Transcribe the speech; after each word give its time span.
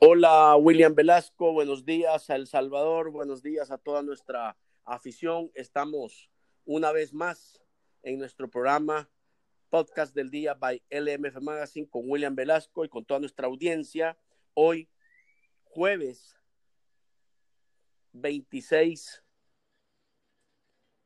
Hola 0.00 0.54
William 0.54 0.94
Velasco, 0.94 1.52
buenos 1.52 1.84
días 1.84 2.30
a 2.30 2.36
El 2.36 2.46
Salvador, 2.46 3.10
buenos 3.10 3.42
días 3.42 3.72
a 3.72 3.78
toda 3.78 4.00
nuestra 4.00 4.56
afición. 4.84 5.50
Estamos 5.54 6.30
una 6.64 6.92
vez 6.92 7.12
más 7.12 7.60
en 8.04 8.20
nuestro 8.20 8.48
programa 8.48 9.10
Podcast 9.70 10.14
del 10.14 10.30
Día 10.30 10.54
by 10.54 10.80
LMF 10.88 11.40
Magazine 11.40 11.88
con 11.88 12.08
William 12.08 12.36
Velasco 12.36 12.84
y 12.84 12.88
con 12.88 13.04
toda 13.04 13.18
nuestra 13.18 13.48
audiencia. 13.48 14.16
Hoy, 14.54 14.88
jueves 15.64 16.36
26 18.12 19.24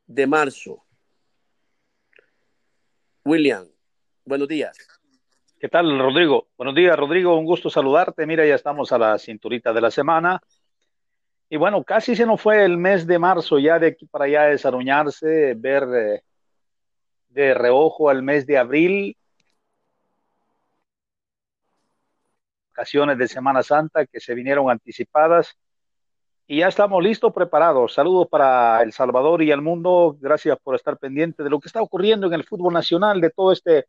de 0.06 0.26
marzo. 0.26 0.84
William, 3.24 3.66
buenos 4.26 4.48
días. 4.48 4.76
¿Qué 5.62 5.68
tal, 5.68 5.96
Rodrigo? 5.96 6.48
Buenos 6.56 6.74
días, 6.74 6.96
Rodrigo. 6.96 7.38
Un 7.38 7.44
gusto 7.44 7.70
saludarte. 7.70 8.26
Mira, 8.26 8.44
ya 8.44 8.56
estamos 8.56 8.90
a 8.90 8.98
la 8.98 9.16
cinturita 9.16 9.72
de 9.72 9.80
la 9.80 9.92
semana. 9.92 10.42
Y 11.48 11.56
bueno, 11.56 11.84
casi 11.84 12.16
se 12.16 12.26
nos 12.26 12.40
fue 12.40 12.64
el 12.64 12.76
mes 12.76 13.06
de 13.06 13.16
marzo 13.20 13.60
ya 13.60 13.78
de 13.78 13.86
aquí 13.86 14.06
para 14.06 14.24
allá 14.24 14.42
desarrollarse, 14.46 15.54
ver 15.56 15.84
eh, 15.94 16.22
de 17.28 17.54
reojo 17.54 18.10
al 18.10 18.24
mes 18.24 18.44
de 18.44 18.58
abril. 18.58 19.16
Vacaciones 22.70 23.16
de 23.16 23.28
Semana 23.28 23.62
Santa 23.62 24.04
que 24.06 24.18
se 24.18 24.34
vinieron 24.34 24.68
anticipadas. 24.68 25.56
Y 26.48 26.58
ya 26.58 26.66
estamos 26.66 27.00
listos, 27.00 27.32
preparados. 27.32 27.94
Saludos 27.94 28.26
para 28.28 28.82
El 28.82 28.92
Salvador 28.92 29.42
y 29.42 29.52
el 29.52 29.62
mundo. 29.62 30.16
Gracias 30.20 30.58
por 30.60 30.74
estar 30.74 30.98
pendiente 30.98 31.44
de 31.44 31.50
lo 31.50 31.60
que 31.60 31.68
está 31.68 31.80
ocurriendo 31.80 32.26
en 32.26 32.32
el 32.32 32.42
fútbol 32.42 32.74
nacional, 32.74 33.20
de 33.20 33.30
todo 33.30 33.52
este 33.52 33.86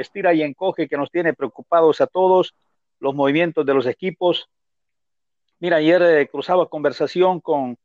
estira 0.00 0.34
y 0.34 0.42
encoge 0.42 0.88
que 0.88 0.96
nos 0.96 1.10
tiene 1.10 1.34
preocupados 1.34 2.00
a 2.00 2.06
todos, 2.06 2.54
los 3.00 3.14
movimientos 3.14 3.64
de 3.64 3.74
los 3.74 3.86
equipos. 3.86 4.48
Mira, 5.60 5.76
ayer 5.76 6.02
eh, 6.02 6.28
cruzaba 6.28 6.68
conversación 6.68 7.40
con 7.40 7.76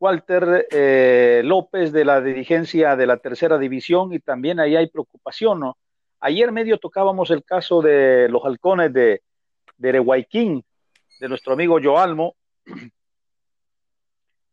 Walter 0.00 0.68
eh, 0.70 1.42
López 1.44 1.92
de 1.92 2.04
la 2.04 2.20
dirigencia 2.20 2.96
de 2.96 3.06
la 3.06 3.16
tercera 3.16 3.58
división 3.58 4.12
y 4.12 4.20
también 4.20 4.60
ahí 4.60 4.76
hay 4.76 4.88
preocupación, 4.88 5.60
¿no? 5.60 5.76
Ayer 6.20 6.52
medio 6.52 6.78
tocábamos 6.78 7.30
el 7.30 7.44
caso 7.44 7.80
de 7.80 8.28
los 8.28 8.44
halcones 8.44 8.92
de, 8.92 9.22
de 9.76 10.62
de 11.20 11.28
nuestro 11.28 11.52
amigo 11.52 11.78
Joalmo. 11.82 12.36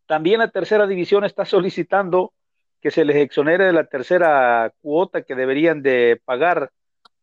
También 0.08 0.40
la 0.40 0.50
tercera 0.50 0.86
división 0.86 1.26
está 1.26 1.46
solicitando 1.46 2.34
que 2.82 2.92
se 2.92 3.04
les 3.04 3.16
exonere 3.16 3.66
de 3.66 3.74
la 3.74 3.86
tercera 3.86 4.72
cuota 4.82 5.24
que 5.24 5.34
deberían 5.34 5.82
de 5.82 6.22
pagar 6.24 6.72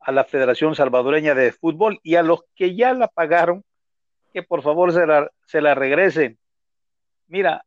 a 0.04 0.12
la 0.12 0.24
Federación 0.24 0.74
Salvadoreña 0.74 1.34
de 1.34 1.52
Fútbol 1.52 2.00
y 2.02 2.16
a 2.16 2.22
los 2.22 2.44
que 2.54 2.74
ya 2.74 2.92
la 2.92 3.08
pagaron, 3.08 3.64
que 4.32 4.42
por 4.42 4.62
favor 4.62 4.92
se 4.92 5.06
la, 5.06 5.30
se 5.46 5.60
la 5.60 5.74
regresen. 5.74 6.38
Mira, 7.28 7.64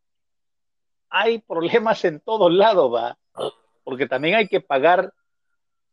hay 1.10 1.40
problemas 1.40 2.04
en 2.06 2.20
todos 2.20 2.52
lados, 2.52 2.94
va, 2.94 3.18
porque 3.84 4.08
también 4.08 4.36
hay 4.36 4.48
que 4.48 4.62
pagar, 4.62 5.14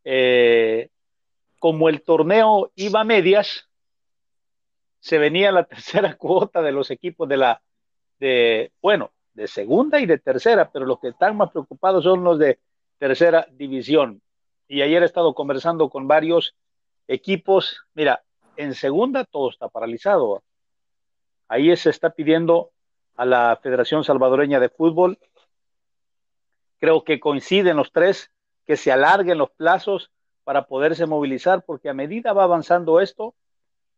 eh, 0.04 0.88
como 1.58 1.88
el 1.88 2.02
torneo 2.02 2.72
iba 2.74 3.00
a 3.00 3.04
medias, 3.04 3.68
se 4.98 5.18
venía 5.18 5.52
la 5.52 5.64
tercera 5.72 6.16
cuota 6.16 6.62
de 6.62 6.72
los 6.72 6.90
equipos 6.90 7.28
de 7.28 7.36
la, 7.36 7.62
de, 8.18 8.72
bueno, 8.80 9.12
de 9.34 9.46
segunda 9.46 10.00
y 10.00 10.06
de 10.06 10.18
tercera, 10.18 10.70
pero 10.70 10.86
los 10.86 10.98
que 10.98 11.08
están 11.08 11.36
más 11.36 11.50
preocupados 11.50 12.04
son 12.04 12.24
los 12.24 12.38
de 12.38 12.58
tercera 12.98 13.46
división 13.52 14.20
y 14.72 14.80
ayer 14.80 15.02
he 15.02 15.04
estado 15.06 15.34
conversando 15.34 15.90
con 15.90 16.08
varios 16.08 16.54
equipos. 17.06 17.82
Mira, 17.92 18.24
en 18.56 18.74
segunda 18.74 19.26
todo 19.26 19.50
está 19.50 19.68
paralizado. 19.68 20.42
Ahí 21.46 21.76
se 21.76 21.90
está 21.90 22.08
pidiendo 22.08 22.70
a 23.16 23.26
la 23.26 23.60
Federación 23.62 24.02
Salvadoreña 24.02 24.60
de 24.60 24.70
Fútbol, 24.70 25.18
creo 26.78 27.04
que 27.04 27.20
coinciden 27.20 27.76
los 27.76 27.92
tres, 27.92 28.30
que 28.64 28.78
se 28.78 28.90
alarguen 28.90 29.36
los 29.36 29.50
plazos 29.50 30.10
para 30.42 30.64
poderse 30.66 31.04
movilizar, 31.04 31.62
porque 31.66 31.90
a 31.90 31.94
medida 31.94 32.32
va 32.32 32.44
avanzando 32.44 32.98
esto, 32.98 33.34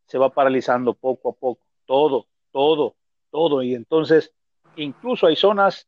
se 0.07 0.17
va 0.17 0.31
paralizando 0.31 0.93
poco 0.93 1.29
a 1.29 1.33
poco, 1.35 1.65
todo, 1.85 2.27
todo, 2.51 2.97
todo. 3.31 3.63
Y 3.63 3.75
entonces, 3.75 4.33
incluso 4.75 5.27
hay 5.27 5.37
zonas 5.37 5.87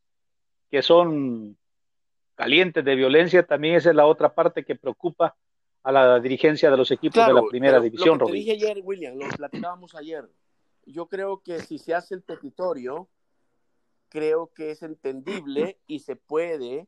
que 0.71 0.81
son 0.81 1.57
calientes 2.37 2.85
de 2.85 2.95
violencia, 2.95 3.45
también 3.45 3.75
esa 3.75 3.89
es 3.89 3.95
la 3.95 4.05
otra 4.05 4.33
parte 4.33 4.63
que 4.63 4.75
preocupa 4.75 5.35
a 5.83 5.91
la 5.91 6.19
dirigencia 6.19 6.69
de 6.69 6.77
los 6.77 6.91
equipos 6.91 7.25
de 7.25 7.33
la 7.33 7.41
primera 7.49 7.79
división. 7.79 8.19
Lo 8.19 8.27
que 8.27 8.33
dije 8.33 8.51
ayer, 8.51 8.79
William, 8.83 9.17
lo 9.17 9.27
platicábamos 9.29 9.95
ayer. 9.95 10.29
Yo 10.85 11.07
creo 11.07 11.41
que 11.41 11.59
si 11.59 11.79
se 11.79 11.95
hace 11.95 12.13
el 12.13 12.21
petitorio, 12.21 13.09
creo 14.09 14.51
que 14.53 14.71
es 14.71 14.83
entendible 14.83 15.79
y 15.87 15.99
se 15.99 16.15
puede 16.15 16.87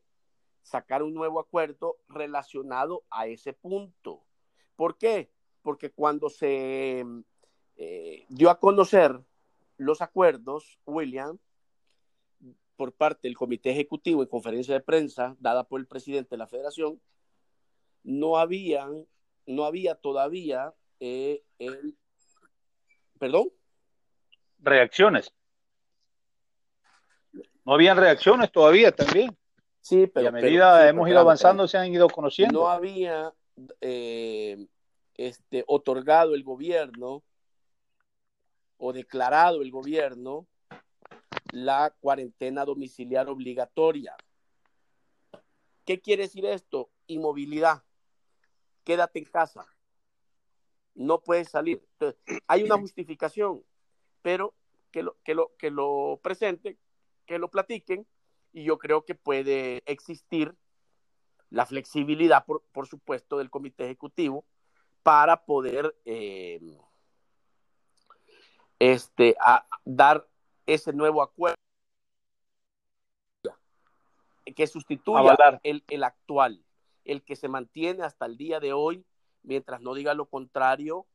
sacar 0.61 1.01
un 1.01 1.13
nuevo 1.15 1.39
acuerdo 1.39 1.97
relacionado 2.07 3.03
a 3.09 3.25
ese 3.25 3.53
punto. 3.53 4.23
¿Por 4.75 4.97
qué? 4.97 5.31
Porque 5.63 5.89
cuando 5.89 6.29
se 6.29 7.03
eh, 7.75 8.25
dio 8.29 8.49
a 8.51 8.59
conocer 8.59 9.19
los 9.77 10.01
acuerdos, 10.01 10.79
William, 10.85 11.39
por 12.79 12.93
parte 12.93 13.27
del 13.27 13.35
Comité 13.35 13.71
Ejecutivo 13.71 14.23
en 14.23 14.29
conferencia 14.29 14.73
de 14.73 14.79
prensa 14.79 15.35
dada 15.39 15.65
por 15.65 15.81
el 15.81 15.85
presidente 15.85 16.29
de 16.31 16.37
la 16.37 16.47
Federación, 16.47 17.01
no 18.03 18.37
habían, 18.37 19.05
no 19.45 19.65
había 19.65 19.95
todavía 19.95 20.73
eh, 21.01 21.43
el, 21.57 21.97
perdón, 23.19 23.49
reacciones. 24.59 25.33
No 27.65 27.73
habían 27.73 27.97
reacciones 27.97 28.49
todavía 28.49 28.93
también. 28.93 29.37
Sí, 29.81 30.07
pero 30.07 30.29
a 30.29 30.31
medida 30.31 30.87
hemos 30.87 31.09
ido 31.09 31.19
avanzando 31.19 31.67
se 31.67 31.77
han 31.77 31.93
ido 31.93 32.07
conociendo. 32.07 32.61
No 32.61 32.69
había 32.69 33.33
eh, 33.81 34.67
este, 35.15 35.65
otorgado 35.67 36.33
el 36.33 36.45
gobierno 36.45 37.25
o 38.77 38.93
declarado 38.93 39.63
el 39.63 39.69
gobierno 39.69 40.47
la 41.51 41.95
cuarentena 41.99 42.65
domiciliar 42.65 43.29
obligatoria. 43.29 44.15
¿Qué 45.85 45.99
quiere 45.99 46.23
decir 46.23 46.45
esto? 46.45 46.91
Inmovilidad. 47.07 47.83
Quédate 48.83 49.19
en 49.19 49.25
casa. 49.25 49.65
No 50.95 51.21
puedes 51.21 51.49
salir. 51.49 51.83
hay 52.47 52.63
una 52.63 52.77
justificación, 52.77 53.63
pero 54.21 54.53
que 54.91 55.03
lo, 55.03 55.17
que 55.23 55.33
lo, 55.33 55.55
que 55.57 55.71
lo 55.71 56.19
presenten, 56.21 56.77
que 57.25 57.39
lo 57.39 57.49
platiquen, 57.49 58.05
y 58.51 58.63
yo 58.63 58.77
creo 58.77 59.05
que 59.05 59.15
puede 59.15 59.83
existir 59.85 60.55
la 61.49 61.65
flexibilidad, 61.65 62.45
por, 62.45 62.87
supuesto, 62.87 63.37
del 63.37 63.49
comité 63.49 63.85
ejecutivo 63.85 64.45
para 65.03 65.45
poder 65.45 65.95
eh, 66.05 66.59
este, 68.77 69.35
dar 69.85 70.28
ese 70.73 70.93
nuevo 70.93 71.21
acuerdo 71.21 71.55
que 74.55 74.67
sustituya 74.67 75.37
el, 75.63 75.83
el, 75.87 76.03
actual, 76.03 76.63
el 77.05 77.23
que 77.23 77.35
se 77.35 77.47
mantiene 77.47 78.03
hasta 78.03 78.25
el 78.25 78.37
día 78.37 78.59
de 78.59 78.73
hoy, 78.73 79.05
mientras 79.43 79.81
no 79.81 79.93
diga 79.93 80.13
lo 80.13 80.25
contrario, 80.25 81.05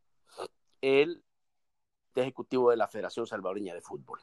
el 0.81 1.23
ejecutivo 2.15 2.71
de 2.71 2.77
la 2.77 2.89
Federación 2.89 3.27
Salvadoreña 3.27 3.75
de 3.75 3.81
Fútbol. 3.81 4.21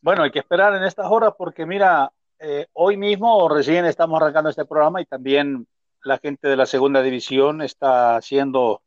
Bueno, 0.00 0.22
hay 0.22 0.30
que 0.30 0.38
esperar 0.38 0.74
en 0.74 0.84
estas 0.84 1.10
horas 1.10 1.34
porque 1.36 1.66
mira, 1.66 2.12
eh, 2.38 2.66
hoy 2.74 2.96
mismo 2.96 3.48
recién 3.48 3.86
estamos 3.86 4.20
arrancando 4.20 4.50
este 4.50 4.66
programa 4.66 5.00
y 5.00 5.06
también 5.06 5.66
la 6.02 6.18
gente 6.18 6.48
de 6.48 6.56
la 6.56 6.66
segunda 6.66 7.02
división 7.02 7.62
está 7.62 8.16
haciendo 8.16 8.82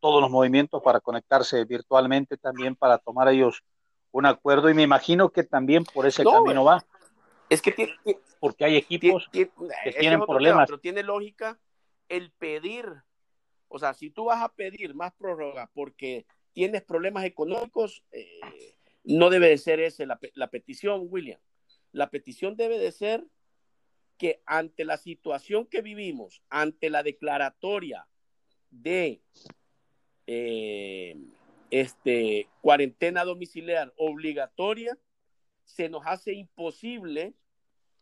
todos 0.00 0.20
los 0.20 0.30
movimientos 0.30 0.82
para 0.82 1.00
conectarse 1.00 1.64
virtualmente 1.64 2.36
también 2.36 2.76
para 2.76 2.98
tomar 2.98 3.28
ellos 3.28 3.62
un 4.12 4.26
acuerdo 4.26 4.70
y 4.70 4.74
me 4.74 4.82
imagino 4.82 5.30
que 5.30 5.44
también 5.44 5.84
por 5.84 6.06
ese 6.06 6.24
camino 6.24 6.64
va. 6.64 6.84
Es 7.48 7.62
que 7.62 7.72
tiene, 7.72 7.94
porque 8.40 8.64
hay 8.64 8.76
equipos 8.76 9.28
que 9.30 9.50
tienen 9.98 10.20
problemas. 10.20 10.66
pero 10.66 10.80
tiene 10.80 11.02
lógica 11.02 11.60
el 12.08 12.30
pedir, 12.32 12.86
o 13.68 13.78
sea, 13.78 13.94
si 13.94 14.10
tú 14.10 14.24
vas 14.24 14.42
a 14.42 14.48
pedir 14.48 14.94
más 14.94 15.12
prórroga 15.14 15.70
porque 15.74 16.26
tienes 16.52 16.82
problemas 16.82 17.24
económicos, 17.24 18.02
eh, 18.10 18.40
no 19.04 19.30
debe 19.30 19.48
de 19.48 19.58
ser 19.58 19.80
esa 19.80 20.06
la, 20.06 20.18
la 20.34 20.48
petición, 20.48 21.06
William. 21.10 21.40
La 21.92 22.10
petición 22.10 22.56
debe 22.56 22.78
de 22.78 22.92
ser 22.92 23.24
que 24.16 24.42
ante 24.46 24.84
la 24.84 24.96
situación 24.96 25.66
que 25.66 25.82
vivimos, 25.82 26.42
ante 26.48 26.90
la 26.90 27.02
declaratoria 27.02 28.08
de 28.70 29.20
eh, 30.26 31.16
este, 31.70 32.48
cuarentena 32.60 33.24
domiciliar 33.24 33.92
obligatoria, 33.96 34.98
se 35.64 35.88
nos 35.88 36.06
hace 36.06 36.34
imposible 36.34 37.34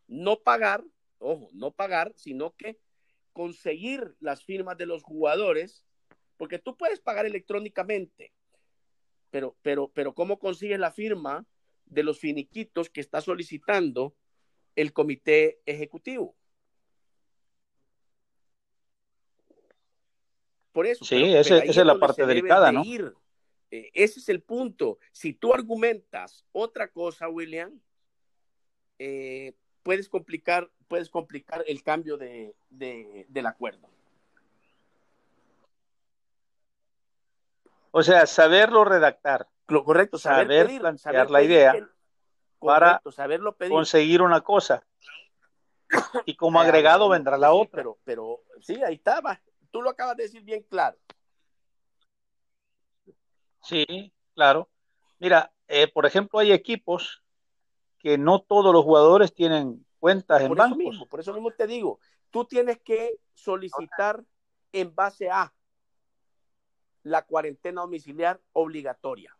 no 0.07 0.41
pagar, 0.41 0.85
ojo, 1.19 1.49
no 1.53 1.71
pagar, 1.71 2.13
sino 2.17 2.55
que 2.57 2.79
conseguir 3.33 4.15
las 4.21 4.45
firmas 4.45 4.77
de 4.77 4.87
los 4.87 5.03
jugadores 5.03 5.85
porque 6.37 6.59
tú 6.59 6.77
puedes 6.77 7.01
pagar 7.01 7.27
electrónicamente, 7.27 8.33
pero, 9.31 9.57
pero, 9.63 9.91
pero 9.93 10.15
¿cómo 10.15 10.39
consigues 10.39 10.79
la 10.79 10.93
firma 10.93 11.47
de 11.87 12.03
los 12.03 12.19
finiquitos 12.19 12.91
que 12.91 13.01
está 13.01 13.21
solicitando 13.21 14.15
el 14.77 14.93
comité 14.93 15.61
ejecutivo? 15.67 16.37
Por 20.75 20.89
eso. 20.89 21.05
Sí, 21.05 21.33
esa 21.37 21.59
es 21.59 21.77
la 21.77 21.99
parte 22.01 22.27
delicada, 22.27 22.73
¿no? 22.73 22.83
Eh, 23.71 23.91
ese 23.95 24.19
es 24.19 24.29
el 24.29 24.43
punto. 24.43 24.99
Si 25.13 25.33
tú 25.33 25.55
argumentas 25.55 26.45
otra 26.51 26.89
cosa, 26.89 27.29
William, 27.29 27.81
eh, 28.99 29.55
puedes 29.85 30.09
complicar, 30.09 30.69
puedes 30.89 31.09
complicar 31.11 31.65
el 31.69 31.85
cambio 31.85 32.17
de, 32.17 32.57
del 32.71 33.47
acuerdo. 33.47 33.89
O 37.93 38.03
sea, 38.03 38.27
saberlo 38.27 38.85
redactar. 38.85 39.47
Lo 39.69 39.85
correcto, 39.85 40.19
saber, 40.19 40.67
plantear 40.81 41.31
la 41.31 41.43
idea 41.43 41.89
para 42.59 43.01
conseguir 43.69 44.23
una 44.23 44.41
cosa. 44.41 44.85
Y 46.27 46.35
como 46.35 46.61
agregado 46.61 47.09
vendrá 47.09 47.39
la 47.39 47.53
otra. 47.53 47.79
Pero, 47.79 47.99
pero 48.03 48.41
sí, 48.61 48.83
ahí 48.83 48.95
estaba. 48.95 49.41
Tú 49.75 49.83
lo 49.83 49.91
acabas 49.91 50.17
de 50.17 50.23
decir 50.23 50.45
bien 50.45 50.63
claro. 50.63 50.97
Sí, 53.61 54.13
claro. 54.33 54.71
Mira, 55.19 55.53
eh, 55.67 55.89
por 55.89 56.07
ejemplo, 56.07 56.39
hay 56.39 56.53
equipos 56.53 57.25
que 57.99 58.17
no 58.17 58.41
todos 58.41 58.73
los 58.73 58.85
jugadores 58.85 59.35
tienen 59.35 59.85
cuentas 59.99 60.43
en 60.43 60.47
por 60.47 60.59
bancos. 60.59 60.79
Eso 60.79 60.91
mismo, 60.91 61.07
por 61.09 61.19
eso 61.19 61.33
mismo 61.33 61.51
te 61.51 61.67
digo, 61.67 61.99
tú 62.31 62.45
tienes 62.45 62.79
que 62.85 63.19
solicitar 63.33 64.23
en 64.71 64.95
base 64.95 65.29
a 65.29 65.53
la 67.03 67.27
cuarentena 67.27 67.81
domiciliar 67.81 68.41
obligatoria, 68.53 69.37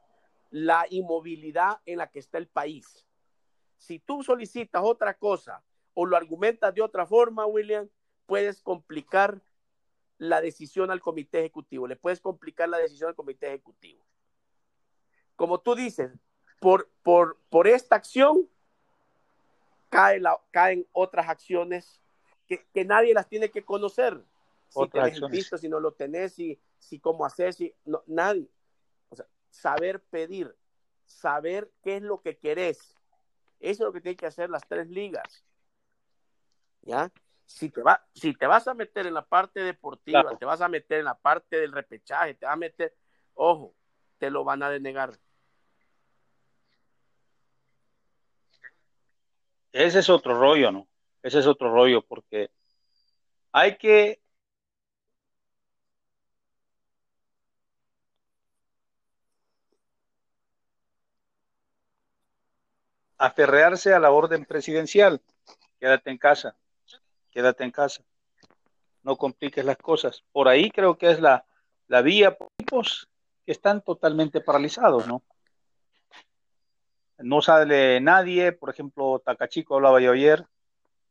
la 0.51 0.85
inmovilidad 0.91 1.79
en 1.87 1.99
la 1.99 2.11
que 2.11 2.19
está 2.19 2.39
el 2.39 2.49
país. 2.49 3.07
Si 3.77 4.01
tú 4.01 4.25
solicitas 4.25 4.83
otra 4.85 5.15
cosa 5.15 5.63
o 5.95 6.05
lo 6.07 6.17
argumentas 6.17 6.75
de 6.75 6.83
otra 6.83 7.07
forma, 7.07 7.47
William, 7.47 7.89
puedes 8.27 8.61
complicar 8.61 9.41
la 10.19 10.41
decisión 10.41 10.91
al 10.91 11.01
comité 11.01 11.41
ejecutivo, 11.41 11.87
le 11.87 11.97
puedes 11.97 12.21
complicar 12.21 12.69
la 12.69 12.79
decisión 12.79 13.09
al 13.09 13.15
comité 13.15 13.49
ejecutivo. 13.49 14.05
Como 15.37 15.61
tú 15.61 15.75
dices, 15.75 16.13
por, 16.61 16.89
por, 17.03 17.39
por 17.51 17.67
esta 17.67 17.97
acción 17.97 18.49
caen 20.51 20.87
otras 20.93 21.29
acciones 21.29 22.01
que, 22.47 22.85
nadie 22.85 23.15
las 23.15 23.29
tiene 23.29 23.51
que 23.51 23.65
conocer. 23.65 24.23
Si 24.69 24.89
tenés 24.89 25.21
visto, 25.31 25.57
si 25.57 25.69
no 25.69 25.79
lo 25.79 25.93
tenés, 25.93 26.35
si, 26.35 26.59
si 26.79 26.99
cómo 26.99 27.25
hacer, 27.25 27.55
si 27.55 27.73
no, 27.85 28.03
nadie. 28.07 28.49
O 29.09 29.17
sea, 29.17 29.27
saber 29.51 30.03
pedir, 30.03 30.55
saber 31.05 31.71
qué 31.83 31.97
es 31.97 32.03
lo 32.03 32.21
que 32.21 32.37
querés. 32.37 32.97
Eso 33.61 33.85
es 33.85 33.87
lo 33.87 33.93
que 33.93 34.01
tienen 34.01 34.17
que 34.17 34.27
hacer 34.27 34.51
las 34.51 34.67
tres 34.67 34.89
ligas. 34.89 35.45
¿Ya? 36.83 37.11
Si 37.47 37.71
te, 37.71 37.83
va, 37.83 38.03
si 38.15 38.35
te 38.35 38.47
vas 38.47 38.67
a 38.67 38.75
meter 38.75 39.07
en 39.07 39.15
la 39.15 39.25
parte 39.25 39.61
deportiva, 39.61 40.37
te 40.37 40.45
vas 40.45 40.61
a 40.61 40.69
meter 40.69 41.01
en 41.01 41.05
la 41.05 41.15
parte 41.15 41.61
del 41.61 41.73
repechaje, 41.73 42.35
te 42.35 42.47
vas 42.47 42.55
a 42.55 42.57
meter, 42.57 42.95
ojo, 43.35 43.75
te 44.19 44.31
lo 44.31 44.45
van 44.45 44.63
a 44.63 44.71
denegar. 44.71 45.13
Ese 49.73 49.99
es 49.99 50.09
otro 50.09 50.39
rollo, 50.39 50.71
¿no? 50.73 50.89
Ese 51.23 51.41
es 51.41 51.47
otro 51.47 51.73
rollo 51.73 52.03
porque 52.03 52.51
hay 53.53 53.77
que 53.77 54.21
aferrearse 63.19 63.93
a 63.93 64.01
la 64.01 64.11
orden 64.11 64.45
presidencial. 64.45 65.21
Quédate 65.79 66.11
en 66.11 66.19
casa, 66.19 66.57
quédate 67.35 67.65
en 67.65 67.73
casa. 67.73 68.03
No 69.03 69.17
compliques 69.17 69.65
las 69.65 69.77
cosas. 69.77 70.25
Por 70.33 70.49
ahí 70.49 70.71
creo 70.71 70.97
que 70.97 71.11
es 71.11 71.21
la, 71.21 71.45
la 71.89 72.01
vía, 72.01 72.39
pues, 72.67 73.07
que 73.45 73.53
están 73.53 73.83
totalmente 73.83 74.41
paralizados, 74.41 75.07
¿no? 75.07 75.23
no 77.19 77.41
sale 77.43 78.01
nadie, 78.01 78.53
por 78.53 78.71
ejemplo, 78.71 79.21
Tacachico 79.25 79.77
hablaba 79.77 80.01
yo 80.01 80.13
ayer, 80.13 80.47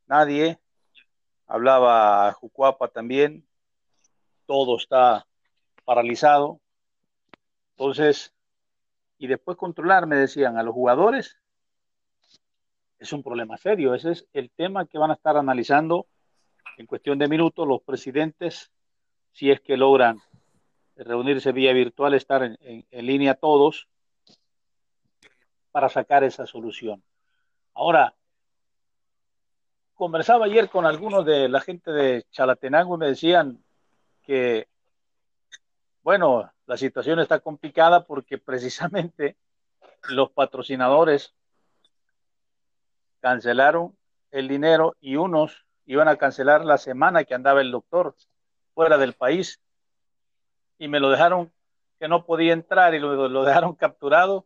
nadie, 0.05 0.59
hablaba 1.47 2.31
Jucuapa 2.33 2.89
también, 2.89 3.47
todo 4.45 4.77
está 4.77 5.25
paralizado. 5.85 6.59
Entonces, 7.71 8.33
y 9.17 9.27
después 9.27 9.57
controlar, 9.57 10.05
me 10.05 10.17
decían, 10.17 10.57
a 10.57 10.63
los 10.63 10.73
jugadores, 10.73 11.37
es 12.99 13.11
un 13.13 13.23
problema 13.23 13.57
serio, 13.57 13.93
ese 13.93 14.11
es 14.11 14.27
el 14.33 14.49
tema 14.51 14.85
que 14.85 14.97
van 14.97 15.11
a 15.11 15.15
estar 15.15 15.35
analizando 15.37 16.07
en 16.77 16.85
cuestión 16.85 17.17
de 17.19 17.27
minutos 17.27 17.67
los 17.67 17.81
presidentes, 17.81 18.71
si 19.31 19.51
es 19.51 19.61
que 19.61 19.77
logran 19.77 20.21
reunirse 20.95 21.51
vía 21.51 21.73
virtual, 21.73 22.13
estar 22.13 22.43
en 22.43 22.85
línea 23.05 23.35
todos 23.35 23.87
para 25.71 25.89
sacar 25.89 26.23
esa 26.23 26.45
solución. 26.45 27.03
Ahora, 27.73 28.13
conversaba 29.95 30.45
ayer 30.45 30.69
con 30.69 30.85
algunos 30.85 31.25
de 31.25 31.49
la 31.49 31.61
gente 31.61 31.91
de 31.91 32.25
Chalatenango 32.29 32.95
y 32.95 32.99
me 32.99 33.07
decían 33.07 33.63
que, 34.21 34.67
bueno, 36.03 36.51
la 36.65 36.77
situación 36.77 37.19
está 37.19 37.39
complicada 37.39 38.05
porque 38.05 38.37
precisamente 38.37 39.35
los 40.09 40.29
patrocinadores 40.31 41.33
cancelaron 43.19 43.97
el 44.31 44.47
dinero 44.47 44.95
y 44.99 45.15
unos 45.15 45.62
iban 45.85 46.07
a 46.07 46.18
cancelar 46.18 46.65
la 46.65 46.77
semana 46.77 47.24
que 47.24 47.33
andaba 47.33 47.62
el 47.62 47.71
doctor 47.71 48.15
fuera 48.74 48.97
del 48.97 49.13
país 49.13 49.59
y 50.77 50.88
me 50.88 51.00
lo 51.00 51.09
dejaron 51.09 51.51
que 52.00 52.07
no 52.07 52.25
podía 52.25 52.53
entrar 52.53 52.94
y 52.94 53.00
lo, 53.00 53.27
lo 53.27 53.44
dejaron 53.44 53.75
capturado 53.75 54.45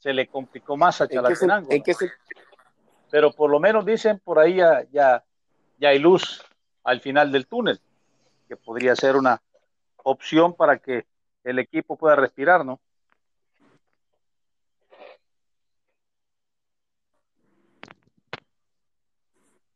se 0.00 0.14
le 0.14 0.26
complicó 0.26 0.76
más 0.76 1.00
a 1.00 1.08
Chalatenango. 1.08 1.68
Pero 3.10 3.32
por 3.32 3.50
lo 3.50 3.60
menos 3.60 3.84
dicen 3.84 4.18
por 4.18 4.38
ahí 4.38 4.56
ya, 4.56 4.84
ya, 4.90 5.22
hay 5.80 5.98
luz 5.98 6.42
al 6.84 7.00
final 7.00 7.30
del 7.30 7.46
túnel, 7.46 7.80
que 8.48 8.56
podría 8.56 8.96
ser 8.96 9.16
una 9.16 9.42
opción 9.96 10.54
para 10.54 10.78
que 10.78 11.06
el 11.44 11.58
equipo 11.58 11.96
pueda 11.96 12.16
respirar, 12.16 12.64
¿no? 12.64 12.80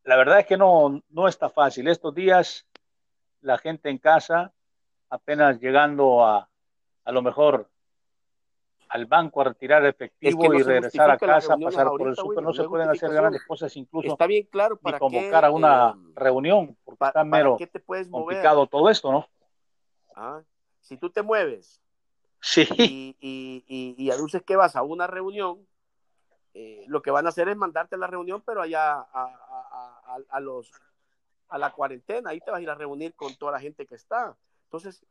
La 0.04 0.16
verdad 0.16 0.40
es 0.40 0.46
que 0.46 0.56
no, 0.56 1.02
no 1.10 1.28
está 1.28 1.48
fácil. 1.50 1.88
Estos 1.88 2.14
días 2.14 2.66
la 3.40 3.58
gente 3.58 3.90
en 3.90 3.98
casa, 3.98 4.52
apenas 5.10 5.60
llegando 5.60 6.24
a 6.24 6.48
a 7.04 7.12
lo 7.12 7.22
mejor 7.22 7.68
al 8.88 9.06
banco 9.06 9.40
a 9.40 9.44
retirar 9.44 9.84
efectivo 9.86 10.54
y 10.54 10.62
regresar 10.62 11.10
a 11.10 11.18
casa, 11.18 11.56
pasar 11.56 11.88
por 11.88 12.08
el 12.08 12.16
súper, 12.16 12.44
no 12.44 12.52
se 12.52 12.64
pueden 12.64 12.88
hacer 12.88 13.10
grandes 13.10 13.44
cosas, 13.44 13.76
incluso 13.76 14.08
está 14.08 14.26
bien 14.26 14.46
claro 14.50 14.76
para 14.76 14.98
convocar 14.98 15.44
a 15.44 15.50
una 15.50 15.90
eh, 15.90 16.12
reunión, 16.14 16.76
porque 16.84 17.04
está 17.04 17.24
mero 17.24 17.56
te 17.56 17.80
puedes 17.80 18.08
complicado 18.08 18.66
todo 18.66 18.88
esto, 18.88 19.10
¿no? 19.10 19.28
Ah, 20.14 20.42
si 20.80 20.96
tú 20.96 21.10
te 21.10 21.22
mueves 21.22 21.80
sí. 22.40 22.68
y, 22.78 23.16
y, 23.20 23.94
y, 23.98 24.10
anuncias 24.12 24.44
que 24.44 24.54
vas 24.54 24.76
a 24.76 24.82
una 24.82 25.08
reunión, 25.08 25.66
eh, 26.52 26.84
lo 26.86 27.02
que 27.02 27.10
van 27.10 27.26
a 27.26 27.30
hacer 27.30 27.48
es 27.48 27.56
mandarte 27.56 27.96
a 27.96 27.98
la 27.98 28.06
reunión, 28.06 28.42
pero 28.46 28.62
allá 28.62 28.92
a, 29.12 29.43
a, 29.74 30.18
a, 30.28 30.40
los 30.40 30.70
a 31.48 31.58
la 31.58 31.72
cuarentena, 31.72 32.30
ahí 32.30 32.40
te 32.40 32.50
vas 32.50 32.58
a 32.58 32.62
ir 32.62 32.70
a 32.70 32.74
reunir 32.74 33.14
con 33.14 33.34
toda 33.36 33.52
la 33.52 33.60
gente 33.60 33.86
que 33.86 33.94
está. 33.94 34.36
Entonces, 34.64 35.04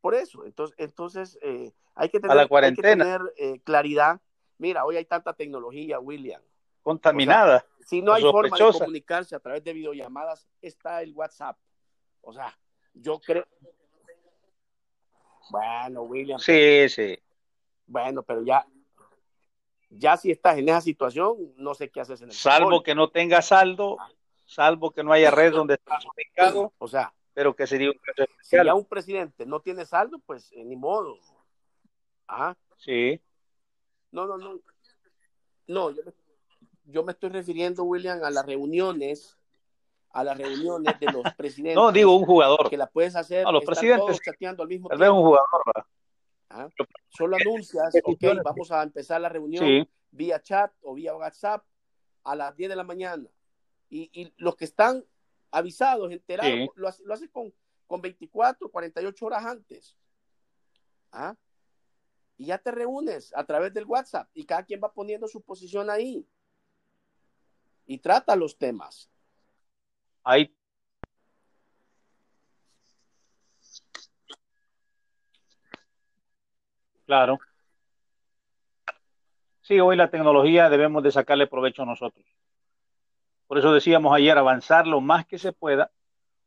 por 0.00 0.14
eso, 0.14 0.44
entonces, 0.44 0.76
entonces 0.78 1.38
eh, 1.42 1.72
hay 1.94 2.08
que 2.08 2.20
tener, 2.20 2.48
tener 2.76 3.20
eh, 3.36 3.60
claridad. 3.60 4.20
Mira, 4.58 4.84
hoy 4.84 4.96
hay 4.96 5.04
tanta 5.04 5.32
tecnología, 5.32 5.98
William. 5.98 6.40
Contaminada. 6.82 7.64
si 7.84 8.00
no 8.00 8.12
hay 8.12 8.22
forma 8.22 8.56
de 8.56 8.72
comunicarse 8.72 9.34
a 9.34 9.40
través 9.40 9.64
de 9.64 9.72
videollamadas, 9.72 10.46
está 10.62 11.02
el 11.02 11.12
WhatsApp. 11.12 11.58
O 12.22 12.32
sea, 12.32 12.56
yo 12.94 13.20
creo. 13.20 13.46
Bueno, 15.50 16.02
William. 16.02 16.38
Sí, 16.38 16.88
sí. 16.88 17.18
Bueno, 17.86 18.22
pero 18.22 18.42
ya, 18.44 18.66
ya 19.90 20.16
si 20.16 20.30
estás 20.30 20.58
en 20.58 20.68
esa 20.68 20.80
situación, 20.80 21.36
no 21.56 21.74
sé 21.74 21.90
qué 21.90 22.00
haces 22.00 22.20
en 22.20 22.28
el 22.28 22.34
Salvo 22.34 22.82
que 22.82 22.94
no 22.94 23.10
tenga 23.10 23.42
saldo, 23.42 23.96
salvo 24.44 24.90
que 24.90 25.02
no 25.02 25.12
haya 25.12 25.30
red 25.30 25.52
donde 25.52 25.74
estás 25.74 26.04
ubicado. 26.06 26.72
O 26.78 26.88
sea, 26.88 27.12
pero 27.34 27.54
que 27.54 27.66
sería 27.66 27.90
un 27.90 27.96
Si 28.42 28.56
ya 28.56 28.74
un 28.74 28.84
presidente 28.84 29.46
no 29.46 29.60
tiene 29.60 29.86
saldo, 29.86 30.18
pues 30.26 30.50
eh, 30.52 30.64
ni 30.64 30.76
modo. 30.76 31.18
Ah. 32.26 32.54
Sí. 32.76 33.20
No, 34.10 34.26
no, 34.26 34.38
no. 34.38 34.60
No, 35.66 35.90
yo 36.84 37.02
me, 37.04 37.12
estoy 37.12 37.28
refiriendo, 37.28 37.84
William, 37.84 38.22
a 38.24 38.30
las 38.30 38.46
reuniones, 38.46 39.36
a 40.10 40.24
las 40.24 40.38
reuniones 40.38 40.98
de 40.98 41.12
los 41.12 41.22
presidentes. 41.36 41.76
No, 41.82 41.92
digo 41.92 42.16
un 42.16 42.24
jugador. 42.24 42.70
Que 42.70 42.76
la 42.76 42.86
puedes 42.86 43.14
hacer. 43.16 43.44
No, 43.44 43.52
los 43.52 43.64
presidentes. 43.64 44.06
Todos 44.06 44.20
chateando 44.20 44.62
al 44.62 44.68
mismo 44.68 44.88
Tal 44.88 44.98
vez 44.98 45.10
un 45.10 45.22
jugador. 45.22 45.86
¿Ah? 46.50 46.68
Solo 47.08 47.36
anuncias, 47.36 47.94
ok, 48.04 48.22
vamos 48.42 48.70
a 48.72 48.82
empezar 48.82 49.20
la 49.20 49.28
reunión 49.28 49.64
Sí. 49.64 49.88
vía 50.10 50.40
chat 50.42 50.72
o 50.82 50.94
vía 50.94 51.14
WhatsApp 51.14 51.64
a 52.24 52.34
las 52.34 52.56
10 52.56 52.70
de 52.70 52.76
la 52.76 52.84
mañana. 52.84 53.28
Y, 53.90 54.10
y 54.12 54.32
los 54.36 54.56
que 54.56 54.64
están 54.64 55.04
avisados, 55.50 56.10
enterados, 56.12 56.52
Sí. 56.54 56.68
lo, 56.76 56.88
hace- 56.88 57.04
lo 57.04 57.14
haces 57.14 57.30
con, 57.30 57.52
con 57.86 58.00
24, 58.00 58.70
48 58.70 59.26
horas 59.26 59.44
antes. 59.44 59.96
¿Ah? 61.12 61.36
Y 62.36 62.46
ya 62.46 62.58
te 62.58 62.70
reúnes 62.70 63.32
a 63.34 63.44
través 63.44 63.74
del 63.74 63.84
WhatsApp 63.86 64.28
y 64.32 64.44
cada 64.44 64.64
quien 64.64 64.80
va 64.82 64.92
poniendo 64.92 65.26
su 65.28 65.40
posición 65.42 65.90
ahí. 65.90 66.26
Y 67.86 67.98
trata 67.98 68.36
los 68.36 68.56
temas. 68.56 69.10
Ahí. 70.22 70.54
Claro. 77.08 77.38
Sí, 79.62 79.80
hoy 79.80 79.96
la 79.96 80.10
tecnología 80.10 80.68
debemos 80.68 81.02
de 81.02 81.10
sacarle 81.10 81.46
provecho 81.46 81.82
a 81.82 81.86
nosotros. 81.86 82.26
Por 83.46 83.56
eso 83.56 83.72
decíamos 83.72 84.14
ayer, 84.14 84.36
avanzar 84.36 84.86
lo 84.86 85.00
más 85.00 85.24
que 85.24 85.38
se 85.38 85.54
pueda, 85.54 85.90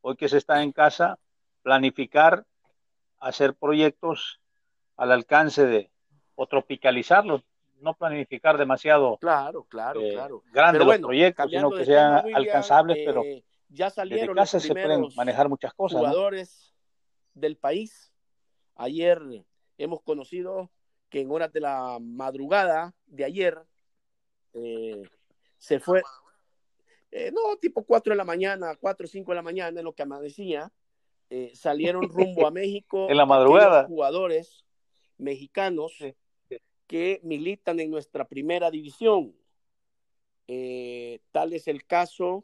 hoy 0.02 0.16
que 0.16 0.30
se 0.30 0.38
está 0.38 0.62
en 0.62 0.72
casa, 0.72 1.18
planificar, 1.64 2.46
hacer 3.20 3.56
proyectos 3.56 4.40
al 4.98 5.12
alcance 5.12 5.66
de, 5.66 5.90
o 6.36 6.46
tropicalizarlos, 6.46 7.42
no 7.80 7.96
planificar 7.96 8.60
demasiado 8.60 9.18
Claro, 9.18 9.64
claro, 9.64 10.00
eh, 10.00 10.14
claro. 10.14 10.44
grandes 10.54 10.86
bueno, 10.86 11.02
los 11.02 11.08
proyectos, 11.08 11.50
sino 11.50 11.72
que 11.72 11.86
sean 11.86 12.36
alcanzables, 12.36 12.98
eh, 13.00 13.04
pero 13.04 13.24
ya 13.68 13.86
desde 13.86 13.96
salieron 13.96 14.36
casa 14.36 14.58
los 14.58 14.64
se 14.64 14.74
pueden 14.76 15.08
manejar 15.16 15.50
muchas 15.50 15.74
cosas. 15.74 16.04
¿no? 16.04 16.08
jugadores 16.08 16.72
del 17.34 17.58
país. 17.58 18.14
Ayer 18.76 19.44
hemos 19.78 20.02
conocido 20.02 20.72
que 21.10 21.22
en 21.22 21.32
horas 21.32 21.52
de 21.52 21.60
la 21.62 21.98
madrugada 22.00 22.94
de 23.06 23.24
ayer 23.26 23.58
eh, 24.54 25.02
se 25.58 25.80
fue, 25.80 26.02
eh, 27.12 27.32
no, 27.34 27.58
tipo 27.58 27.84
4 27.84 28.12
de 28.14 28.18
la 28.18 28.24
mañana, 28.26 28.76
4 28.80 29.06
o 29.06 29.08
5 29.08 29.32
de 29.32 29.36
la 29.36 29.42
mañana, 29.42 29.80
en 29.80 29.86
lo 29.86 29.94
que 29.94 30.04
amanecía, 30.04 30.72
eh, 31.30 31.52
salieron 31.56 32.02
rumbo 32.10 32.48
a 32.48 32.52
México 32.52 33.08
En 33.10 33.18
la 33.18 33.26
madrugada. 33.26 33.86
jugadores 33.86 34.66
mexicanos 35.18 35.94
Sí, 35.98 36.14
que 36.88 37.20
militan 37.24 37.80
en 37.80 37.92
nuestra 37.92 38.26
primera 38.28 38.70
división. 38.72 39.36
Tal 41.32 41.54
es 41.54 41.68
el 41.70 41.86
caso 41.86 42.44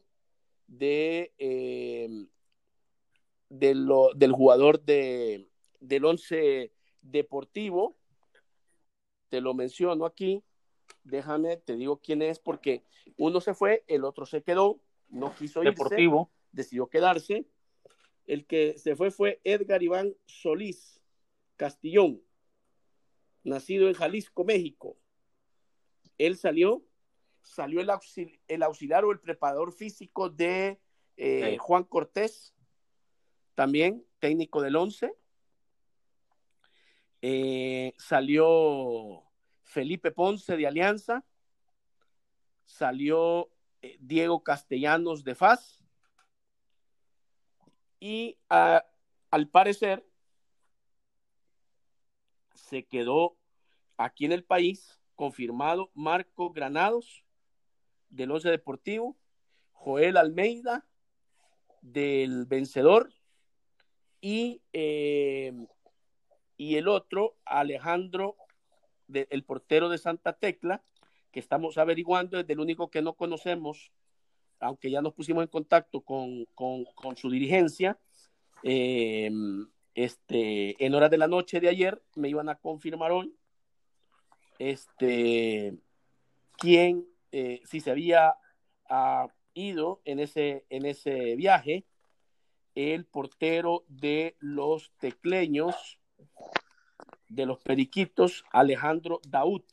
de, 0.68 1.34
de 3.50 3.76
lo- 3.76 4.14
del 4.14 4.32
jugador 4.32 4.80
de, 4.82 5.50
del 5.80 6.06
once 6.06 6.72
deportivo. 7.12 7.98
Te 9.30 9.42
lo 9.42 9.54
menciono 9.54 10.06
aquí. 10.06 10.44
Déjame, 11.04 11.58
te 11.58 11.76
digo 11.76 12.00
quién 12.00 12.22
es, 12.22 12.40
porque 12.40 12.84
uno 13.18 13.42
se 13.42 13.54
fue, 13.54 13.84
el 13.88 14.04
otro 14.04 14.26
se 14.26 14.42
quedó, 14.44 14.80
no 15.10 15.34
quiso 15.36 15.62
irse, 15.64 15.72
Deportivo. 15.72 16.32
decidió 16.52 16.88
quedarse. 16.88 17.46
El 18.26 18.46
que 18.46 18.78
se 18.78 18.96
fue 18.96 19.10
fue 19.12 19.40
Edgar 19.46 19.82
Iván 19.84 20.14
Solís 20.26 21.00
Castillón, 21.56 22.22
nacido 23.44 23.88
en 23.88 23.94
Jalisco, 23.94 24.44
México. 24.44 24.98
Él 26.18 26.36
salió, 26.36 26.84
salió 27.42 27.80
el, 27.80 27.88
auxil- 27.90 28.40
el 28.50 28.64
auxiliar 28.64 29.06
o 29.06 29.12
el 29.12 29.20
preparador 29.20 29.72
físico 29.72 30.30
de 30.30 30.80
eh, 31.16 31.52
Sí. 31.52 31.58
Juan 31.58 31.84
Cortés, 31.86 32.54
también 33.56 34.06
técnico 34.20 34.62
del 34.62 34.76
11. 34.76 35.14
Eh, 37.22 37.94
salió 37.98 39.24
Felipe 39.64 40.12
Ponce 40.12 40.56
de 40.56 40.68
Alianza, 40.68 41.26
salió 42.66 43.50
eh, 43.82 43.98
Diego 44.00 44.44
Castellanos 44.44 45.24
de 45.24 45.36
FAS 45.36 45.84
y 48.00 48.38
ah, 48.50 48.86
al 49.32 49.50
parecer 49.50 50.06
se 52.54 52.86
quedó 52.86 53.38
aquí 53.98 54.26
en 54.26 54.32
el 54.32 54.44
país 54.44 55.00
confirmado 55.16 55.90
Marco 55.96 56.52
Granados 56.52 57.24
del 58.10 58.32
Once 58.32 58.50
Deportivo, 58.50 59.18
Joel 59.72 60.18
Almeida 60.18 60.86
del 61.82 62.46
Vencedor 62.46 63.12
y, 64.22 64.62
eh, 64.74 65.54
y 66.58 66.76
el 66.76 66.88
otro 66.88 67.36
Alejandro 67.46 68.36
de- 69.08 69.28
el 69.30 69.44
portero 69.44 69.90
de 69.90 69.98
Santa 69.98 70.34
Tecla 70.34 70.84
que 71.32 71.40
estamos 71.40 71.78
averiguando 71.78 72.40
es 72.40 72.50
el 72.50 72.60
único 72.60 72.90
que 72.90 73.02
no 73.02 73.14
conocemos 73.14 73.92
aunque 74.60 74.90
ya 74.90 75.02
nos 75.02 75.14
pusimos 75.14 75.44
en 75.44 75.50
contacto 75.50 76.02
con, 76.02 76.46
con, 76.56 76.84
con 76.96 77.16
su 77.16 77.30
dirigencia 77.30 77.98
eh, 78.64 79.30
este, 79.94 80.84
en 80.84 80.96
horas 80.96 81.12
de 81.12 81.18
la 81.18 81.28
noche 81.28 81.60
de 81.60 81.70
ayer 81.70 82.02
me 82.16 82.30
iban 82.30 82.50
a 82.50 82.56
confirmar 82.56 83.12
hoy 83.12 83.34
este, 84.60 85.76
quién, 86.58 87.06
eh, 87.32 87.62
si 87.66 87.80
se 87.80 87.92
había 87.92 88.36
ah, 88.90 89.28
ido 89.54 90.02
en 90.06 90.20
ese, 90.20 90.66
en 90.70 90.86
ese 90.86 91.36
viaje, 91.36 91.86
el 92.76 93.06
portero 93.06 93.84
de 93.88 94.36
los 94.40 94.92
tecleños, 95.00 96.00
de 97.30 97.46
los 97.46 97.60
periquitos, 97.60 98.44
Alejandro 98.52 99.20
Daud. 99.28 99.64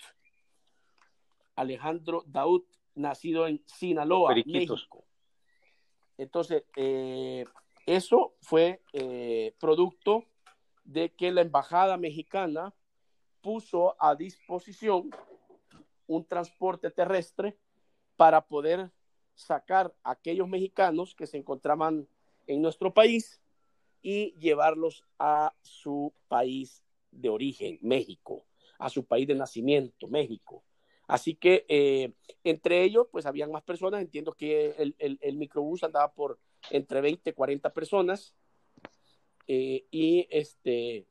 Alejandro 1.57 2.25
Daud, 2.27 2.63
nacido 2.95 3.47
en 3.47 3.63
Sinaloa, 3.67 4.31
Periquitos. 4.31 4.81
México. 4.81 5.05
Entonces, 6.19 6.65
eh, 6.77 7.45
eso 7.87 8.35
fue 8.41 8.83
eh, 8.93 9.55
producto 9.61 10.25
de 10.85 11.11
que 11.11 11.33
la 11.33 11.43
embajada 11.43 11.97
mexicana 11.97 12.75
puso 13.41 13.97
a 13.99 14.15
disposición 14.15 15.11
un 16.07 16.25
transporte 16.25 16.91
terrestre 16.91 17.59
para 18.17 18.47
poder 18.47 18.91
sacar 19.35 19.95
a 20.03 20.13
aquellos 20.13 20.49
mexicanos 20.49 21.15
que 21.15 21.27
se 21.27 21.39
encontraban 21.39 22.07
en 22.47 22.63
nuestro 22.63 22.93
país 22.93 23.41
y 24.05 24.35
llevarlos 24.39 25.03
a 25.19 25.55
su 25.63 26.13
país 26.29 26.85
de 27.11 27.31
origen, 27.31 27.79
México, 27.81 28.45
a 28.79 28.91
su 28.91 29.07
país 29.07 29.27
de 29.27 29.35
nacimiento, 29.35 30.09
México. 30.09 30.63
Así 31.09 31.35
que 31.35 31.65
eh, 31.69 32.13
entre 32.45 32.83
ellos, 32.83 33.07
pues 33.11 33.25
habían 33.25 33.51
más 33.51 33.63
personas. 33.63 34.03
Entiendo 34.03 34.35
que 34.35 34.75
el, 34.79 34.95
el, 34.99 35.37
microbús 35.37 35.83
andaba 35.85 36.13
por 36.13 36.39
entre 36.71 37.01
20 37.01 37.31
y 37.31 37.33
40 37.33 37.73
personas. 37.73 38.35
Eh, 39.47 39.87
y 39.91 40.27
este, 40.31 41.07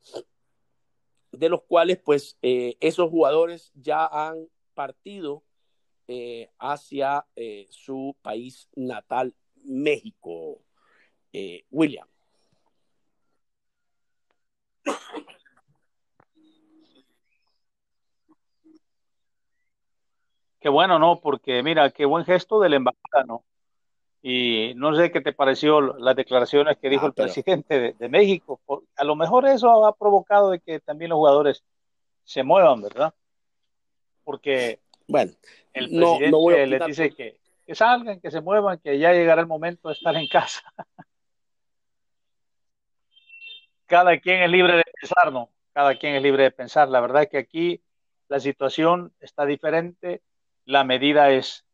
de 1.32 1.50
los 1.50 1.64
cuales, 1.64 1.98
pues, 1.98 2.38
eh, 2.44 2.78
esos 2.80 3.10
jugadores 3.10 3.72
ya 3.74 4.06
han 4.06 4.48
partido 4.76 5.44
hacia 6.60 7.26
su 7.70 8.16
país 8.22 8.70
natal, 8.76 9.34
México. 9.64 10.62
William. 11.72 12.08
Qué 20.64 20.70
bueno, 20.70 20.98
¿no? 20.98 21.20
Porque 21.20 21.62
mira, 21.62 21.90
qué 21.92 22.06
buen 22.06 22.24
gesto 22.24 22.58
de 22.62 22.70
la 22.70 22.78
embajada, 22.78 23.26
¿no? 23.28 23.44
Y 24.22 24.72
no 24.78 24.96
sé 24.96 25.12
qué 25.12 25.20
te 25.20 25.34
pareció 25.34 25.82
las 25.82 26.16
declaraciones 26.16 26.78
que 26.78 26.88
dijo 26.90 27.04
Ah, 27.04 27.08
el 27.08 27.14
pero- 27.14 27.26
presidente 27.26 27.80
de, 27.82 27.92
de 28.00 28.08
México. 28.10 28.62
Por- 28.66 28.84
A 28.96 29.04
lo 29.04 29.18
mejor 29.18 29.46
eso 29.46 29.86
ha 29.86 29.94
provocado 29.94 30.52
de 30.52 30.62
que 30.62 30.80
también 30.80 31.10
los 31.10 31.18
jugadores 31.18 31.66
se 32.24 32.44
muevan, 32.44 32.82
¿verdad? 32.82 33.14
Porque 34.24 34.80
Bueno, 35.06 35.34
el 35.74 35.92
No- 35.92 36.12
presidente 36.12 36.32
no 36.32 36.38
voy 36.40 36.54
a 36.56 36.66
les 36.66 36.86
dice 36.86 37.08
por- 37.10 37.18
que, 37.18 37.38
que 37.68 37.76
salgan, 37.76 38.22
que 38.22 38.32
se 38.32 38.40
muevan, 38.40 38.80
que 38.80 38.98
ya 38.98 39.12
llegará 39.12 39.42
el 39.42 39.48
momento 39.48 39.90
de 39.90 39.96
estar 39.96 40.16
en 40.16 40.30
casa. 40.30 40.62
Cada 43.86 44.18
quien 44.18 44.42
es 44.44 44.50
libre 44.50 44.78
de 44.78 44.84
pensar, 45.02 45.34
¿no? 45.34 45.50
Cada 45.74 45.96
quien 45.96 46.16
es 46.16 46.24
libre 46.24 46.44
de 46.44 46.52
pensar. 46.52 46.88
La 46.88 47.02
verdad 47.02 47.24
es 47.24 47.30
que 47.30 47.38
aquí 47.38 47.84
la 48.30 48.40
situación 48.40 49.14
está 49.20 49.46
diferente, 49.46 50.22
la 50.66 50.84
medida 50.84 51.32
es, 51.32 51.66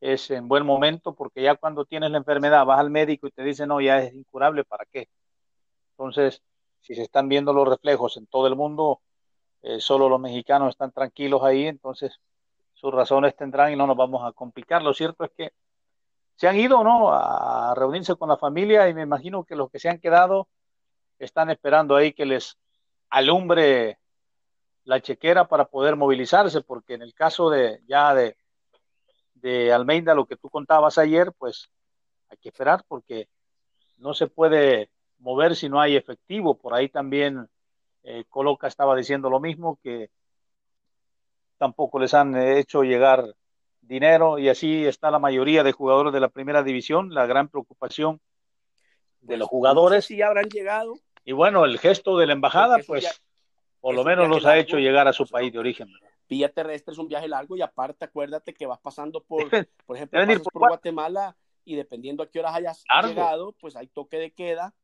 es 0.00 0.30
en 0.30 0.48
buen 0.48 0.66
momento, 0.66 1.14
porque 1.14 1.42
ya 1.42 1.56
cuando 1.56 1.84
tienes 1.84 2.10
la 2.10 2.18
enfermedad 2.18 2.64
vas 2.64 2.80
al 2.80 2.90
médico 2.90 3.26
y 3.26 3.30
te 3.32 3.42
dice, 3.42 3.66
no, 3.66 3.80
ya 3.80 3.98
es 3.98 4.14
incurable, 4.14 4.64
¿para 4.64 4.84
qué? 4.86 5.08
Entonces, 5.92 6.42
si 6.80 6.94
se 6.94 7.02
están 7.02 7.28
viendo 7.28 7.52
los 7.52 7.68
reflejos 7.68 8.16
en 8.16 8.26
todo 8.26 8.46
el 8.46 8.56
mundo, 8.56 9.00
eh, 9.62 9.80
solo 9.80 10.08
los 10.08 10.20
mexicanos 10.20 10.70
están 10.70 10.92
tranquilos 10.92 11.42
ahí, 11.42 11.66
entonces 11.66 12.20
sus 12.74 12.92
razones 12.92 13.34
tendrán 13.34 13.72
y 13.72 13.76
no 13.76 13.86
nos 13.86 13.96
vamos 13.96 14.22
a 14.24 14.32
complicar. 14.32 14.82
Lo 14.82 14.94
cierto 14.94 15.24
es 15.24 15.30
que 15.36 15.52
se 16.36 16.46
han 16.46 16.56
ido, 16.56 16.84
¿no? 16.84 17.10
A 17.12 17.74
reunirse 17.74 18.14
con 18.16 18.28
la 18.28 18.36
familia 18.36 18.88
y 18.88 18.94
me 18.94 19.02
imagino 19.02 19.44
que 19.44 19.56
los 19.56 19.70
que 19.70 19.78
se 19.78 19.88
han 19.88 19.98
quedado 19.98 20.48
están 21.18 21.50
esperando 21.50 21.96
ahí 21.96 22.12
que 22.12 22.26
les 22.26 22.58
alumbre 23.08 23.98
la 24.86 25.00
chequera 25.00 25.48
para 25.48 25.66
poder 25.66 25.96
movilizarse, 25.96 26.62
porque 26.62 26.94
en 26.94 27.02
el 27.02 27.12
caso 27.12 27.50
de 27.50 27.80
ya 27.86 28.14
de, 28.14 28.36
de 29.34 29.72
Almeida, 29.72 30.14
lo 30.14 30.26
que 30.26 30.36
tú 30.36 30.48
contabas 30.48 30.96
ayer, 30.96 31.32
pues 31.36 31.68
hay 32.28 32.38
que 32.38 32.48
esperar 32.48 32.84
porque 32.86 33.28
no 33.98 34.14
se 34.14 34.28
puede 34.28 34.90
mover 35.18 35.56
si 35.56 35.68
no 35.68 35.80
hay 35.80 35.96
efectivo. 35.96 36.56
Por 36.56 36.72
ahí 36.72 36.88
también 36.88 37.48
eh, 38.04 38.24
Coloca 38.28 38.68
estaba 38.68 38.94
diciendo 38.94 39.28
lo 39.28 39.40
mismo, 39.40 39.78
que 39.82 40.08
tampoco 41.58 41.98
les 41.98 42.14
han 42.14 42.36
hecho 42.36 42.84
llegar 42.84 43.34
dinero 43.80 44.38
y 44.38 44.48
así 44.48 44.86
está 44.86 45.10
la 45.10 45.18
mayoría 45.18 45.64
de 45.64 45.72
jugadores 45.72 46.12
de 46.12 46.20
la 46.20 46.28
primera 46.28 46.62
división, 46.62 47.12
la 47.12 47.26
gran 47.26 47.48
preocupación 47.48 48.20
de 49.20 49.26
pues, 49.26 49.38
los 49.40 49.48
jugadores. 49.48 50.04
si 50.04 50.22
habrán 50.22 50.48
llegado. 50.48 50.94
Y 51.24 51.32
bueno, 51.32 51.64
el 51.64 51.80
gesto 51.80 52.16
de 52.18 52.26
la 52.26 52.34
embajada, 52.34 52.78
pues 52.86 53.20
por 53.80 53.94
lo 53.94 54.04
menos 54.04 54.28
los 54.28 54.44
ha 54.46 54.58
hecho 54.58 54.78
llegar 54.78 55.08
a 55.08 55.12
su 55.12 55.26
país 55.26 55.52
de 55.52 55.58
origen. 55.58 55.88
Vía 56.28 56.52
terrestre 56.52 56.92
es 56.92 56.98
un 56.98 57.08
viaje 57.08 57.28
largo 57.28 57.56
y 57.56 57.62
aparte 57.62 58.04
acuérdate 58.04 58.52
que 58.52 58.66
vas 58.66 58.80
pasando 58.80 59.22
por, 59.22 59.38
por 59.86 59.96
ejemplo, 59.96 60.20
por, 60.52 60.68
Guatemala 60.68 61.36
y 61.64 61.76
dependiendo 61.76 62.22
a 62.22 62.30
qué 62.30 62.40
horas 62.40 62.54
hayas 62.54 62.84
llegado, 63.04 63.52
pues 63.52 63.76
hay 63.76 63.86
toque 63.86 64.18
de 64.18 64.32
queda 64.32 64.74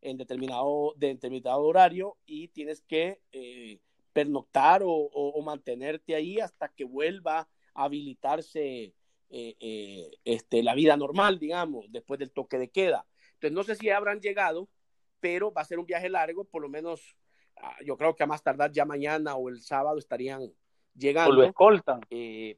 en 0.00 0.18
determinado, 0.18 0.94
de 0.96 1.08
determinado 1.08 1.62
horario 1.62 2.16
y 2.26 2.48
tienes 2.48 2.82
que 2.82 3.20
eh, 3.32 3.80
pernoctar 4.12 4.82
o, 4.84 5.40
mantenerte 5.42 6.14
ahí 6.14 6.40
hasta 6.40 6.68
que 6.68 6.84
vuelva 6.84 7.48
a 7.74 7.84
habilitarse 7.84 8.94
eh, 9.30 9.56
eh, 9.60 10.10
este, 10.24 10.62
la 10.62 10.74
vida 10.74 10.96
normal, 10.96 11.38
digamos, 11.38 11.86
después 11.90 12.18
del 12.18 12.32
toque 12.32 12.58
de 12.58 12.70
queda. 12.70 13.06
Entonces, 13.34 13.52
no 13.52 13.64
sé 13.64 13.76
si 13.76 13.90
habrán 13.90 14.20
llegado, 14.20 14.68
pero 15.20 15.52
va 15.52 15.62
a 15.62 15.66
ser 15.66 15.78
un 15.78 15.86
viaje 15.86 16.10
largo, 16.10 16.44
por 16.44 16.62
lo 16.62 16.68
menos 16.68 17.16
yo 17.84 17.96
creo 17.96 18.14
que 18.14 18.22
a 18.22 18.26
más 18.26 18.42
tardar 18.42 18.72
ya 18.72 18.84
mañana 18.84 19.36
o 19.36 19.48
el 19.48 19.60
sábado 19.60 19.98
estarían 19.98 20.52
llegando. 20.94 21.30
O 21.30 21.34
lo 21.34 21.44
escoltan. 21.44 22.00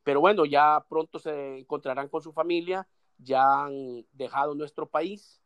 pero 0.03 0.21
bueno, 0.21 0.45
ya 0.45 0.85
pronto 0.89 1.19
se 1.19 1.59
encontrarán 1.59 2.09
con 2.09 2.23
su 2.23 2.33
familia, 2.33 2.87
ya 3.19 3.65
han 3.65 4.07
dejado 4.13 4.55
nuestro 4.55 4.89
país 4.89 5.41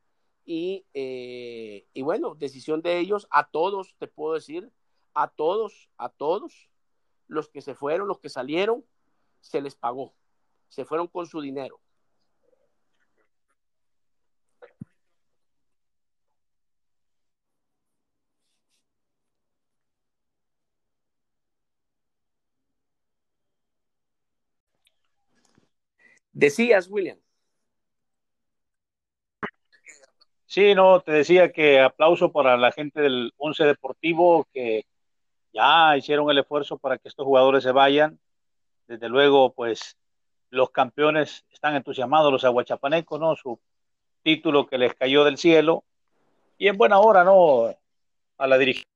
eh, 0.50 1.87
y, 1.93 2.02
bueno, 2.02 2.35
decisión 2.35 2.81
de 2.81 2.99
ellos, 2.99 3.28
a 3.31 3.50
todos, 3.50 3.95
te 3.99 4.07
puedo 4.09 4.35
decir, 4.35 4.73
a 5.12 5.28
todos, 5.28 5.90
a 5.99 6.09
todos, 6.09 6.71
los 7.26 7.50
que 7.50 7.61
se 7.61 7.75
fueron, 7.75 8.09
los 8.09 8.19
que 8.19 8.31
salieron, 8.31 8.83
se 9.40 9.61
les 9.61 9.75
pagó, 9.75 10.14
se 10.69 10.87
fueron 10.87 11.07
con 11.07 11.26
su 11.26 11.43
dinero. 11.43 11.81
Decías, 26.38 26.88
William. 26.88 27.18
Sí, 30.47 30.75
no, 30.75 31.00
te 31.00 31.11
decía 31.12 31.52
que 31.52 31.80
aplauso 31.80 32.30
para 32.33 32.57
la 32.57 32.71
gente 32.73 33.00
del 33.00 33.33
Once 33.37 33.64
Deportivo 33.64 34.47
que 34.52 34.87
ya 35.52 35.97
hicieron 35.97 36.30
el 36.30 36.38
esfuerzo 36.38 36.78
para 36.78 36.99
que 36.99 37.09
estos 37.09 37.26
jugadores 37.26 37.64
se 37.64 37.73
vayan. 37.73 38.21
Desde 38.87 39.09
luego, 39.09 39.52
pues 39.52 39.97
los 40.50 40.71
campeones 40.71 41.45
están 41.52 41.75
entusiasmados, 41.75 42.33
los 42.33 42.45
aguachapanecos, 42.45 43.18
¿no? 43.18 43.35
Su 43.35 43.61
título 44.23 44.66
que 44.66 44.78
les 44.78 44.95
cayó 44.95 45.25
del 45.25 45.38
cielo. 45.38 45.85
Y 46.59 46.68
en 46.68 46.78
buena 46.78 47.00
hora, 47.00 47.25
¿no? 47.25 47.75
A 48.38 48.47
la 48.47 48.59
dirigencia. 48.59 48.89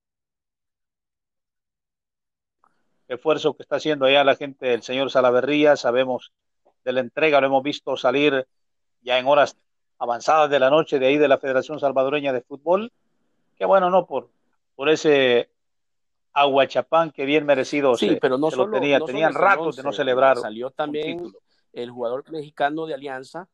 Esfuerzo 3.08 3.54
que 3.56 3.64
está 3.64 3.76
haciendo 3.76 4.06
allá 4.06 4.22
la 4.24 4.36
gente 4.36 4.66
del 4.66 4.82
señor 4.82 5.10
Salaverría, 5.10 5.76
sabemos 5.76 6.32
de 6.84 6.92
la 6.92 7.00
entrega, 7.00 7.40
lo 7.40 7.46
hemos 7.46 7.62
visto 7.62 7.96
salir 7.96 8.46
ya 9.02 9.18
en 9.18 9.26
horas 9.26 9.56
avanzadas 9.98 10.50
de 10.50 10.58
la 10.58 10.70
noche 10.70 10.98
de 10.98 11.06
ahí 11.06 11.18
de 11.18 11.28
la 11.28 11.38
Federación 11.38 11.78
Salvadoreña 11.78 12.32
de 12.32 12.42
Fútbol. 12.42 12.92
Que 13.56 13.64
bueno, 13.64 13.90
no 13.90 14.06
por, 14.06 14.30
por 14.74 14.88
ese 14.88 15.50
aguachapán 16.32 17.10
que 17.10 17.24
bien 17.24 17.44
merecido 17.44 17.94
sí, 17.96 18.18
pero 18.20 18.38
no 18.38 18.50
solo, 18.50 18.70
tenía. 18.70 18.98
Tenían 19.00 19.34
ratos 19.34 19.76
de 19.76 19.82
no 19.82 19.92
celebrar. 19.92 20.38
Salió 20.38 20.70
también 20.70 21.32
el 21.72 21.90
jugador 21.90 22.30
mexicano 22.30 22.86
de 22.86 22.94
Alianza, 22.94 23.48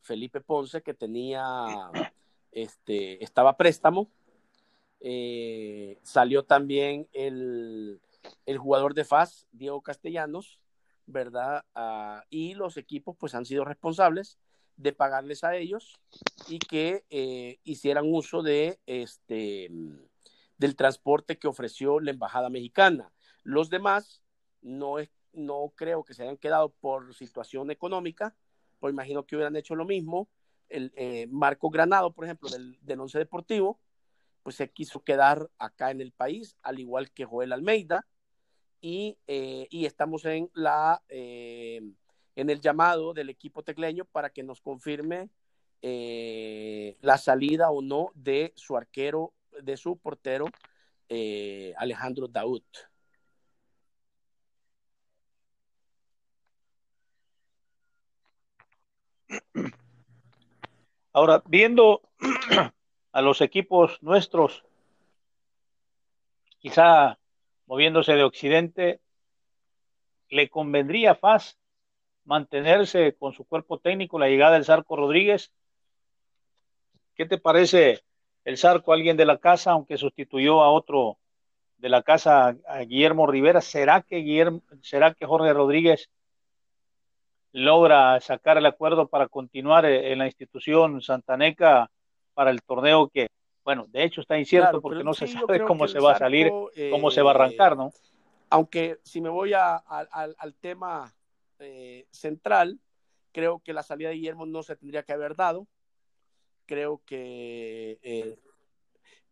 Felipe 0.00 0.40
Ponce, 0.40 0.82
que 0.82 0.94
tenía, 0.94 1.90
este, 2.52 3.22
estaba 3.22 3.56
préstamo. 3.56 4.08
Eh, 5.00 5.98
salió 6.02 6.44
también 6.44 7.06
el, 7.12 8.00
el, 8.46 8.58
jugador 8.58 8.94
de 8.94 9.04
FAS, 9.04 9.46
Diego 9.52 9.82
Castellanos, 9.82 10.58
¿verdad? 11.06 11.64
Ah, 11.74 12.24
y 12.30 12.54
los 12.54 12.76
equipos 12.76 13.16
pues 13.18 13.34
han 13.34 13.46
sido 13.46 13.64
responsables 13.64 14.38
de 14.76 14.92
pagarles 14.92 15.42
a 15.44 15.56
ellos 15.56 15.94
y 16.48 16.58
que 16.58 17.04
eh, 17.08 17.58
hicieran 17.64 18.12
uso 18.12 18.42
de 18.42 18.78
este 18.86 19.70
del 20.58 20.76
transporte 20.76 21.38
que 21.38 21.48
ofreció 21.48 22.00
la 22.00 22.10
embajada 22.10 22.48
mexicana. 22.48 23.12
Los 23.42 23.68
demás 23.68 24.22
no, 24.62 24.96
no 25.32 25.72
creo 25.74 26.02
que 26.04 26.14
se 26.14 26.22
hayan 26.22 26.38
quedado 26.38 26.70
por 26.70 27.14
situación 27.14 27.70
económica, 27.70 28.34
pues 28.80 28.92
imagino 28.92 29.26
que 29.26 29.36
hubieran 29.36 29.56
hecho 29.56 29.74
lo 29.74 29.84
mismo. 29.84 30.28
El 30.68 30.92
eh, 30.96 31.26
Marco 31.30 31.70
Granado, 31.70 32.12
por 32.12 32.24
ejemplo, 32.24 32.48
del, 32.48 32.78
del 32.80 33.00
Once 33.00 33.18
Deportivo, 33.18 33.78
pues 34.42 34.56
se 34.56 34.70
quiso 34.70 35.04
quedar 35.04 35.50
acá 35.58 35.90
en 35.90 36.00
el 36.00 36.12
país, 36.12 36.56
al 36.62 36.80
igual 36.80 37.10
que 37.10 37.24
Joel 37.24 37.52
Almeida, 37.52 38.06
y, 38.86 39.18
eh, 39.26 39.66
y 39.70 39.86
estamos 39.86 40.24
en 40.26 40.48
la 40.54 41.02
en 42.36 42.50
el 42.50 42.60
llamado 42.60 43.14
del 43.14 43.30
equipo 43.30 43.62
tecleño 43.62 44.04
para 44.04 44.30
que 44.30 44.42
nos 44.42 44.60
confirme 44.60 45.30
eh, 45.82 46.96
la 47.00 47.18
salida 47.18 47.70
o 47.70 47.82
no 47.82 48.10
de 48.14 48.52
su 48.54 48.76
arquero, 48.76 49.32
de 49.62 49.76
su 49.76 49.96
portero, 49.96 50.46
eh, 51.08 51.74
Alejandro 51.78 52.28
Daud. 52.28 52.62
Ahora, 61.12 61.42
viendo 61.46 62.02
a 63.12 63.22
los 63.22 63.40
equipos 63.40 64.02
nuestros, 64.02 64.64
quizá 66.58 67.18
moviéndose 67.66 68.14
de 68.14 68.24
Occidente, 68.24 69.00
le 70.28 70.48
convendría 70.48 71.14
FAS 71.14 71.58
mantenerse 72.24 73.14
con 73.16 73.32
su 73.32 73.44
cuerpo 73.44 73.78
técnico 73.78 74.18
la 74.18 74.28
llegada 74.28 74.54
del 74.54 74.64
Zarco 74.64 74.96
Rodríguez. 74.96 75.52
¿Qué 77.14 77.26
te 77.26 77.38
parece 77.38 78.02
el 78.44 78.58
Zarco, 78.58 78.92
alguien 78.92 79.16
de 79.16 79.24
la 79.24 79.38
casa, 79.38 79.72
aunque 79.72 79.96
sustituyó 79.96 80.62
a 80.62 80.70
otro 80.70 81.18
de 81.78 81.88
la 81.88 82.02
casa, 82.02 82.56
a 82.66 82.78
Guillermo 82.80 83.26
Rivera? 83.26 83.60
¿Será 83.60 84.02
que, 84.02 84.16
Guillermo, 84.16 84.62
será 84.82 85.14
que 85.14 85.26
Jorge 85.26 85.52
Rodríguez 85.52 86.10
logra 87.52 88.20
sacar 88.20 88.58
el 88.58 88.66
acuerdo 88.66 89.08
para 89.08 89.28
continuar 89.28 89.86
en 89.86 90.18
la 90.18 90.26
institución 90.26 91.00
santaneca 91.00 91.90
para 92.34 92.50
el 92.50 92.60
torneo 92.62 93.08
que, 93.08 93.28
bueno, 93.66 93.84
de 93.88 94.04
hecho 94.04 94.22
está 94.22 94.38
incierto 94.38 94.80
porque 94.80 95.04
no 95.04 95.12
se 95.12 95.26
sabe 95.26 95.62
cómo 95.64 95.86
se 95.86 95.98
va 95.98 96.12
a 96.12 96.18
salir, 96.18 96.50
cómo 96.90 97.10
se 97.10 97.20
va 97.20 97.32
a 97.32 97.34
arrancar, 97.34 97.76
¿no? 97.76 97.92
Aunque 98.48 99.00
si 99.02 99.20
me 99.20 99.28
voy 99.28 99.52
al 99.54 100.54
tema 100.60 101.12
eh, 101.58 102.06
central. 102.10 102.80
Creo 103.32 103.60
que 103.60 103.74
la 103.74 103.82
salida 103.82 104.08
de 104.08 104.14
Guillermo 104.14 104.46
no 104.46 104.62
se 104.62 104.76
tendría 104.76 105.02
que 105.02 105.12
haber 105.12 105.36
dado. 105.36 105.66
Creo 106.64 107.02
que, 107.04 107.98
eh, 108.02 108.38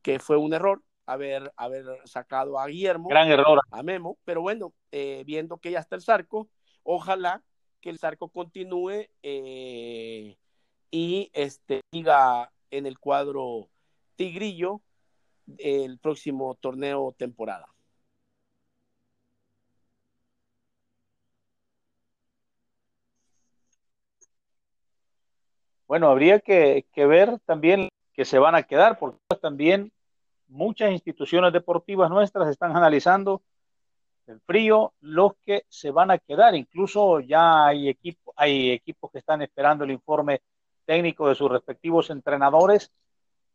que 0.03 0.18
fue 0.18 0.37
un 0.37 0.53
error 0.53 0.83
haber, 1.07 1.53
haber 1.57 1.87
sacado 2.05 2.59
a 2.59 2.66
Guillermo. 2.66 3.09
Gran 3.09 3.31
error. 3.31 3.61
A 3.70 3.83
Memo. 3.83 4.18
Pero 4.25 4.42
bueno, 4.42 4.75
eh, 4.92 5.23
viendo 5.27 5.59
que 5.59 5.70
ya 5.70 5.79
está 5.79 5.97
el 5.97 6.03
Zarco, 6.03 6.49
ojalá 6.83 7.42
que 7.81 7.90
el 7.90 7.99
Zarco 7.99 8.29
continúe 8.29 9.09
y 9.23 10.37
este, 11.33 11.81
siga 11.90 12.53
en 12.70 12.87
el 12.87 12.99
cuadro 12.99 13.70
Tigrillo 14.16 14.81
el 15.59 15.98
próximo 15.98 16.55
torneo 16.57 17.14
temporada. 17.18 17.66
Bueno, 25.87 26.09
habría 26.09 26.40
que, 26.40 26.85
ver 26.96 27.38
también 27.44 27.88
que 28.14 28.24
se 28.24 28.38
van 28.38 28.55
a 28.55 28.62
quedar, 28.62 28.98
porque 28.98 29.18
también 29.40 29.92
muchas 30.48 30.90
instituciones 30.92 31.53
deportivas 31.53 32.11
nuestras 32.11 32.48
están 32.48 32.77
analizando 32.77 33.42
el 34.27 34.40
frío, 34.40 34.94
los 35.00 35.33
que 35.44 35.64
se 35.68 35.90
van 35.90 36.11
a 36.11 36.18
quedar. 36.18 36.55
Incluso 36.55 37.20
ya 37.20 37.66
hay, 37.66 37.88
equipo, 37.88 38.33
hay 38.37 38.70
equipos 38.72 39.11
que 39.12 39.18
están 39.18 39.42
esperando 39.42 39.85
el 39.85 39.90
informe 39.90 40.40
técnico 40.87 41.29
de 41.29 41.35
sus 41.35 41.50
respectivos 41.50 42.11
entrenadores 42.11 42.90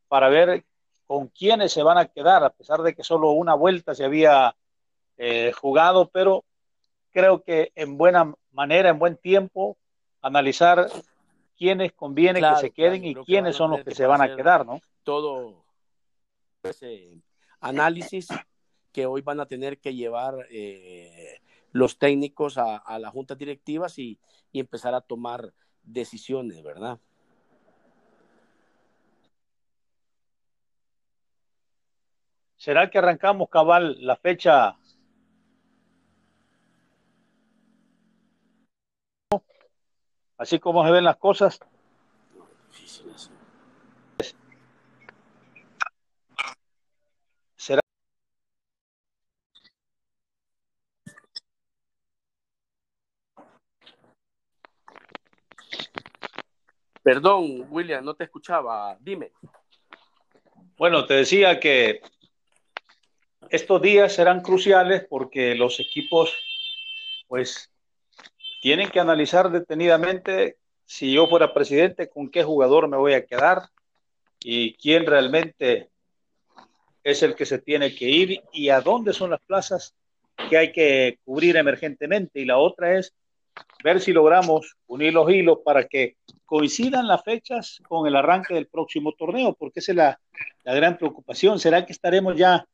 para 0.09 0.27
ver 0.27 0.65
con 1.07 1.27
quiénes 1.27 1.71
se 1.71 1.83
van 1.83 1.97
a 1.97 2.07
quedar, 2.07 2.43
a 2.43 2.49
pesar 2.49 2.81
de 2.81 2.93
que 2.93 3.03
solo 3.03 3.31
una 3.31 3.53
vuelta 3.53 3.95
se 3.95 4.03
había 4.03 4.55
eh, 5.17 5.53
jugado, 5.53 6.09
pero 6.09 6.43
creo 7.11 7.41
que 7.43 7.71
en 7.75 7.97
buena 7.97 8.33
manera, 8.51 8.89
en 8.89 8.99
buen 8.99 9.15
tiempo, 9.15 9.77
analizar 10.21 10.89
quiénes 11.57 11.93
conviene 11.93 12.41
que 12.41 12.55
se 12.59 12.71
queden 12.71 13.05
y 13.05 13.15
quiénes 13.15 13.55
son 13.55 13.71
los 13.71 13.83
que 13.83 13.95
se 13.95 14.05
van 14.05 14.21
a 14.21 14.35
quedar, 14.35 14.65
¿no? 14.65 14.81
Todo 15.03 15.63
ese 16.63 17.21
análisis 17.59 18.27
que 18.91 19.05
hoy 19.05 19.21
van 19.21 19.39
a 19.39 19.45
tener 19.45 19.79
que 19.79 19.93
llevar 19.95 20.47
eh, 20.49 21.39
los 21.71 21.97
técnicos 21.97 22.57
a, 22.57 22.99
las 22.99 23.11
juntas 23.11 23.37
directivas 23.37 23.97
y, 23.99 24.19
y 24.51 24.59
empezar 24.59 24.93
a 24.95 25.01
tomar 25.01 25.53
decisiones, 25.83 26.63
¿verdad? 26.63 26.99
¿Será 32.59 32.89
que 32.89 32.97
arrancamos 32.97 33.49
cabal 33.49 33.95
la 34.05 34.17
fecha? 34.17 34.75
Así 40.37 40.59
como 40.59 40.85
se 40.85 40.91
ven 40.91 41.05
las 41.05 41.15
cosas. 41.15 41.57
¿Será? 47.55 47.81
Perdón, 57.01 57.67
William, 57.69 58.03
no 58.03 58.15
te 58.15 58.25
escuchaba. 58.25 58.97
Dime. 58.99 59.31
Bueno, 60.77 61.05
te 61.05 61.13
decía 61.13 61.57
que 61.57 62.01
estos 63.49 63.81
días 63.81 64.13
serán 64.13 64.41
cruciales 64.41 65.05
porque 65.09 65.55
los 65.55 65.79
equipos, 65.79 66.35
pues, 67.27 67.71
tienen 68.61 68.89
que 68.89 68.99
analizar 68.99 69.51
detenidamente 69.51 70.57
si 70.85 71.13
yo 71.13 71.27
fuera 71.27 71.53
presidente, 71.53 72.09
con 72.09 72.29
qué 72.29 72.43
jugador 72.43 72.87
me 72.87 72.97
voy 72.97 73.13
a 73.13 73.25
quedar 73.25 73.69
y 74.39 74.73
quién 74.73 75.05
realmente 75.05 75.89
es 77.03 77.23
el 77.23 77.35
que 77.35 77.45
se 77.45 77.59
tiene 77.59 77.95
que 77.95 78.05
ir 78.05 78.41
y 78.51 78.69
a 78.69 78.81
dónde 78.81 79.13
son 79.13 79.29
las 79.29 79.39
plazas 79.41 79.95
que 80.49 80.57
hay 80.57 80.71
que 80.71 81.19
cubrir 81.23 81.57
emergentemente. 81.57 82.39
Y 82.39 82.45
la 82.45 82.57
otra 82.57 82.97
es 82.97 83.13
ver 83.83 84.01
si 84.01 84.11
logramos 84.13 84.77
unir 84.87 85.13
los 85.13 85.29
hilos 85.31 85.59
para 85.63 85.87
que 85.87 86.17
coincidan 86.45 87.07
las 87.07 87.23
fechas 87.23 87.79
con 87.87 88.07
el 88.07 88.15
arranque 88.15 88.53
del 88.53 88.67
próximo 88.67 89.13
torneo, 89.13 89.53
porque 89.53 89.79
esa 89.79 89.91
es 89.91 89.95
la, 89.95 90.19
la 90.63 90.73
gran 90.73 90.97
preocupación. 90.97 91.59
¿Será 91.59 91.85
que 91.85 91.93
estaremos 91.93 92.35
ya 92.35 92.65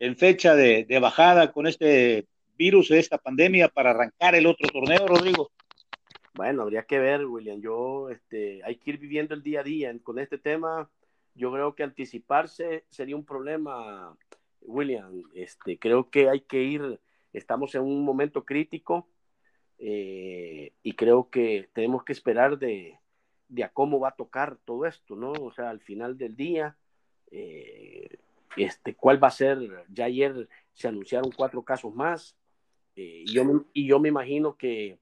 en 0.00 0.16
fecha 0.16 0.56
de, 0.56 0.86
bajada 1.00 1.52
con 1.52 1.66
este 1.66 2.26
virus, 2.56 2.88
de 2.88 2.98
esta 2.98 3.18
pandemia, 3.18 3.68
para 3.68 3.90
arrancar 3.90 4.34
el 4.34 4.46
otro 4.46 4.68
torneo, 4.68 5.06
Rodrigo? 5.06 5.50
Bueno, 6.34 6.62
habría 6.62 6.84
que 6.84 6.98
ver, 6.98 7.26
William. 7.26 7.60
Yo, 7.60 8.08
este, 8.08 8.62
hay 8.64 8.76
que 8.76 8.90
ir 8.90 8.98
viviendo 8.98 9.34
el 9.34 9.42
día 9.42 9.60
a 9.60 9.62
día 9.62 9.94
con 10.02 10.18
este 10.18 10.38
tema. 10.38 10.90
Yo 11.34 11.52
creo 11.52 11.74
que 11.74 11.82
anticiparse 11.82 12.84
sería 12.88 13.14
un 13.14 13.26
problema, 13.26 14.16
William. 14.62 15.22
Este, 15.34 15.78
creo 15.78 16.08
que 16.10 16.30
hay 16.30 16.40
que 16.40 16.62
ir, 16.62 16.98
estamos 17.34 17.74
en 17.74 17.82
un 17.82 18.02
momento 18.02 18.44
crítico 18.44 19.06
eh, 19.78 20.72
y 20.82 20.92
creo 20.94 21.28
que 21.28 21.68
tenemos 21.74 22.04
que 22.04 22.12
esperar 22.12 22.58
de, 22.58 22.98
de, 23.48 23.64
a 23.64 23.68
cómo 23.68 24.00
va 24.00 24.08
a 24.08 24.16
tocar 24.16 24.56
todo 24.64 24.86
esto, 24.86 25.14
¿no? 25.14 25.32
O 25.32 25.52
sea, 25.52 25.68
al 25.68 25.80
final 25.80 26.16
del 26.16 26.36
día, 26.36 26.76
eh, 27.30 28.18
este, 28.56 28.94
cuál 28.94 29.22
va 29.22 29.28
a 29.28 29.32
ser. 29.32 29.58
Ya 29.88 30.06
ayer 30.06 30.48
se 30.72 30.88
anunciaron 30.88 31.30
cuatro 31.32 31.62
casos 31.62 31.94
más 31.94 32.36
eh, 32.96 33.24
y, 33.26 33.32
yo, 33.32 33.44
y 33.72 33.86
yo 33.86 34.00
me 34.00 34.08
imagino 34.08 34.56
que, 34.56 34.98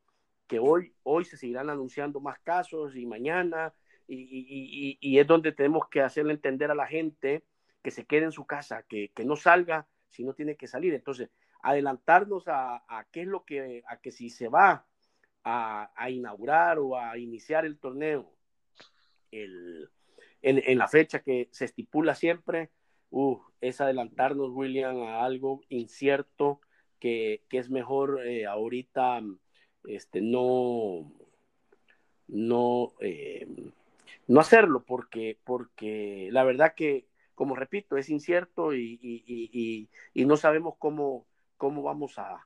que, 0.46 0.58
hoy, 0.58 0.94
hoy 1.02 1.24
se 1.24 1.36
seguirán 1.36 1.70
anunciando 1.70 2.20
más 2.20 2.38
casos 2.40 2.96
y 2.96 3.06
mañana 3.06 3.74
y, 4.06 4.96
y, 5.00 5.18
es 5.18 5.26
donde 5.26 5.52
tenemos 5.52 5.88
que 5.90 6.00
hacerle 6.00 6.32
entender 6.32 6.70
a 6.70 6.74
la 6.74 6.86
gente 6.86 7.44
que 7.82 7.90
se 7.90 8.06
quede 8.06 8.24
en 8.24 8.32
su 8.32 8.46
casa, 8.46 8.82
que, 8.88 9.10
que 9.14 9.24
no 9.24 9.36
salga 9.36 9.86
si 10.08 10.24
no 10.24 10.32
tiene 10.32 10.56
que 10.56 10.66
salir. 10.66 10.94
Entonces, 10.94 11.30
adelantarnos 11.62 12.48
a, 12.48 12.84
a, 12.88 13.06
qué 13.10 13.22
es 13.22 13.26
lo 13.26 13.44
que, 13.44 13.82
a 13.86 13.98
que 13.98 14.10
si 14.10 14.30
se 14.30 14.48
va 14.48 14.86
a, 15.44 15.92
a 15.94 16.10
inaugurar 16.10 16.78
o 16.78 16.96
a 16.96 17.18
iniciar 17.18 17.66
el 17.66 17.78
torneo 17.78 18.32
el, 19.30 19.90
en, 20.40 20.62
en, 20.64 20.78
la 20.78 20.88
fecha 20.88 21.20
que 21.20 21.48
se 21.50 21.66
estipula 21.66 22.14
siempre, 22.14 22.70
uh, 23.10 23.38
es 23.60 23.80
adelantarnos, 23.80 24.50
William, 24.52 25.02
a 25.02 25.24
algo 25.24 25.60
incierto 25.68 26.60
que, 26.98 27.42
es 27.50 27.70
mejor 27.70 28.26
eh, 28.26 28.46
ahorita 28.46 29.22
este, 29.84 30.20
no, 30.20 31.12
no, 32.26 32.92
eh, 33.00 33.46
no 34.26 34.40
hacerlo, 34.40 34.84
porque, 34.84 35.38
porque 35.44 36.28
la 36.32 36.44
verdad 36.44 36.74
que, 36.74 37.06
como 37.34 37.56
repito, 37.56 37.96
es 37.96 38.10
incierto 38.10 38.74
y, 38.74 39.88
no 40.14 40.36
sabemos 40.36 40.74
cómo, 40.78 41.26
cómo 41.56 41.82
vamos 41.82 42.18
a, 42.18 42.44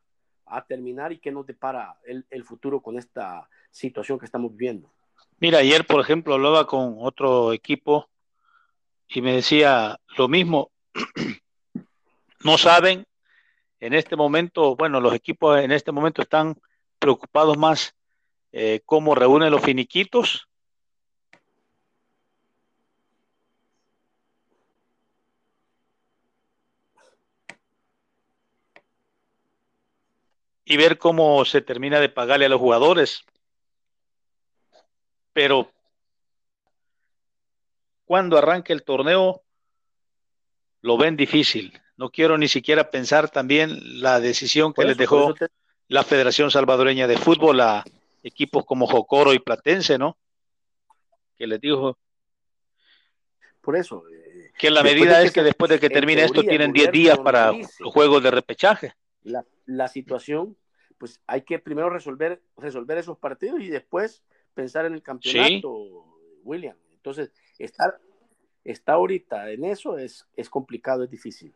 terminar 0.68 1.12
y 1.12 1.18
qué 1.18 1.32
nos 1.32 1.46
depara 1.46 1.96
el, 2.04 2.26
el 2.28 2.44
futuro 2.44 2.82
con 2.82 2.98
esta 2.98 3.48
situación 3.70 4.18
que 4.18 4.26
estamos 4.26 4.52
viviendo. 4.54 4.92
Mira, 5.40 5.58
ayer, 5.58 5.86
por 5.86 5.98
ejemplo, 5.98 6.34
hablaba 6.34 6.66
con 6.66 6.96
otro 6.98 7.54
equipo 7.54 8.10
y 9.14 9.22
me 9.22 9.32
decía 9.34 9.98
lo 10.16 10.28
mismo. 10.28 10.70
no 12.44 12.58
saben 12.58 13.06
en 13.80 13.94
este 13.94 14.16
momento, 14.16 14.76
bueno, 14.76 15.00
los 15.00 15.14
equipos 15.14 15.60
en 15.60 15.72
este 15.72 15.92
momento 15.92 16.22
están 16.22 16.56
preocupados 16.98 17.58
más 17.58 17.94
eh, 18.52 18.80
cómo 18.86 19.14
reúnen 19.14 19.50
los 19.50 19.62
finiquitos. 19.62 20.48
Y 30.64 30.76
ver 30.76 30.96
cómo 30.96 31.44
se 31.44 31.60
termina 31.60 32.00
de 32.00 32.08
pagarle 32.08 32.46
a 32.46 32.48
los 32.48 32.60
jugadores. 32.60 33.22
Pero 35.32 35.70
cuando 38.04 38.38
arranque 38.38 38.72
el 38.72 38.82
torneo, 38.82 39.42
lo 40.80 40.96
ven 40.96 41.16
difícil. 41.16 41.80
No 41.96 42.10
quiero 42.10 42.36
ni 42.38 42.48
siquiera 42.48 42.90
pensar 42.90 43.30
también 43.30 44.00
la 44.02 44.20
decisión 44.20 44.72
que 44.72 44.84
les 44.84 44.96
dejó 44.96 45.34
la 45.88 46.02
Federación 46.02 46.50
Salvadoreña 46.50 47.06
de 47.06 47.16
Fútbol 47.16 47.60
a 47.60 47.84
equipos 48.22 48.64
como 48.64 48.86
Jocoro 48.86 49.32
y 49.32 49.38
Platense, 49.38 49.98
¿no? 49.98 50.16
Que 51.36 51.46
les 51.46 51.60
dijo. 51.60 51.98
Por 53.60 53.76
eso. 53.76 54.04
Eh, 54.08 54.52
que 54.58 54.70
la 54.70 54.82
medida 54.82 55.22
es 55.22 55.32
que, 55.32 55.42
después 55.42 55.70
de 55.70 55.78
que 55.78 55.90
termine 55.90 56.24
esto 56.24 56.42
tienen 56.42 56.72
10 56.72 56.92
días 56.92 57.18
para 57.18 57.52
los 57.52 57.92
juegos 57.92 58.22
de 58.22 58.30
repechaje. 58.30 58.94
La, 59.22 59.44
la, 59.66 59.86
situación, 59.86 60.56
pues 60.98 61.20
hay 61.26 61.42
que 61.42 61.58
primero 61.58 61.90
resolver, 61.90 62.42
resolver 62.56 62.98
esos 62.98 63.18
partidos 63.18 63.60
y 63.60 63.68
después 63.68 64.24
pensar 64.54 64.84
en 64.86 64.94
el 64.94 65.02
campeonato, 65.02 65.70
William. 66.42 66.76
Entonces, 66.92 67.32
estar, 67.64 68.00
está 68.64 68.94
ahorita 68.94 69.50
en 69.50 69.64
eso 69.64 69.98
es, 69.98 70.26
es 70.36 70.48
complicado, 70.48 71.04
es 71.04 71.10
difícil. 71.10 71.54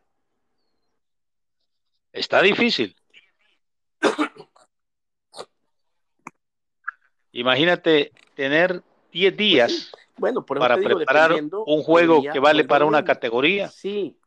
Está 2.11 2.41
difícil. 2.41 2.95
Imagínate 7.31 8.11
tener 8.35 8.81
10 9.11 9.33
pues 9.33 9.37
días 9.37 9.91
bueno, 10.17 10.43
para 10.45 10.77
preparar 10.77 11.33
un 11.33 11.83
juego 11.83 12.23
que 12.23 12.39
vale 12.39 12.63
para 12.65 12.85
una 12.85 13.03
categoría. 13.03 13.69
Sí, 13.69 14.19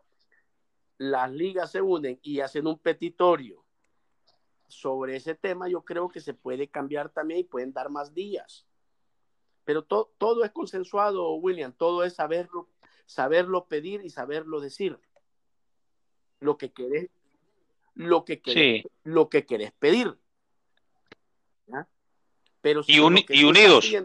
las 0.99 1.31
ligas 1.33 1.73
se 1.73 1.81
unen 1.81 2.21
y 2.23 2.41
hacen 2.41 2.67
un 2.67 2.79
petitorio 2.79 3.65
sobre 4.69 5.17
ese 5.17 5.35
tema, 5.35 5.69
yo 5.69 5.83
creo 5.83 6.09
que 6.09 6.21
se 6.21 6.35
puede 6.35 6.69
cambiar 6.69 7.09
también 7.09 7.41
y 7.41 7.45
pueden 7.45 7.73
dar 7.73 7.91
más 7.91 8.15
días. 8.15 8.67
Pero 9.71 9.85
todo 9.85 10.43
es 10.43 10.51
consensuado, 10.51 11.33
William, 11.35 11.73
todo 11.73 12.03
es 12.03 12.15
saberlo, 12.15 12.69
saberlo 13.07 13.67
pedir 13.67 14.05
y 14.05 14.11
saberlo 14.11 14.59
decir. 14.59 14.99
Lo 16.41 16.59
que 16.59 16.73
querés, 16.73 17.09
lo 17.95 18.25
que 18.25 18.41
querés, 18.43 18.85
lo 19.05 19.29
que 19.29 19.47
querés 19.47 19.71
pedir. 19.71 20.19
Pero 22.61 22.83
si 22.83 22.95
y, 22.95 22.99
unidos. 22.99 23.29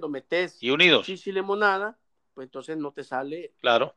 metes 0.07 0.61
y 0.61 0.69
unidos. 0.69 1.09
y 1.09 1.31
limonada, 1.31 1.97
pues 2.35 2.45
entonces 2.45 2.77
no 2.77 2.91
te 2.91 3.03
sale 3.03 3.55
claro. 3.59 3.95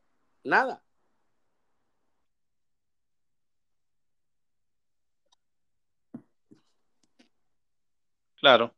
Claro. 8.36 8.74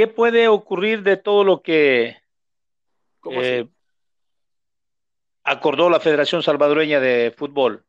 ¿Qué 0.00 0.06
puede 0.06 0.48
ocurrir 0.48 1.02
de 1.02 1.18
todo 1.18 1.44
lo 1.44 1.60
que 1.60 2.16
eh, 3.30 3.68
acordó 5.44 5.90
la 5.90 6.00
Federación 6.00 6.42
Salvadoreña 6.42 7.00
de 7.00 7.34
Fútbol? 7.36 7.84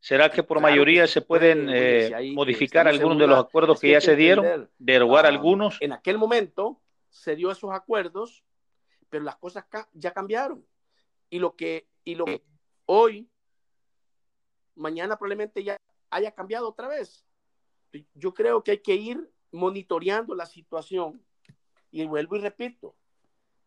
¿Será 0.00 0.30
que 0.30 0.42
por 0.42 0.62
mayoría 0.62 1.06
se 1.06 1.20
pueden 1.20 1.68
eh, 1.68 2.32
modificar 2.34 2.88
algunos 2.88 3.18
de 3.18 3.26
los 3.26 3.38
acuerdos 3.38 3.78
que, 3.78 3.90
ya 3.90 4.00
se 4.00 4.16
dieron, 4.16 4.70
derogar 4.78 5.26
algunos? 5.26 5.76
En 5.82 5.92
aquel 5.92 6.16
momento 6.16 6.80
se 7.10 7.36
dio 7.36 7.50
esos 7.50 7.70
acuerdos, 7.74 8.42
pero 9.10 9.24
las 9.24 9.36
cosas 9.36 9.66
ya 9.92 10.14
cambiaron. 10.14 10.66
Y 11.28 11.38
lo 11.38 11.54
que, 11.54 11.86
y 12.02 12.14
lo 12.14 12.24
que 12.24 12.42
hoy, 12.86 13.28
mañana 14.74 15.18
probablemente 15.18 15.62
ya 15.62 15.76
haya 16.08 16.30
cambiado 16.30 16.66
otra 16.66 16.88
vez. 16.88 17.26
Yo 18.14 18.32
creo 18.32 18.64
que 18.64 18.70
hay 18.70 18.78
que 18.78 18.94
ir 18.94 19.35
monitoreando 19.52 20.34
la 20.34 20.46
situación 20.46 21.22
y 21.90 22.04
vuelvo 22.04 22.36
y 22.36 22.40
repito, 22.40 22.94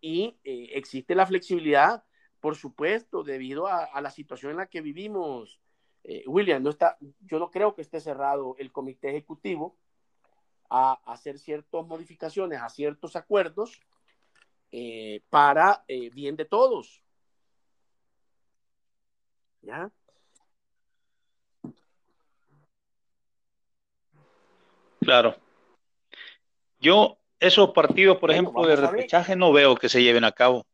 y 0.02 0.38
eh, 0.44 0.70
existe 0.74 1.15
la 1.15 1.26
flexibilidad, 1.26 2.04
por 2.39 2.56
supuesto, 2.56 3.24
debido 3.24 3.68
a, 3.68 4.00
la 4.02 4.12
situación 4.12 4.52
en 4.52 4.58
la 4.58 4.68
que 4.68 4.82
vivimos. 4.82 5.60
Eh, 6.04 6.24
William, 6.28 6.63
no 6.63 6.70
está, 6.70 6.98
yo 7.22 7.39
no 7.39 7.52
creo 7.52 7.76
que 7.76 7.82
esté 7.82 8.00
cerrado 8.00 8.56
el 8.58 8.72
comité 8.72 9.10
ejecutivo 9.10 9.76
a, 10.70 10.94
hacer 11.12 11.38
ciertas 11.38 11.86
modificaciones, 11.86 12.62
a 12.62 12.70
ciertos 12.70 13.15
acuerdos 13.15 13.82
eh, 14.72 15.22
para 15.30 15.84
bien 15.88 16.36
de 16.36 16.46
todos. 16.46 17.04
¿Ya? 19.62 19.92
Claro. 25.02 25.49
Yo, 26.80 27.18
esos 27.39 27.72
partidos, 27.72 28.18
por 28.18 28.32
ejemplo, 28.32 28.65
de 28.65 28.76
repechaje, 28.76 29.36
no 29.36 29.52
veo 29.52 29.76
que 29.76 29.89
se 29.89 30.02
lleven 30.02 30.24
a 30.24 30.32
cabo. 30.32 30.65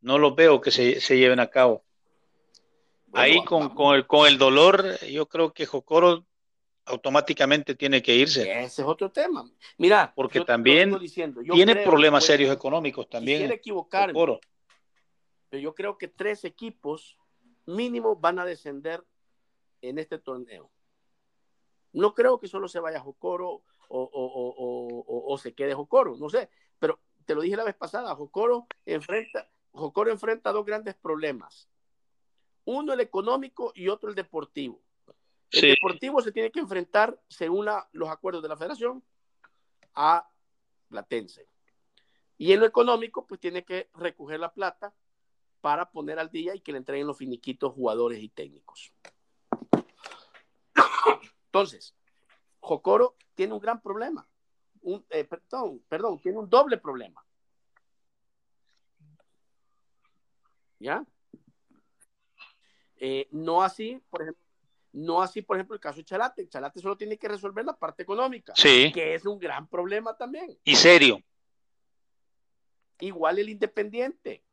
No 0.00 0.18
los 0.18 0.34
veo 0.34 0.60
que 0.60 0.70
se, 0.70 1.16
lleven 1.16 1.40
a 1.40 1.48
cabo. 1.48 1.84
Ahí 3.12 3.44
con, 3.44 3.70
con, 3.74 3.94
el, 3.94 4.06
con 4.06 4.26
el 4.26 4.38
dolor, 4.38 4.98
yo 5.00 5.26
creo 5.26 5.52
que 5.52 5.66
Jocoro 5.66 6.24
automáticamente 6.86 7.74
tiene 7.74 8.02
que 8.02 8.14
irse. 8.14 8.42
Ese 8.42 8.82
es 8.82 8.88
otro 8.88 9.10
tema. 9.10 9.48
Mira, 9.78 10.12
porque 10.14 10.40
también 10.40 10.98
tiene 11.52 11.76
problemas 11.76 12.24
serios 12.24 12.54
económicos 12.54 13.08
también. 13.08 13.50
equivocarme, 13.50 14.14
pero 15.48 15.60
yo 15.60 15.74
creo 15.74 15.98
que 15.98 16.08
tres 16.08 16.44
equipos 16.44 17.18
mínimo 17.66 18.16
van 18.16 18.38
a 18.38 18.44
descender 18.44 19.04
en 19.82 19.98
este 19.98 20.18
torneo. 20.18 20.70
No 21.92 22.14
creo 22.14 22.40
que 22.40 22.48
solo 22.48 22.68
se 22.68 22.80
vaya 22.80 23.00
Jocoro 23.00 23.62
o, 23.88 25.38
se 25.40 25.54
quede 25.54 25.74
Jocoro, 25.74 26.16
no 26.16 26.28
sé, 26.28 26.50
pero 26.78 27.00
te 27.24 27.34
lo 27.34 27.42
dije 27.42 27.56
la 27.56 27.64
vez 27.64 27.74
pasada, 27.74 28.14
Jocoro 28.14 28.66
enfrenta, 28.84 29.48
Jocoro 29.72 30.10
enfrenta 30.10 30.52
dos 30.52 30.64
grandes 30.64 30.94
problemas. 30.94 31.68
Uno 32.64 32.92
el 32.92 33.00
económico 33.00 33.72
y 33.74 33.88
otro 33.88 34.08
el 34.08 34.14
deportivo. 34.14 34.80
El 35.50 35.70
deportivo 35.70 36.22
se 36.22 36.32
tiene 36.32 36.50
que 36.50 36.60
enfrentar, 36.60 37.20
según 37.28 37.66
los 37.92 38.08
acuerdos 38.08 38.42
de 38.42 38.48
la 38.48 38.56
federación, 38.56 39.02
a 39.94 40.28
Platense. 40.88 41.46
Y 42.38 42.52
en 42.52 42.60
lo 42.60 42.66
económico, 42.66 43.26
pues 43.26 43.40
tiene 43.40 43.64
que 43.64 43.90
recoger 43.94 44.40
la 44.40 44.52
plata 44.52 44.94
para 45.60 45.90
poner 45.90 46.18
al 46.18 46.30
día 46.30 46.54
y 46.54 46.60
que 46.60 46.72
le 46.72 46.78
entreguen 46.78 47.06
los 47.06 47.18
finiquitos 47.18 47.72
jugadores 47.72 48.20
y 48.20 48.28
técnicos. 48.28 48.92
Entonces, 51.46 51.94
Jocoro 52.62 53.16
tiene 53.34 53.52
un 53.52 53.60
gran 53.60 53.80
problema. 53.82 54.26
Un, 54.80 55.04
eh, 55.10 55.24
perdón, 55.24 55.82
perdón, 55.88 56.18
tiene 56.20 56.38
un 56.38 56.48
doble 56.48 56.78
problema. 56.78 57.22
¿Ya? 60.78 61.04
Eh, 62.96 63.28
no 63.32 63.62
así, 63.62 64.00
por 64.08 64.22
ejemplo, 64.22 64.42
no 64.92 65.22
así, 65.22 65.42
por 65.42 65.56
ejemplo, 65.56 65.74
el 65.74 65.80
caso 65.80 65.98
de 65.98 66.04
Chalate. 66.04 66.48
Chalate 66.48 66.80
solo 66.80 66.96
tiene 66.96 67.18
que 67.18 67.28
resolver 67.28 67.64
la 67.64 67.76
parte 67.76 68.02
económica, 68.02 68.54
sí. 68.56 68.90
que 68.92 69.14
es 69.14 69.26
un 69.26 69.38
gran 69.38 69.66
problema 69.68 70.16
también. 70.16 70.58
Y 70.64 70.76
serio. 70.76 71.22
Igual 72.98 73.38
el 73.38 73.48
independiente 73.48 74.44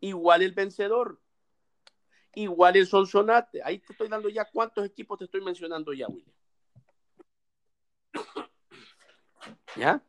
igual 0.00 0.42
el 0.42 0.52
vencedor, 0.52 1.20
igual 2.34 2.76
el 2.76 2.86
Sonsonate. 2.86 3.62
Ahí 3.62 3.78
te 3.78 3.92
estoy 3.92 4.08
dando 4.08 4.28
ya 4.28 4.46
cuántos 4.46 4.84
equipos 4.84 5.18
te 5.18 5.26
estoy 5.26 5.42
mencionando 5.42 5.92
ya, 5.92 6.08
William. 6.08 6.34
¿Ya? 9.76 10.02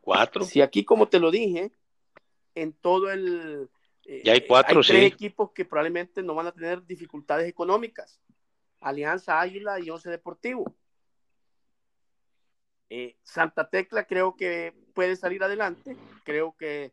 Cuatro. 0.00 0.44
Si 0.44 0.60
aquí, 0.60 0.84
como 0.84 1.08
te 1.08 1.20
lo 1.20 1.30
dije, 1.30 1.72
en 2.54 2.72
todo 2.72 3.10
el... 3.10 3.70
Eh, 4.04 4.22
ya 4.24 4.32
hay 4.32 4.46
cuatro, 4.46 4.80
hay 4.80 4.86
tres 4.86 5.12
equipos 5.12 5.52
que 5.52 5.64
probablemente 5.64 6.22
no 6.22 6.34
van 6.34 6.48
a 6.48 6.52
tener 6.52 6.84
dificultades 6.84 7.48
económicas. 7.48 8.20
Alianza 8.80 9.40
Águila 9.40 9.78
y 9.78 9.90
Once 9.90 10.10
Deportivo. 10.10 10.74
Eh, 12.90 13.16
Santa 13.22 13.70
Tecla 13.70 14.04
creo 14.04 14.36
que 14.36 14.74
puede 14.92 15.16
salir 15.16 15.42
adelante, 15.42 15.96
creo 16.24 16.54
que 16.58 16.92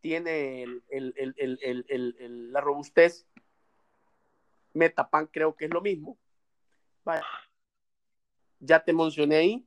tiene 0.00 0.64
la 0.90 2.60
robustez. 2.60 3.26
Metapan 4.74 5.26
creo 5.26 5.56
que 5.56 5.64
es 5.64 5.72
lo 5.72 5.80
mismo. 5.80 6.16
Ya 8.60 8.82
te 8.82 8.92
mencioné 8.92 9.36
ahí. 9.36 9.66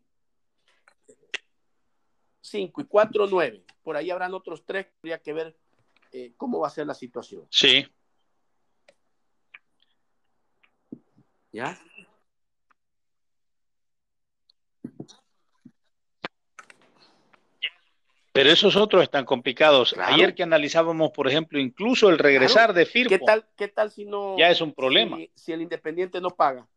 5 2.41 2.81
y 2.81 2.85
4, 2.85 3.27
9. 3.27 3.63
Por 3.83 3.97
ahí 3.97 4.11
habrán 4.11 4.33
otros 4.33 4.63
tres. 4.65 4.87
Habría 4.99 5.19
que 5.19 5.33
ver 5.33 5.57
eh, 6.11 6.33
cómo 6.37 6.59
va 6.59 6.67
a 6.67 6.71
ser 6.71 6.87
la 6.87 6.93
situación. 6.93 7.47
Sí. 7.49 7.87
¿Ya? 11.51 11.77
Pero 18.33 18.49
esos 18.49 18.75
otros 18.75 19.03
están 19.03 19.25
complicados. 19.25 19.95
Ayer 19.97 20.33
que 20.33 20.41
analizábamos, 20.41 21.11
por 21.11 21.27
ejemplo, 21.27 21.59
incluso 21.59 22.09
el 22.09 22.17
regresar 22.17 22.73
de 22.73 22.87
Firpo. 22.87 23.09
¿Qué 23.09 23.19
tal, 23.19 23.47
¿Qué 23.55 23.67
tal 23.67 23.91
si 23.91 24.05
no? 24.05 24.35
Ya 24.39 24.49
es 24.49 24.59
un 24.59 24.73
problema. 24.73 25.17
Si, 25.35 25.51
el 25.51 25.61
Independiente 25.61 26.19
no 26.19 26.31
paga 26.31 26.67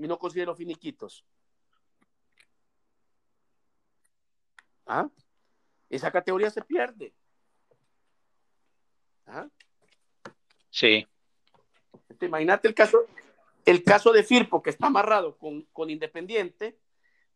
y 0.00 0.08
no 0.08 0.18
consigue 0.18 0.46
los 0.46 0.56
finiquitos. 0.56 1.24
¿Ah? 4.86 5.08
Esa 5.90 6.10
categoría 6.10 6.50
se 6.50 6.62
pierde. 6.62 7.12
¿Ah? 9.26 9.46
Sí. 10.70 11.06
imagínate 12.20 12.66
el 12.66 12.74
caso, 12.74 13.06
el 13.66 13.84
caso 13.84 14.12
de 14.12 14.22
Firpo, 14.22 14.62
que 14.62 14.70
está 14.70 14.86
amarrado 14.86 15.36
con, 15.36 15.62
con 15.72 15.90
Independiente, 15.90 16.78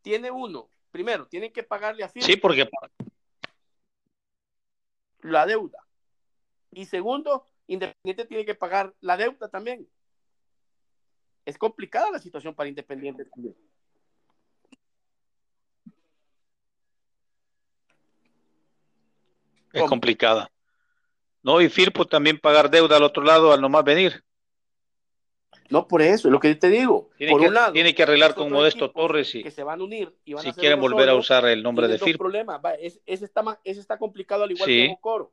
tiene 0.00 0.31
uno 0.31 0.70
primero, 0.90 1.27
tienen 1.27 1.53
que 1.53 1.64
pagarle 1.64 2.03
a 2.03 2.09
Firpo. 2.09 2.27
Sí, 2.27 2.37
porque 2.37 2.68
la 5.20 5.44
deuda. 5.44 5.79
Y 6.70 6.87
segundo, 6.87 7.44
Independiente 7.66 8.24
tiene 8.24 8.46
que 8.46 8.55
pagar 8.55 8.94
la 9.00 9.18
deuda 9.18 9.48
también. 9.48 9.87
Es 11.44 11.59
complicada 11.59 12.11
la 12.11 12.18
situación 12.18 12.54
para 12.54 12.68
Independiente 12.68 13.24
también. 13.24 13.54
Es 19.72 19.83
complicada. 19.85 20.50
No, 21.42 21.61
y 21.61 21.68
Firpo 21.68 22.07
también 22.07 22.38
pagar 22.38 22.70
deuda 22.70 22.96
al 22.96 23.02
otro 23.02 23.22
lado 23.22 23.52
al 23.52 23.61
nomás 23.61 23.85
venir. 23.85 24.24
No, 25.68 25.88
por 25.88 26.02
eso, 26.02 26.28
es 26.28 26.33
lo 26.33 26.40
que 26.40 26.48
yo 26.48 26.59
te 26.59 26.68
digo. 26.68 27.11
Tiene, 27.16 27.33
por 27.33 27.40
que, 27.40 27.48
un 27.48 27.54
lado, 27.54 27.72
tiene 27.72 27.94
que 27.94 28.02
arreglar 28.02 28.35
con 28.35 28.50
Modesto 28.50 28.90
Torres 28.90 29.35
y 29.35 29.42
que 29.42 29.50
se 29.50 29.62
van 29.62 29.80
a 29.80 29.85
unir 29.85 30.14
y 30.24 30.35
van 30.35 30.42
si 30.42 30.50
a 30.50 30.52
quieren 30.52 30.80
volver 30.80 31.09
a 31.09 31.14
usar 31.14 31.44
el 31.46 31.62
nombre 31.62 31.88
de 31.88 31.98
Firpo. 31.98 32.24
problema. 32.24 32.61
ese, 32.80 33.00
está, 33.07 33.61
ese 33.64 33.80
está 33.80 33.98
complicado 33.98 34.44
al 34.44 34.52
igual 34.52 34.66
que 34.66 34.88
Jocoro. 34.88 35.33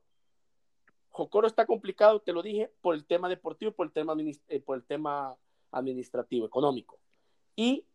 Jocoro 1.10 1.48
está 1.48 1.66
complicado, 1.66 2.22
te 2.22 2.34
lo 2.34 2.42
dije, 2.42 2.72
por 2.82 2.96
el 2.96 3.06
tema 3.06 3.30
deportivo, 3.30 3.72
por 3.72 3.86
el 3.86 3.92
tema, 3.92 4.16
eh, 4.48 4.60
por 4.62 4.78
el 4.78 4.84
tema 4.84 5.36
administrativo, 5.72 6.46
económico. 6.46 7.00
Y 7.56 7.86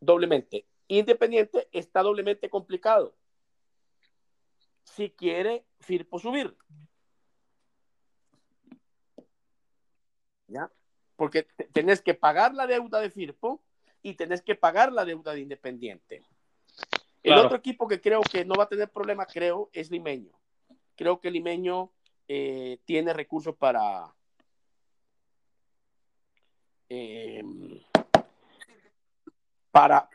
doblemente, 0.00 0.66
Independiente 0.88 1.68
está 1.72 2.02
doblemente 2.02 2.50
complicado. 2.50 3.14
Si 4.84 5.10
quiere 5.10 5.64
Firpo 5.78 6.18
subir. 6.18 6.56
¿Ya? 10.48 10.70
porque 11.20 11.46
tenés 11.74 12.00
que 12.00 12.14
pagar 12.14 12.54
la 12.54 12.66
deuda 12.66 12.98
de 12.98 13.10
Firpo 13.10 13.60
y 14.00 14.14
tenés 14.14 14.40
que 14.40 14.54
pagar 14.54 14.90
la 14.90 15.04
deuda 15.04 15.34
de 15.34 15.40
Independiente. 15.40 16.22
El 17.22 17.34
otro 17.34 17.58
equipo 17.58 17.86
que 17.86 18.00
creo 18.00 18.22
que 18.22 18.46
no 18.46 18.54
va 18.54 18.64
a 18.64 18.68
tener 18.70 18.88
problema, 18.88 19.26
creo, 19.26 19.68
es 19.74 19.90
Limeño. 19.90 20.32
Creo 20.96 21.20
que 21.20 21.30
Limeño 21.30 21.92
eh, 22.26 22.78
tiene 22.86 23.12
recursos 23.12 23.54
para, 23.54 24.10
eh, 26.90 27.42
para, 29.70 30.08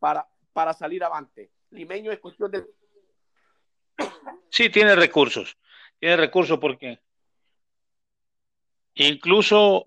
para, 0.00 0.26
para 0.52 0.72
salir 0.72 1.04
avante. 1.04 1.50
Limeño 1.70 2.10
es 2.10 2.18
cuestión 2.18 2.50
de... 2.50 2.66
Sí, 4.48 4.70
tiene 4.70 4.96
recursos, 4.96 5.56
tiene 5.98 6.16
recursos 6.16 6.58
porque 6.58 6.98
incluso, 8.94 9.84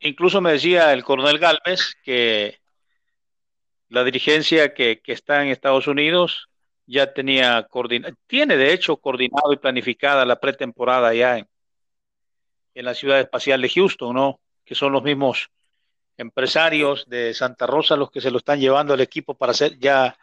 incluso 0.00 0.40
me 0.40 0.52
decía 0.52 0.92
el 0.92 1.02
coronel 1.02 1.38
Galvez 1.38 1.94
que 2.02 2.60
la 3.88 4.04
dirigencia 4.04 4.74
que, 4.74 5.00
que 5.00 5.12
está 5.12 5.42
en 5.42 5.48
Estados 5.48 5.86
Unidos 5.86 6.48
ya 6.86 7.12
tenía 7.12 7.66
coordinado, 7.68 8.14
tiene 8.26 8.56
de 8.56 8.72
hecho 8.72 8.96
coordinado 8.98 9.52
y 9.52 9.58
planificada 9.58 10.24
la 10.24 10.40
pretemporada 10.40 11.12
ya 11.14 11.38
en, 11.38 11.48
en 12.74 12.84
la 12.84 12.94
ciudad 12.94 13.20
espacial 13.20 13.60
de 13.60 13.70
Houston, 13.70 14.14
¿no? 14.14 14.40
Que 14.64 14.74
son 14.74 14.92
los 14.92 15.02
mismos 15.02 15.50
empresarios 16.18 17.08
de 17.08 17.34
Santa 17.34 17.66
Rosa 17.66 17.96
los 17.96 18.10
que 18.10 18.20
se 18.20 18.30
lo 18.30 18.38
están 18.38 18.60
llevando 18.60 18.94
al 18.94 19.00
equipo 19.00 19.34
para 19.34 19.52
hacer, 19.52 19.78
ya 19.78 20.16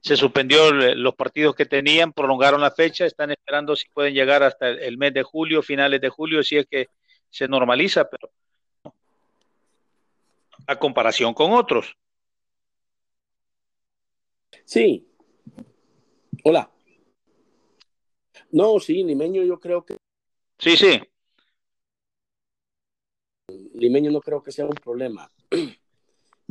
se 0.00 0.16
suspendió 0.16 0.70
los 0.72 1.14
partidos 1.14 1.54
que 1.54 1.66
tenían, 1.66 2.12
prolongaron 2.12 2.60
la 2.60 2.70
fecha, 2.70 3.06
están 3.06 3.30
esperando 3.30 3.76
si 3.76 3.88
pueden 3.88 4.14
llegar 4.14 4.42
hasta 4.42 4.68
el 4.68 4.98
mes 4.98 5.14
de 5.14 5.22
julio, 5.22 5.62
finales 5.62 6.00
de 6.00 6.08
julio, 6.08 6.42
si 6.42 6.56
es 6.56 6.66
que 6.66 6.88
se 7.30 7.48
normaliza, 7.48 8.08
pero 8.08 8.30
a 10.66 10.76
comparación 10.76 11.34
con 11.34 11.52
otros. 11.52 11.96
Sí. 14.64 15.06
Hola. 16.44 16.70
No, 18.50 18.78
sí, 18.78 19.02
Limeño 19.02 19.42
yo 19.42 19.58
creo 19.58 19.84
que... 19.84 19.96
Sí, 20.58 20.76
sí. 20.76 21.00
Limeño 23.74 24.10
no 24.10 24.20
creo 24.20 24.42
que 24.42 24.52
sea 24.52 24.64
un 24.64 24.74
problema. 24.74 25.28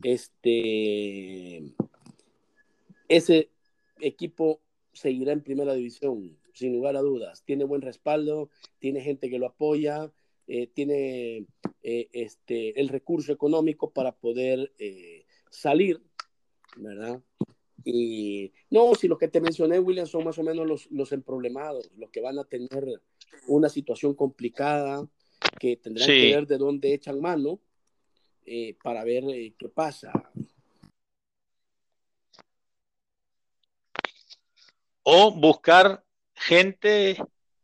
Este, 0.01 1.63
ese 3.07 3.49
equipo 4.01 4.59
seguirá 4.91 5.31
en 5.31 5.41
primera 5.41 5.73
división, 5.73 6.37
sin 6.53 6.73
lugar 6.73 6.97
a 6.97 7.01
dudas. 7.01 7.43
Tiene 7.45 7.63
buen 7.63 7.81
respaldo, 7.81 8.49
tiene 8.79 9.01
gente 9.01 9.29
que 9.29 9.39
lo 9.39 9.47
apoya, 9.47 10.11
eh, 10.47 10.67
tiene 10.67 11.45
eh, 11.83 12.09
este, 12.11 12.79
el 12.79 12.89
recurso 12.89 13.31
económico 13.31 13.91
para 13.91 14.13
poder 14.13 14.73
eh, 14.77 15.25
salir, 15.49 16.01
¿verdad? 16.75 17.21
Y 17.85 18.51
no, 18.69 18.95
si 18.95 19.07
los 19.07 19.17
que 19.17 19.27
te 19.27 19.41
mencioné, 19.41 19.79
William, 19.79 20.07
son 20.07 20.23
más 20.23 20.37
o 20.37 20.43
menos 20.43 20.67
los, 20.67 20.91
los 20.91 21.11
emproblemados, 21.11 21.91
los 21.97 22.09
que 22.09 22.21
van 22.21 22.39
a 22.39 22.45
tener 22.45 23.01
una 23.47 23.69
situación 23.69 24.15
complicada, 24.15 25.07
que 25.59 25.77
tendrán 25.77 26.07
que 26.07 26.35
ver 26.35 26.47
de 26.47 26.57
dónde 26.57 26.93
echan 26.93 27.19
mano 27.19 27.59
eh, 28.45 28.75
para 28.81 29.03
ver 29.03 29.23
eh, 29.29 29.53
qué 29.57 29.69
pasa. 29.69 30.11
O 35.03 35.31
buscar 35.31 36.03
gente 36.35 37.17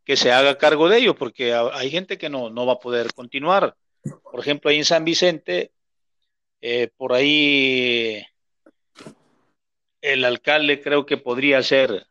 que 0.06 0.16
se 0.16 0.32
haga 0.32 0.58
cargo 0.58 0.90
de 0.90 0.98
ellos, 0.98 1.16
porque 1.18 1.54
hay 1.54 1.90
gente 1.92 2.18
que 2.18 2.30
no, 2.30 2.50
no 2.50 2.66
va 2.66 2.74
a 2.74 2.80
poder 2.80 3.14
continuar. 3.14 3.76
Por 4.02 4.40
ejemplo, 4.40 4.70
ahí 4.70 4.78
en 4.78 4.86
San 4.86 5.06
Vicente, 5.06 5.72
eh, 6.62 6.90
por 6.98 7.14
ahí 7.14 8.26
el 10.02 10.26
alcalde 10.26 10.82
creo 10.82 11.06
que 11.06 11.18
podría 11.18 11.62
ser 11.62 12.08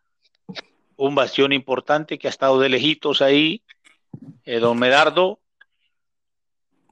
un 0.96 1.14
bastión 1.14 1.52
importante 1.52 2.18
que 2.18 2.28
ha 2.28 2.30
estado 2.30 2.60
de 2.60 2.68
lejitos 2.68 3.22
ahí, 3.22 3.62
don 4.44 4.78
Medardo, 4.78 5.40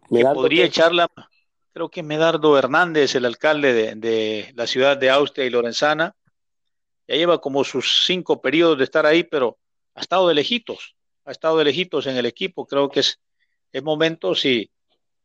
que 0.09 0.25
podría 0.25 0.65
echarla, 0.65 1.11
creo 1.77 1.91
que 1.91 2.03
Medardo 2.03 2.57
Hernández, 2.57 3.17
el 3.17 3.27
alcalde 3.27 3.95
de, 3.95 4.51
la 4.55 4.67
ciudad 4.67 4.97
de 4.97 5.11
Austria 5.11 5.45
y 5.45 5.51
Lorenzana, 5.51 6.17
ya 7.07 7.17
lleva 7.17 7.39
como 7.43 7.65
sus 7.65 8.07
cinco 8.07 8.41
periodos 8.41 8.79
de 8.79 8.85
estar 8.85 9.05
ahí, 9.05 9.25
pero 9.25 9.59
ha 9.95 10.01
estado 10.01 10.27
de 10.27 10.33
lejitos, 10.33 10.97
ha 11.27 11.33
estado 11.33 11.59
de 11.59 11.65
lejitos 11.65 12.07
en 12.07 12.17
el 12.17 12.25
equipo, 12.25 12.67
creo 12.67 12.89
que 12.89 13.01
es, 13.01 13.21
es 13.73 13.83
momento 13.83 14.35
si, 14.35 14.71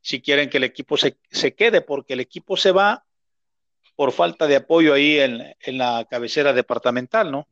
si 0.02 0.22
quieren 0.22 0.50
que 0.50 0.58
el 0.58 0.66
equipo 0.66 0.98
se, 0.98 1.18
se 1.30 1.56
quede, 1.56 1.80
porque 1.80 2.16
el 2.16 2.20
equipo 2.20 2.58
se 2.58 2.74
va 2.74 3.06
por 3.96 4.12
falta 4.12 4.46
de 4.46 4.58
apoyo 4.58 4.94
ahí 4.94 5.22
en, 5.22 5.56
en 5.58 5.78
la 5.78 6.06
cabecera 6.10 6.52
departamental, 6.52 7.32
¿no? 7.32 7.48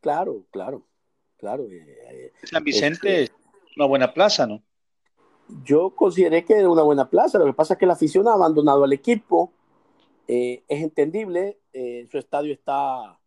Claro, 0.00 0.46
claro, 0.50 0.88
claro. 1.36 1.64
Eh, 1.70 1.98
eh, 2.10 2.32
San 2.42 2.64
Vicente 2.64 3.24
este 3.24 3.34
es 3.34 3.76
una 3.76 3.84
buena 3.84 4.14
plaza, 4.14 4.46
¿no? 4.46 4.62
Yo 5.64 5.90
consideré 5.94 6.44
que 6.44 6.54
era 6.54 6.68
una 6.68 6.82
buena 6.82 7.08
plaza, 7.08 7.38
lo 7.38 7.46
que 7.46 7.52
pasa 7.52 7.74
es 7.74 7.80
que 7.80 7.86
la 7.86 7.92
afición 7.92 8.26
ha 8.26 8.32
abandonado 8.32 8.82
al 8.82 8.92
equipo, 8.92 9.52
eh, 10.26 10.64
es 10.66 10.82
entendible, 10.82 11.60
eh, 11.72 12.06
su 12.10 12.18
estadio 12.18 12.52
está 12.52 13.20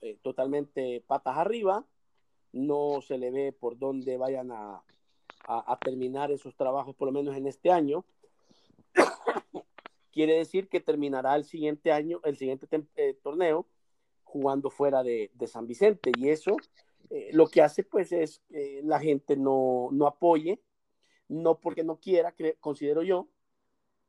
eh, 0.00 0.18
totalmente 0.22 1.02
patas 1.06 1.36
arriba, 1.36 1.84
no 2.52 3.00
se 3.02 3.18
le 3.18 3.32
ve 3.32 3.52
por 3.52 3.76
dónde 3.76 4.16
vayan 4.16 4.52
a, 4.52 4.84
a, 5.46 5.78
terminar 5.80 6.30
esos 6.30 6.54
trabajos, 6.54 6.94
por 6.94 7.06
lo 7.06 7.12
menos 7.12 7.36
en 7.36 7.46
este 7.48 7.72
año. 7.72 8.04
Quiere 10.12 10.34
decir 10.34 10.68
que 10.68 10.80
terminará 10.80 11.34
el 11.34 11.44
siguiente 11.44 11.90
año, 11.90 12.20
el 12.24 12.36
siguiente 12.36 12.68
torneo, 13.22 13.66
jugando 14.22 14.70
fuera 14.70 15.02
de, 15.02 15.30
de, 15.34 15.46
San 15.48 15.66
Vicente, 15.66 16.12
y 16.16 16.28
eso 16.28 16.56
lo 17.32 17.46
que 17.46 17.62
hace 17.62 17.84
pues 17.84 18.12
es 18.12 18.42
que 18.50 18.82
la 18.84 19.00
gente 19.00 19.36
no, 19.36 19.88
no 19.92 20.06
apoye 20.06 20.60
no 21.28 21.58
porque 21.60 21.84
no 21.84 22.00
quiera, 22.00 22.34
considero 22.60 23.02
yo, 23.02 23.28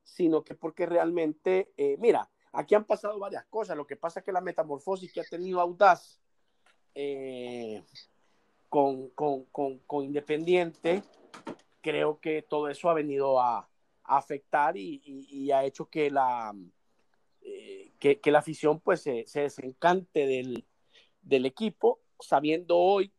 sino 0.03 0.43
que 0.43 0.55
porque 0.55 0.85
realmente, 0.85 1.71
eh, 1.77 1.97
mira, 1.99 2.29
aquí 2.51 2.75
han 2.75 2.85
pasado 2.85 3.19
varias 3.19 3.45
cosas. 3.45 3.77
Lo 3.77 3.85
que 3.85 3.95
pasa 3.95 4.19
es 4.19 4.25
que 4.25 4.31
la 4.31 4.41
metamorfosis 4.41 5.11
que 5.13 5.21
ha 5.21 5.25
tenido 5.25 5.61
Audaz 5.61 6.19
eh, 6.95 7.83
con, 8.69 9.11
Independiente, 10.03 11.03
creo 11.81 12.19
que 12.19 12.41
todo 12.41 12.69
eso 12.69 12.89
ha 12.89 12.93
venido 12.93 13.39
a, 13.39 13.67
afectar 14.03 14.75
y, 14.75 15.51
ha 15.51 15.63
hecho 15.65 15.85
que 15.87 16.09
la, 16.09 16.51
eh, 17.41 17.91
que, 17.99 18.19
la 18.31 18.39
afición 18.39 18.79
pues 18.79 19.01
se, 19.01 19.25
desencante 19.35 20.25
del, 20.25 20.65
del, 21.21 21.45
equipo, 21.45 21.99
sabiendo 22.19 22.75
hoy, 22.75 23.13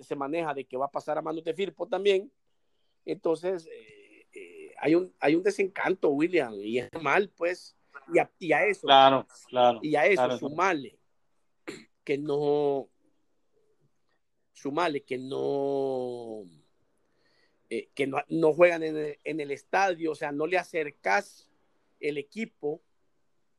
se 0.00 0.16
maneja 0.16 0.54
de 0.54 0.64
que 0.64 0.78
va 0.78 0.86
a 0.86 0.90
pasar 0.90 1.18
a 1.18 1.22
manos 1.22 1.44
de 1.44 1.52
Firpo 1.52 1.86
también, 1.86 2.32
entonces, 3.04 3.66
eh, 3.66 4.26
eh, 4.32 4.74
hay, 4.78 4.94
un, 4.94 5.14
hay 5.20 5.34
un 5.34 5.42
desencanto, 5.42 6.10
William, 6.10 6.54
y 6.54 6.78
es 6.78 6.90
mal, 7.00 7.30
pues, 7.36 7.76
y 8.38 8.52
a, 8.52 8.66
eso. 8.66 8.86
Claro, 8.86 9.26
claro. 9.48 9.80
Y 9.82 9.94
a 9.94 10.06
eso, 10.06 10.38
sumarle 10.38 10.98
que 12.04 12.18
no, 12.18 12.88
sumarle 14.52 15.02
que 15.02 15.18
no, 15.18 16.44
eh, 17.68 17.88
que 17.94 18.06
no, 18.06 18.18
no 18.28 18.52
juegan 18.52 18.82
en 18.82 18.96
el, 18.96 19.18
en 19.24 19.40
el, 19.40 19.50
estadio, 19.50 20.12
o 20.12 20.14
sea, 20.14 20.32
no 20.32 20.46
le 20.46 20.58
acercas 20.58 21.48
el 22.00 22.18
equipo 22.18 22.82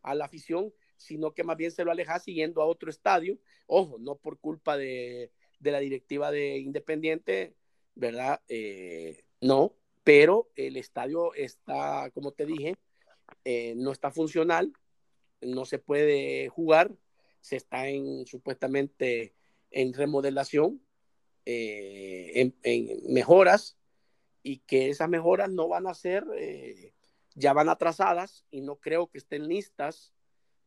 a 0.02 0.16
la 0.16 0.26
afición, 0.26 0.74
sino 0.98 1.34
que 1.34 1.44
más 1.44 1.58
bien 1.58 1.72
se 1.72 1.86
lo 1.86 1.92
alejas 1.92 2.24
siguiendo 2.24 2.62
a 2.62 2.66
otro 2.66 2.90
estadio. 2.90 3.38
Ojo, 3.68 3.98
no 4.00 4.16
por 4.16 4.40
culpa 4.40 4.78
de, 4.78 5.32
de 5.60 5.72
la 5.72 5.80
directiva 5.80 6.32
de 6.32 6.58
Independiente, 6.58 7.56
¿verdad? 7.96 8.42
Eh, 8.48 9.24
no, 9.42 9.74
pero 10.04 10.50
el 10.56 10.78
estadio 10.78 11.34
está, 11.34 12.10
como 12.12 12.32
te 12.32 12.46
dije, 12.46 12.78
eh, 13.44 13.74
no 13.76 13.92
está 13.92 14.12
funcional, 14.12 14.72
no 15.42 15.66
se 15.66 15.80
puede 15.80 16.48
jugar, 16.50 16.92
se 17.40 17.56
está 17.56 17.88
en 17.88 18.28
supuestamente 18.28 19.34
en 19.72 19.94
remodelación, 19.94 20.82
eh, 21.46 22.54
en, 22.64 23.14
mejoras, 23.14 23.78
y 24.44 24.58
que 24.60 24.90
esas 24.90 25.10
mejoras 25.10 25.50
no 25.50 25.68
van 25.68 25.88
a 25.88 25.94
ser, 25.94 26.24
eh, 26.36 26.94
ya 27.34 27.54
van 27.54 27.70
atrasadas 27.70 28.46
y 28.52 28.62
no 28.62 28.76
creo 28.76 29.08
que 29.08 29.18
estén 29.18 29.48
listas 29.48 30.14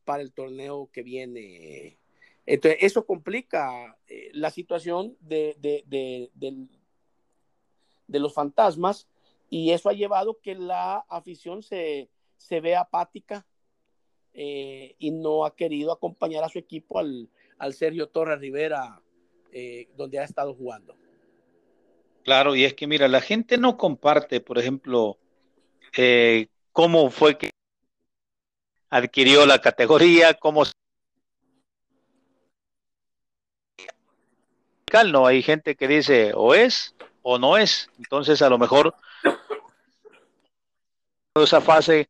para 0.03 0.21
el 0.21 0.33
torneo 0.33 0.89
que 0.91 1.03
viene. 1.03 1.99
Entonces, 2.45 2.79
eso 2.81 3.05
complica 3.05 3.97
la 4.33 4.51
situación 4.51 5.17
de, 5.19 5.55
del, 6.33 6.69
de 8.07 8.19
los 8.19 8.33
fantasmas 8.33 9.07
y 9.49 9.71
eso 9.71 9.89
ha 9.89 9.93
llevado 9.93 10.39
que 10.41 10.55
la 10.55 10.97
afición 11.09 11.63
se, 11.63 12.09
se 12.37 12.61
vea 12.61 12.81
apática 12.81 13.45
eh, 14.33 14.95
y 14.99 15.11
no 15.11 15.45
ha 15.45 15.55
querido 15.55 15.91
acompañar 15.91 16.43
a 16.43 16.49
su 16.49 16.59
equipo 16.59 16.99
al, 16.99 17.29
Sergio 17.73 18.09
Torres 18.09 18.39
Rivera 18.39 19.01
eh, 19.51 19.87
donde 19.95 20.19
ha 20.19 20.23
estado 20.23 20.53
jugando. 20.53 20.95
Claro, 22.23 22.55
y 22.55 22.65
es 22.65 22.73
que 22.73 22.87
mira, 22.87 23.07
la 23.07 23.21
gente 23.21 23.57
no 23.57 23.77
comparte, 23.77 24.41
por 24.41 24.57
ejemplo, 24.57 25.17
eh, 25.95 26.47
cómo 26.71 27.09
fue 27.09 27.37
que 27.37 27.51
adquirió 28.89 29.45
la 29.45 29.61
categoría, 29.61 30.33
cómo 30.33 30.63
no 35.03 35.25
hay 35.25 35.41
gente 35.41 35.75
que 35.75 35.87
dice 35.87 36.31
o 36.33 36.53
es 36.53 36.95
o 37.27 37.39
no 37.39 37.57
es. 37.57 37.89
Entonces, 37.97 38.41
a 38.43 38.49
lo 38.49 38.59
mejor 38.59 38.93
esa 41.33 41.59
fase 41.59 42.07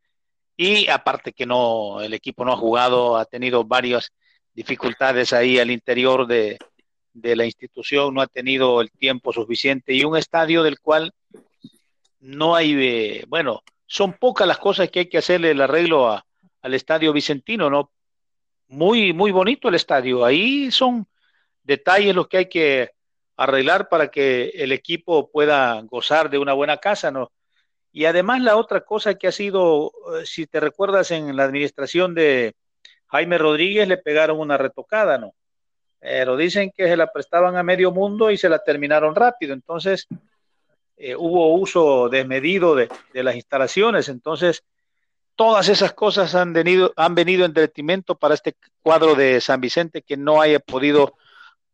y 0.57 0.89
aparte 0.89 1.31
que 1.31 1.45
no, 1.45 2.01
el 2.01 2.13
equipo 2.13 2.43
no 2.43 2.51
ha 2.51 2.57
jugado, 2.57 3.15
ha 3.15 3.23
tenido 3.23 3.63
varias 3.63 4.11
dificultades 4.53 5.31
ahí 5.31 5.57
al 5.57 5.71
interior 5.71 6.27
de, 6.27 6.59
de 7.13 7.35
la 7.37 7.45
institución, 7.45 8.13
no 8.13 8.21
ha 8.21 8.27
tenido 8.27 8.81
el 8.81 8.91
tiempo 8.91 9.31
suficiente 9.31 9.93
y 9.93 10.03
un 10.03 10.17
estadio 10.17 10.63
del 10.63 10.81
cual 10.81 11.13
no 12.19 12.55
hay, 12.55 12.73
eh, 12.77 13.25
bueno, 13.29 13.63
son 13.85 14.13
pocas 14.13 14.45
las 14.45 14.57
cosas 14.57 14.91
que 14.91 14.99
hay 14.99 15.09
que 15.09 15.19
hacerle 15.19 15.51
el 15.51 15.61
arreglo 15.61 16.09
a, 16.09 16.25
al 16.61 16.73
estadio 16.73 17.13
Vicentino, 17.13 17.69
¿no? 17.69 17.89
Muy, 18.67 19.13
muy 19.13 19.31
bonito 19.31 19.69
el 19.69 19.75
estadio. 19.75 20.25
Ahí 20.25 20.71
son 20.71 21.07
detalles 21.63 22.13
los 22.13 22.27
que 22.27 22.37
hay 22.37 22.49
que 22.49 22.94
arreglar 23.37 23.89
para 23.89 24.09
que 24.09 24.49
el 24.55 24.71
equipo 24.71 25.29
pueda 25.29 25.81
gozar 25.81 26.29
de 26.29 26.37
una 26.37 26.53
buena 26.53 26.77
casa, 26.77 27.11
¿no? 27.11 27.31
Y 27.91 28.05
además 28.05 28.41
la 28.41 28.57
otra 28.57 28.81
cosa 28.81 29.15
que 29.15 29.27
ha 29.27 29.31
sido, 29.31 29.91
eh, 30.19 30.25
si 30.25 30.47
te 30.47 30.59
recuerdas, 30.59 31.11
en 31.11 31.35
la 31.35 31.45
administración 31.45 32.13
de 32.13 32.55
Jaime 33.07 33.37
Rodríguez 33.37 33.87
le 33.87 33.97
pegaron 33.97 34.39
una 34.39 34.57
retocada, 34.57 35.17
¿no? 35.17 35.33
Pero 35.99 36.35
dicen 36.37 36.71
que 36.75 36.87
se 36.87 36.97
la 36.97 37.11
prestaban 37.11 37.55
a 37.55 37.63
medio 37.63 37.91
mundo 37.91 38.31
y 38.31 38.37
se 38.37 38.49
la 38.49 38.59
terminaron 38.59 39.15
rápido. 39.15 39.53
Entonces, 39.53 40.07
eh, 40.97 41.15
hubo 41.15 41.53
uso 41.55 42.09
desmedido 42.09 42.75
de, 42.75 42.89
de, 43.13 43.23
las 43.23 43.35
instalaciones. 43.35 44.09
Entonces, 44.09 44.63
todas 45.35 45.69
esas 45.69 45.93
cosas 45.93 46.35
han 46.35 46.53
venido, 46.53 46.93
han 46.95 47.15
venido 47.15 47.45
en 47.45 47.53
detrimento 47.53 48.15
para 48.15 48.33
este 48.33 48.55
cuadro 48.81 49.15
de 49.15 49.41
San 49.41 49.61
Vicente 49.61 50.01
que 50.01 50.17
no 50.17 50.41
haya 50.41 50.59
podido 50.59 51.15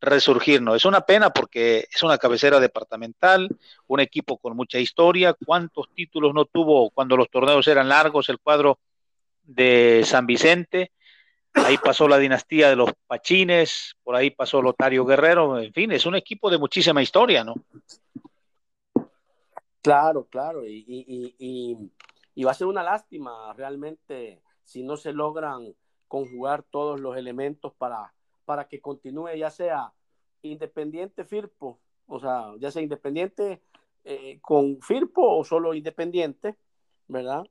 resurgir, 0.02 0.62
¿no? 0.62 0.76
Es 0.76 0.86
una 0.86 1.02
pena 1.02 1.30
porque 1.30 1.88
es 1.92 2.04
una 2.04 2.18
cabecera 2.18 2.60
departamental, 2.60 3.48
un 3.88 4.00
equipo 4.00 4.38
con 4.38 4.56
mucha 4.56 4.80
historia, 4.80 5.36
cuántos 5.46 5.90
títulos 5.94 6.34
no 6.34 6.46
tuvo 6.46 6.90
cuando 6.90 7.16
los 7.16 7.30
torneos 7.30 7.68
eran 7.68 7.88
largos 7.88 8.28
el 8.30 8.40
cuadro 8.40 8.80
de 9.44 10.02
San 10.04 10.26
Vicente, 10.26 10.92
ahí 11.54 11.78
pasó 11.78 12.08
la 12.08 12.18
dinastía 12.18 12.70
de 12.70 12.76
los 12.76 12.92
Pachines, 13.08 13.96
por 14.04 14.16
ahí 14.16 14.32
pasó 14.32 14.62
Lotario 14.62 15.06
Guerrero, 15.06 15.60
en 15.60 15.72
fin, 15.72 15.92
es 15.92 16.06
un 16.06 16.16
equipo 16.16 16.50
de 16.50 16.58
muchísima 16.58 17.02
historia, 17.02 17.44
¿no? 17.44 17.54
Claro, 19.82 20.28
claro, 20.30 20.66
y, 20.66 20.84
y, 20.88 21.36
y, 21.40 21.78
y 22.36 22.44
va 22.44 22.52
a 22.52 22.56
ser 22.56 22.68
una 22.68 22.84
lástima 22.84 23.54
realmente 23.54 24.42
si 24.64 24.84
no 24.84 24.96
se 24.96 25.12
logran 25.12 25.76
conjugar 26.08 26.64
todos 26.64 27.00
los 27.00 27.18
elementos 27.18 27.74
para 27.74 28.14
para 28.46 28.68
que 28.68 28.82
continúe 28.82 29.36
ya 29.38 29.50
sea 29.50 29.94
independiente 30.42 31.24
Firpo, 31.26 31.80
o 32.08 32.20
sea, 32.20 32.54
ya 32.60 32.72
sea 32.72 32.82
independiente 32.82 33.62
eh, 34.04 34.40
con 34.42 34.82
Firpo 34.82 35.38
o 35.38 35.44
solo 35.44 35.74
independiente, 35.74 36.58
¿verdad? 37.08 37.44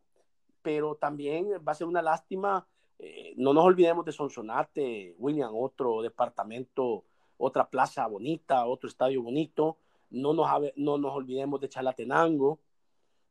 Pero 0.63 0.97
también 0.97 1.49
va 1.67 1.73
a 1.73 1.75
ser 1.75 1.87
una 1.87 2.03
lástima, 2.03 2.67
eh, 2.99 3.35
no 3.37 3.55
nos 3.55 3.65
olvidemos 3.65 4.05
de 4.05 4.13
Sonsonate, 4.13 5.15
William, 5.19 5.53
otro 5.55 6.03
departamento, 6.03 7.05
otra 7.39 7.69
plaza 7.69 8.07
bonita, 8.07 8.67
otro 8.67 8.89
estadio 8.89 9.23
bonito, 9.23 9.79
no 10.11 10.35
nos, 10.35 10.49
no 10.77 10.99
nos 10.99 11.15
olvidemos 11.15 11.61
de 11.61 11.69
Chalatenango, 11.69 12.61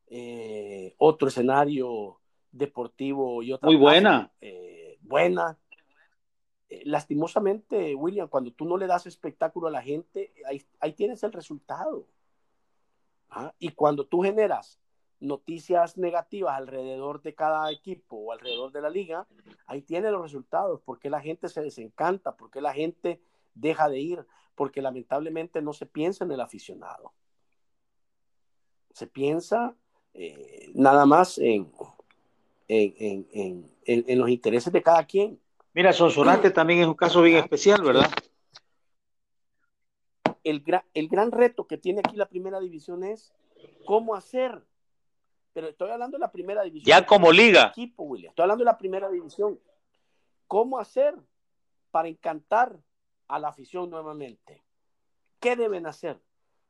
eh, 0.08 0.96
otro 0.98 1.28
escenario 1.28 2.20
deportivo 2.52 3.44
y 3.44 3.52
otra 3.52 3.68
muy 3.68 3.76
buena. 3.76 4.32
buena 5.02 5.58
lastimosamente, 6.86 7.96
William, 7.96 8.28
cuando 8.28 8.52
tú 8.52 8.66
no 8.66 8.78
le 8.78 8.88
das 8.88 9.06
espectáculo 9.08 9.68
a 9.68 9.72
la 9.72 9.82
gente, 9.82 10.34
ahí, 10.46 10.64
ahí 10.80 10.94
tienes 10.94 11.24
el 11.24 11.34
resultado. 11.34 12.08
¿Ah? 13.30 13.54
Y 13.60 13.70
cuando 13.70 14.06
tú 14.06 14.22
generas 14.22 14.80
noticias 15.20 15.98
negativas 15.98 16.56
alrededor 16.56 17.22
de 17.22 17.36
cada 17.36 17.70
equipo 17.72 18.18
o 18.18 18.32
alrededor 18.32 18.72
de 18.72 18.82
la 18.82 18.90
liga, 18.90 19.28
ahí 19.66 19.82
tienes 19.82 20.12
los 20.12 20.22
resultados, 20.22 20.82
porque 20.86 21.10
la 21.10 21.22
gente 21.22 21.50
se 21.50 21.62
desencanta, 21.62 22.36
porque 22.36 22.62
la 22.62 22.74
gente 22.74 23.22
deja 23.54 23.90
de 23.90 24.00
ir, 24.00 24.26
porque 24.56 24.82
lamentablemente 24.82 25.62
no 25.62 25.74
se 25.74 25.86
piensa 25.86 26.24
en 26.24 26.32
el 26.32 26.42
aficionado. 26.42 27.14
Se 28.94 29.08
piensa 29.08 29.76
eh, 30.14 30.72
nada 30.74 31.06
más 31.06 31.38
en, 31.38 31.72
en, 32.68 33.28
en, 33.32 33.72
en 33.86 34.20
los 34.20 34.30
intereses 34.30 34.72
de 34.72 34.82
cada 34.82 35.06
quien. 35.06 35.40
Mira, 35.80 35.94
Sonsonate 35.94 36.52
también 36.52 36.82
es 36.82 36.88
un 36.88 36.94
caso 36.94 37.22
bien 37.22 37.38
especial, 37.38 37.82
¿verdad? 37.82 38.12
El, 40.44 40.62
el 40.94 41.08
gran 41.08 41.32
reto 41.32 41.68
que 41.68 41.78
tiene 41.78 42.02
aquí 42.04 42.18
la 42.18 42.28
primera 42.28 42.60
división 42.60 43.06
es 43.06 43.32
cómo 43.86 44.14
hacer. 44.14 44.62
Pero 45.54 45.70
estoy 45.70 45.90
hablando 45.90 46.18
de 46.18 46.20
la 46.20 46.34
primera 46.34 46.64
división. 46.64 46.86
Ya 46.86 47.06
como 47.06 47.32
liga. 47.32 47.68
Equipo, 47.68 48.04
William. 48.04 48.32
Estoy 48.32 48.44
hablando 48.44 48.66
de 48.66 48.72
la 48.72 48.78
primera 48.78 49.10
división. 49.10 49.58
¿Cómo 50.48 50.80
hacer 50.80 51.16
para 51.92 52.10
encantar 52.10 52.78
a 53.30 53.40
la 53.40 53.48
afición 53.48 53.90
nuevamente? 53.90 54.62
¿Qué 55.40 55.56
deben 55.56 55.86
hacer? 55.86 56.20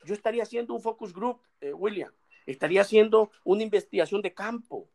Yo 0.05 0.13
estaría 0.13 0.43
haciendo 0.43 0.75
un 0.75 0.83
focus 0.83 1.13
group, 1.13 1.41
eh, 1.61 1.73
William. 1.73 2.13
Estaría 2.45 2.81
haciendo 2.81 3.31
una 3.43 3.63
investigación 3.63 4.21
de 4.21 4.35
campo. 4.35 4.87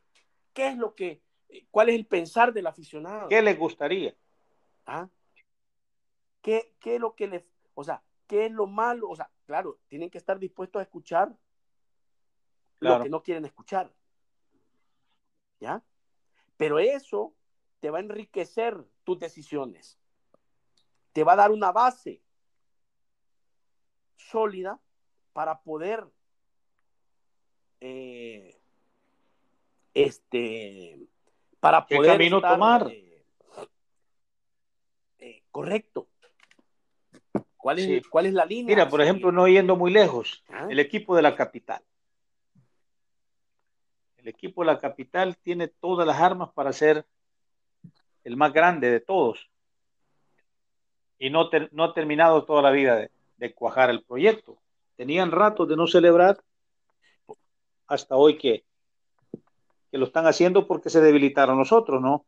¿Qué 0.53 0.69
es 0.69 0.77
lo 0.77 0.95
que 0.95 1.21
¿Cuál 1.71 1.89
es 1.89 1.95
el 1.95 2.07
pensar 2.07 2.53
del 2.53 2.67
aficionado? 2.67 3.29
¿Qué 3.29 3.43
le 3.43 3.55
gustaría? 3.55 4.15
¿Ah? 4.87 5.09
¿Qué, 6.43 6.75
¿Qué 6.81 6.97
es 6.97 7.01
lo 7.01 7.15
que 7.15 7.27
le, 7.27 7.47
o 7.75 7.85
sea, 7.85 8.03
qué 8.27 8.47
es 8.47 8.53
lo 8.53 8.67
malo? 8.67 9.09
O 9.09 9.17
sea, 9.17 9.31
claro, 9.47 9.79
tienen 9.89 10.11
que 10.11 10.19
estar 10.19 10.39
dispuestos 10.39 10.81
a 10.81 10.83
escuchar 10.83 11.37
lo 12.81 13.03
que 13.03 13.09
no 13.09 13.23
quieren 13.23 13.45
escuchar. 13.45 13.93
¿Ya? 15.61 15.83
Pero 16.57 16.79
eso 16.79 17.35
te 17.81 17.91
va 17.91 17.99
a 17.99 18.03
enriquecer 18.03 18.85
tus 19.05 19.19
decisiones. 19.19 19.99
Te 21.13 21.25
va 21.25 21.35
a 21.35 21.37
dar 21.37 21.51
una 21.51 21.73
base 21.73 22.23
sólida 24.17 24.81
para 25.33 25.63
poder 25.63 26.07
eh, 27.81 28.61
este 29.93 31.09
para 31.65 31.87
poder 31.87 32.03
¿Qué 32.03 32.09
camino 32.09 32.43
tomar? 32.43 32.89
Eh, 32.91 33.25
eh, 35.19 35.43
correcto. 35.51 36.09
¿Cuál 37.57 37.79
es, 37.79 38.07
¿Cuál 38.07 38.27
es 38.27 38.35
la 38.35 38.45
línea? 38.45 38.77
Mira, 38.77 38.89
por 38.91 39.01
ejemplo, 39.01 39.33
no 39.33 39.49
yendo 39.49 39.75
muy 39.75 39.91
lejos, 39.91 40.45
¿Ah? 40.51 40.67
el 40.69 40.79
equipo 40.79 41.17
de 41.17 41.23
la 41.23 41.35
capital. 41.35 41.83
El 44.19 44.29
equipo 44.29 44.61
de 44.61 44.67
la 44.67 44.79
capital 44.79 45.39
tiene 45.39 45.69
todas 45.69 46.07
las 46.07 46.21
armas 46.21 46.51
para 46.53 46.71
ser 46.71 47.07
el 48.25 48.37
más 48.37 48.53
grande 48.53 48.91
de 48.91 49.01
todos. 49.01 49.49
Y 51.19 51.31
no, 51.31 51.49
ter, 51.49 51.71
no 51.73 51.85
ha 51.85 51.95
terminado 51.95 52.45
toda 52.45 52.61
la 52.61 52.73
vida 52.73 52.97
de, 52.97 53.11
de 53.39 53.55
cuajar 53.55 53.89
el 53.89 54.03
proyecto. 54.05 54.59
Tenían 54.97 55.31
ratos 55.31 55.67
de 55.67 55.77
no 55.77 55.87
celebrar 55.87 56.45
hasta 57.87 58.17
hoy 58.17 58.37
que 58.37 58.67
que 59.95 59.99
lo 59.99 60.07
están 60.07 60.27
haciendo 60.27 60.67
porque 60.67 60.91
se 60.91 61.01
debilitaron 61.01 61.57
nosotros, 61.57 62.03
¿no? 62.03 62.27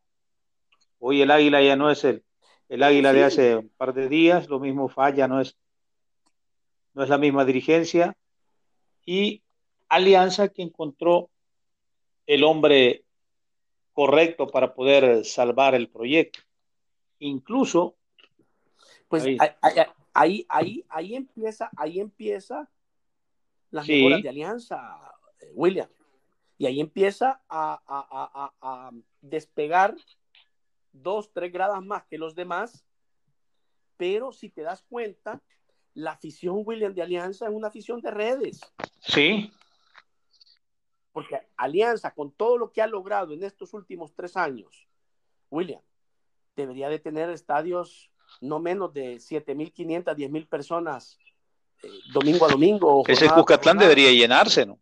Hoy 1.01 1.23
el 1.23 1.33
águila 1.33 1.61
ya 1.61 1.75
no 1.75 1.91
es 1.91 2.05
el, 2.05 2.25
el 2.69 2.81
águila 2.85 3.11
sí. 3.11 3.17
de 3.17 3.25
hace 3.25 3.57
un 3.57 3.69
par 3.71 3.93
de 3.93 4.09
días, 4.09 4.49
lo 4.49 4.61
mismo 4.61 4.89
falla, 4.89 5.27
no 5.27 5.41
es, 5.41 5.59
no 6.95 7.03
es 7.03 7.09
la 7.09 7.19
misma 7.19 7.45
dirigencia. 7.45 8.17
Y 9.05 9.43
Alianza 9.89 10.51
que 10.51 10.63
encontró 10.63 11.29
el 12.27 12.45
hombre 12.45 13.05
correcto 13.93 14.47
para 14.47 14.73
poder 14.73 15.25
salvar 15.25 15.75
el 15.75 15.89
proyecto. 15.89 16.39
Incluso. 17.19 17.97
Pues 19.09 19.25
ahí, 19.25 19.39
ahí, 20.15 20.47
ahí, 20.49 20.85
ahí 20.89 21.17
empieza, 21.17 21.69
ahí 21.77 21.99
empieza 21.99 22.71
las 23.73 23.87
sí. 23.87 23.95
mejoras 23.95 24.23
de 24.23 24.29
Alianza, 24.29 25.01
William. 25.55 25.89
Y 26.59 26.67
ahí 26.67 26.81
empieza 26.81 27.43
a, 27.49 27.81
a, 27.87 28.07
a, 28.33 28.53
a, 28.61 28.91
despegar 29.21 29.95
dos, 30.93 31.33
tres 31.33 31.53
gradas 31.53 31.85
más 31.85 32.05
que 32.07 32.19
los 32.19 32.35
demás. 32.35 32.85
Pero 33.97 34.33
si 34.33 34.49
te 34.49 34.63
das 34.63 34.83
cuenta, 34.89 35.43
la 35.95 36.13
afición 36.13 36.63
William 36.65 36.95
de 36.95 37.03
Alianza 37.03 37.47
es 37.47 37.53
una 37.53 37.69
afición 37.69 38.01
de 38.01 38.11
redes. 38.11 38.61
Sí. 39.01 39.53
Porque 41.13 41.41
Alianza, 41.57 42.13
con 42.13 42.33
todo 42.33 42.59
lo 42.59 42.73
que 42.73 42.83
ha 42.83 42.87
logrado 42.87 43.33
en 43.33 43.43
estos 43.43 43.73
últimos 43.75 44.15
tres 44.15 44.37
años, 44.37 44.87
William, 45.51 45.81
debería 46.55 46.89
de 46.89 46.99
tener 46.99 47.31
estadios 47.31 48.11
no 48.41 48.59
menos 48.59 48.93
de 48.93 49.17
7.500, 49.17 50.15
10.000 50.15 50.49
personas 50.49 51.19
eh, 51.83 51.89
domingo 52.13 52.45
a 52.47 52.49
domingo. 52.49 53.05
Ese 53.07 53.29
Cucatlán 53.29 53.79
debería 53.79 54.11
llenarse, 54.11 54.67
¿no? 54.67 54.79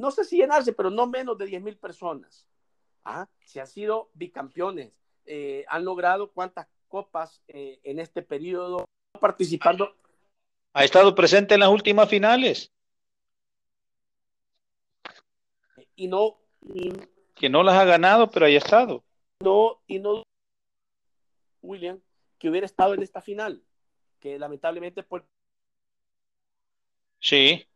No 0.00 0.10
sé 0.10 0.24
si 0.24 0.36
llenarse, 0.36 0.72
pero 0.72 0.90
no 0.90 1.06
menos 1.06 1.38
de 1.38 1.46
10 1.46 1.62
mil 1.62 1.76
personas. 1.76 2.46
¿Ah? 3.04 3.28
Se 3.44 3.60
han 3.60 3.66
sido 3.66 4.10
bicampeones, 4.14 4.92
eh, 5.26 5.64
han 5.68 5.84
logrado 5.84 6.32
cuántas 6.32 6.66
copas 6.88 7.40
eh, 7.48 7.80
en 7.84 7.98
este 7.98 8.22
periodo 8.22 8.84
participando. 9.20 9.94
Ha 10.72 10.84
estado 10.84 11.14
presente 11.14 11.54
en 11.54 11.60
las 11.60 11.70
últimas 11.70 12.08
finales. 12.08 12.72
y 16.00 16.08
no 16.08 16.38
que 17.34 17.50
no 17.50 17.62
las 17.62 17.74
ha 17.74 17.84
ganado, 17.84 18.30
pero 18.30 18.46
haya 18.46 18.58
estado. 18.58 19.04
No, 19.40 19.82
y 19.86 19.98
no 19.98 20.22
William, 21.62 22.00
que 22.38 22.48
hubiera 22.48 22.64
estado 22.64 22.94
en 22.94 23.02
esta 23.02 23.20
final, 23.20 23.62
que 24.18 24.38
lamentablemente 24.38 25.02
por 25.02 25.26
Sí. 27.18 27.66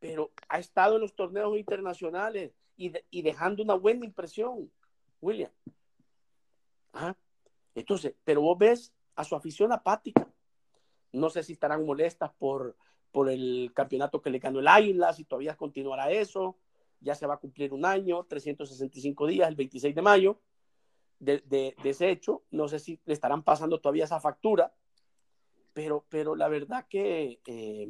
Pero 0.00 0.32
ha 0.48 0.58
estado 0.58 0.96
en 0.96 1.02
los 1.02 1.14
torneos 1.14 1.56
internacionales 1.56 2.52
y, 2.76 2.92
y 3.10 3.22
dejando 3.22 3.62
una 3.62 3.74
buena 3.74 4.04
impresión, 4.04 4.70
William. 5.20 5.52
¿Ah? 6.92 7.14
Entonces, 7.74 8.14
pero 8.24 8.40
vos 8.40 8.58
ves 8.58 8.92
a 9.14 9.24
su 9.24 9.36
afición 9.36 9.72
apática. 9.72 10.28
No 11.12 11.30
sé 11.30 11.42
si 11.42 11.52
estarán 11.52 11.84
molestas 11.86 12.32
por, 12.38 12.76
por 13.12 13.30
el 13.30 13.70
campeonato 13.74 14.20
que 14.20 14.30
le 14.30 14.38
ganó 14.38 14.60
el 14.60 14.68
Águila, 14.68 15.12
si 15.12 15.24
todavía 15.24 15.56
continuará 15.56 16.10
eso. 16.10 16.56
Ya 17.00 17.14
se 17.14 17.26
va 17.26 17.34
a 17.34 17.40
cumplir 17.40 17.72
un 17.72 17.84
año, 17.84 18.24
365 18.24 19.26
días, 19.26 19.48
el 19.48 19.54
26 19.54 19.94
de 19.94 20.02
mayo 20.02 20.40
de, 21.20 21.42
de, 21.46 21.74
ese 21.84 22.10
hecho. 22.10 22.42
No 22.50 22.66
sé 22.66 22.78
si 22.80 23.00
le 23.04 23.14
estarán 23.14 23.44
pasando 23.44 23.80
todavía 23.80 24.04
esa 24.04 24.20
factura, 24.20 24.72
pero, 25.72 26.04
pero 26.08 26.34
la 26.34 26.48
verdad 26.48 26.86
que 26.88 27.40
eh, 27.46 27.88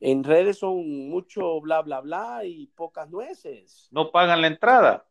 en 0.00 0.24
redes 0.24 0.58
son 0.58 1.08
mucho 1.10 1.60
bla, 1.60 1.82
bla, 1.82 2.00
bla 2.00 2.44
y 2.44 2.66
pocas 2.68 3.08
nueces. 3.10 3.88
No 3.90 4.10
pagan 4.10 4.40
la 4.40 4.46
entrada. 4.46 5.06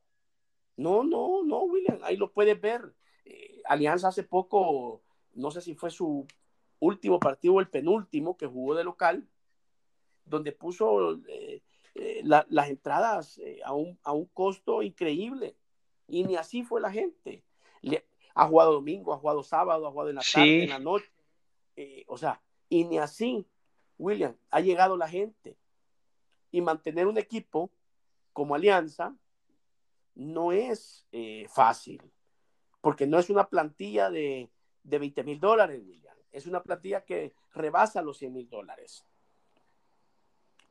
No, 0.76 1.04
no, 1.04 1.44
no, 1.44 1.60
William, 1.64 2.00
ahí 2.04 2.18
lo 2.18 2.32
puedes 2.32 2.60
ver. 2.60 2.96
Eh, 3.26 3.62
Alianza 3.66 4.08
hace 4.08 4.24
poco, 4.24 5.04
no 5.34 5.52
sé 5.52 5.62
si 5.62 5.76
fue 5.76 5.92
su 5.92 6.26
último 6.80 7.20
partido 7.20 7.56
o 7.56 7.60
el 7.60 7.70
penúltimo 7.70 8.36
que 8.36 8.48
jugó 8.48 8.74
de 8.74 8.84
local, 8.84 9.28
donde 10.26 10.54
puso 10.54 11.20
eh, 11.28 11.62
eh, 11.94 12.22
las 12.24 12.70
entradas 12.70 13.40
a, 13.64 13.74
un, 13.74 14.00
a, 14.04 14.14
un, 14.14 14.26
costo 14.26 14.82
increíble. 14.82 15.56
Y 16.08 16.24
ni 16.24 16.36
así 16.36 16.64
fue 16.64 16.82
la 16.82 16.92
gente. 16.92 17.44
ha 18.34 18.48
jugado 18.48 18.74
domingo, 18.74 19.14
ha 19.14 19.18
jugado 19.18 19.44
sábado, 19.44 19.86
ha 19.86 19.92
jugado 19.92 20.10
en 20.10 20.16
la 20.16 20.24
tarde, 20.34 20.64
en 20.64 20.70
la 20.70 20.80
noche. 20.80 21.12
o 22.08 22.18
sea, 22.18 22.42
y 22.70 22.86
ni 22.86 22.98
así, 22.98 23.46
William, 24.00 24.36
ha 24.50 24.60
llegado 24.62 24.97
la 24.97 25.08
gente. 25.08 25.58
Y 26.50 26.62
mantener 26.62 27.06
un 27.06 27.20
equipo 27.20 27.70
como 28.34 28.56
Alianza 28.56 29.16
no 30.16 30.52
es 30.52 31.06
fácil 31.50 32.12
porque 32.82 33.08
no 33.08 33.20
es 33.20 33.30
una 33.30 33.47
plantilla 33.47 34.10
de, 34.10 34.50
de 34.84 35.00
20 35.00 35.24
mil 35.24 35.39
dólares, 35.39 35.82
William. 35.86 36.16
Es 36.32 36.45
una 36.47 36.62
plantilla 36.62 37.04
que 37.04 37.34
rebasa 37.54 38.02
los 38.02 38.18
100 38.18 38.34
mil 38.34 38.50
dólares. 38.50 39.06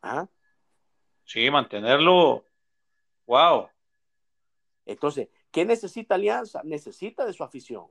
¿Ah? 0.03 0.29
Sí, 1.25 1.51
mantenerlo. 1.51 2.45
Wow. 3.27 3.69
Entonces, 4.87 5.29
¿qué 5.51 5.65
necesita 5.65 6.15
Alianza? 6.15 6.63
Necesita 6.65 7.27
de 7.27 7.33
su 7.35 7.45
afición, 7.45 7.87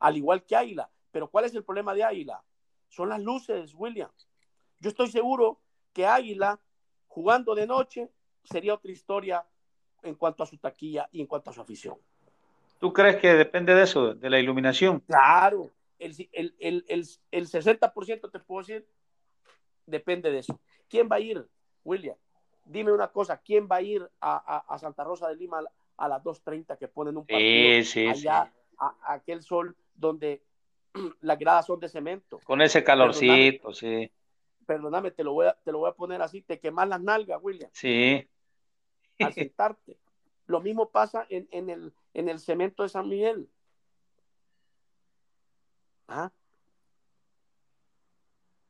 al 0.00 0.16
igual 0.16 0.44
que 0.44 0.56
Águila. 0.56 0.90
Pero 1.12 1.30
¿cuál 1.30 1.44
es 1.44 1.54
el 1.54 1.64
problema 1.64 1.94
de 1.94 2.02
Águila? 2.02 2.42
Son 2.88 3.08
las 3.08 3.22
luces, 3.22 3.74
William. 3.74 4.10
Yo 4.82 4.88
estoy 4.88 5.08
seguro 5.12 5.60
que 5.92 6.04
Águila, 6.04 6.58
jugando 7.06 7.54
de 7.54 7.68
noche, 7.68 8.10
sería 8.42 8.74
otra 8.74 8.90
historia 8.90 9.46
en 10.02 10.16
cuanto 10.16 10.42
a 10.42 10.46
su 10.46 10.58
taquilla 10.58 11.08
y 11.12 11.20
en 11.20 11.28
cuanto 11.28 11.50
a 11.50 11.52
su 11.52 11.60
afición. 11.60 11.96
¿Tú 12.80 12.92
crees 12.92 13.18
que 13.18 13.32
depende 13.34 13.76
de 13.76 13.84
eso, 13.84 14.12
de 14.12 14.28
la 14.28 14.40
iluminación? 14.40 14.98
Claro, 15.06 15.70
el, 16.00 16.28
el, 16.32 16.56
el, 16.58 16.84
el, 16.88 17.06
el 17.30 17.46
60% 17.46 18.28
te 18.32 18.40
puedo 18.40 18.66
decir, 18.66 18.84
depende 19.86 20.32
de 20.32 20.38
eso. 20.38 20.58
¿Quién 20.88 21.08
va 21.08 21.16
a 21.16 21.20
ir, 21.20 21.46
William? 21.84 22.16
Dime 22.64 22.90
una 22.90 23.06
cosa, 23.06 23.36
¿quién 23.36 23.68
va 23.70 23.76
a 23.76 23.82
ir 23.82 24.10
a, 24.20 24.64
a, 24.66 24.78
Santa 24.80 25.04
Rosa 25.04 25.28
de 25.28 25.36
Lima 25.36 25.62
a, 25.96 26.08
las 26.08 26.24
2.30 26.24 26.76
que 26.76 26.88
ponen 26.88 27.16
un 27.16 27.24
partido 27.24 27.84
sí, 27.84 27.84
sí, 27.84 28.08
allá, 28.08 28.52
A, 28.78 29.14
aquel 29.14 29.44
sol 29.44 29.76
donde 29.94 30.42
las 31.20 31.38
gradas 31.38 31.66
son 31.66 31.78
de 31.78 31.88
cemento? 31.88 32.40
Con 32.42 32.60
ese 32.60 32.82
calorcito, 32.82 33.72
sí. 33.72 34.10
Perdóname, 34.66 35.10
te 35.10 35.24
lo, 35.24 35.32
voy 35.32 35.46
a, 35.46 35.54
te 35.54 35.72
lo 35.72 35.78
voy 35.78 35.90
a 35.90 35.94
poner 35.94 36.22
así, 36.22 36.42
te 36.42 36.60
quemas 36.60 36.88
las 36.88 37.00
nalgas, 37.00 37.40
William. 37.42 37.70
Sí. 37.72 38.28
Al 39.18 39.32
sentarte. 39.32 39.98
Lo 40.46 40.60
mismo 40.60 40.90
pasa 40.90 41.24
en, 41.28 41.48
en, 41.50 41.70
el, 41.70 41.94
en 42.14 42.28
el 42.28 42.40
cemento 42.40 42.82
de 42.82 42.88
San 42.88 43.08
Miguel. 43.08 43.48
¿Ah? 46.08 46.30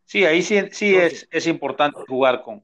Sí, 0.05 0.25
ahí 0.25 0.43
sí, 0.43 0.61
sí 0.73 0.95
es, 0.95 1.27
es 1.31 1.47
importante 1.47 2.05
jugar 2.07 2.43
con, 2.43 2.63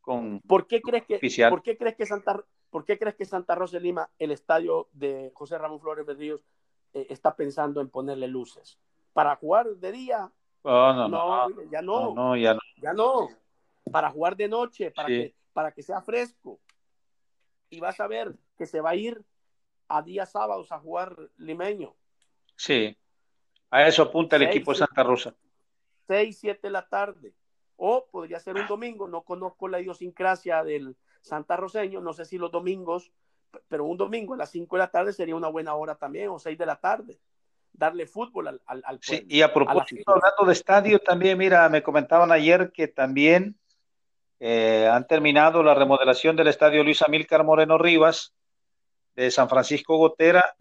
con 0.00 0.40
¿por 0.40 0.66
qué 0.66 0.82
crees 0.82 1.04
que 1.06 1.48
¿por 1.48 1.62
qué 1.62 1.78
crees 1.78 1.94
que 1.94 2.06
Santa 2.06 2.44
¿por 2.70 2.84
qué 2.84 2.98
crees 2.98 3.14
que 3.14 3.24
Santa 3.24 3.54
Rosa 3.54 3.76
de 3.76 3.84
Lima, 3.84 4.10
el 4.18 4.32
estadio 4.32 4.88
de 4.92 5.30
José 5.32 5.58
Ramón 5.58 5.80
Flores 5.80 6.04
Berríos, 6.04 6.44
eh, 6.92 7.06
está 7.08 7.36
pensando 7.36 7.80
en 7.80 7.88
ponerle 7.88 8.26
luces? 8.26 8.80
¿Para 9.12 9.36
jugar 9.36 9.68
de 9.76 9.92
día? 9.92 10.32
Oh, 10.62 10.92
no, 10.92 11.08
no, 11.08 11.48
ya 11.70 11.82
no. 11.82 12.14
no, 12.14 12.36
ya 12.36 12.54
no. 12.54 12.60
Ya 12.76 12.92
no. 12.92 13.28
Para 13.90 14.10
jugar 14.10 14.36
de 14.36 14.48
noche, 14.48 14.90
para, 14.90 15.08
que, 15.08 15.34
para 15.52 15.72
que 15.72 15.82
sea 15.82 16.00
fresco 16.00 16.60
y 17.68 17.80
vas 17.80 17.98
a 18.00 18.06
ver 18.06 18.34
que 18.56 18.66
se 18.66 18.80
va 18.80 18.90
a 18.90 18.94
ir 18.94 19.24
a 19.88 20.02
días 20.02 20.30
sábados 20.30 20.70
a 20.72 20.78
jugar 20.78 21.16
limeño. 21.36 21.94
Sí, 22.54 22.96
a 23.70 23.86
eso 23.86 24.02
apunta 24.02 24.36
el 24.36 24.42
equipo 24.42 24.72
de 24.72 24.78
Santa 24.78 25.02
Rosa. 25.02 25.34
6, 26.06 26.38
7 26.38 26.60
de 26.62 26.70
la 26.70 26.86
tarde. 26.86 27.34
O 27.76 28.06
podría 28.10 28.38
ser 28.38 28.56
un 28.56 28.66
domingo, 28.66 29.08
no 29.08 29.22
conozco 29.22 29.66
la 29.66 29.80
idiosincrasia 29.80 30.62
del 30.62 30.96
Santa 31.22 31.56
Roseño, 31.56 32.00
no 32.00 32.12
sé 32.12 32.24
si 32.26 32.38
los 32.38 32.52
domingos, 32.52 33.12
pero 33.68 33.84
un 33.84 33.96
domingo 33.96 34.34
a 34.34 34.36
las 34.36 34.50
5 34.50 34.76
de 34.76 34.80
la 34.80 34.90
tarde 34.90 35.12
sería 35.12 35.34
una 35.34 35.48
buena 35.48 35.74
hora 35.74 35.94
también, 35.94 36.28
o 36.28 36.38
6 36.38 36.56
de 36.58 36.66
la 36.66 36.76
tarde. 36.76 37.18
Darle 37.72 38.06
fútbol 38.06 38.48
al, 38.48 38.60
al, 38.66 38.82
pueblo, 38.82 39.00
Sí, 39.00 39.24
y 39.28 39.42
a 39.42 39.52
propósito, 39.52 40.12
hablando 40.12 40.44
de 40.46 40.52
estadio, 40.52 40.98
también, 40.98 41.38
mira, 41.38 41.68
me 41.68 41.82
comentaban 41.82 42.30
ayer 42.30 42.70
que 42.72 42.88
también 42.88 43.56
eh, 44.38 44.88
han 44.90 45.06
terminado 45.06 45.62
la 45.62 45.74
remodelación 45.74 46.36
del 46.36 46.48
estadio 46.48 46.82
Luis 46.82 47.00
Amílcar 47.02 47.44
Moreno 47.44 47.78
Rivas 47.78 48.32
de 49.14 49.30
San 49.30 49.48
Francisco 49.48 49.96
Gotera. 49.96 50.54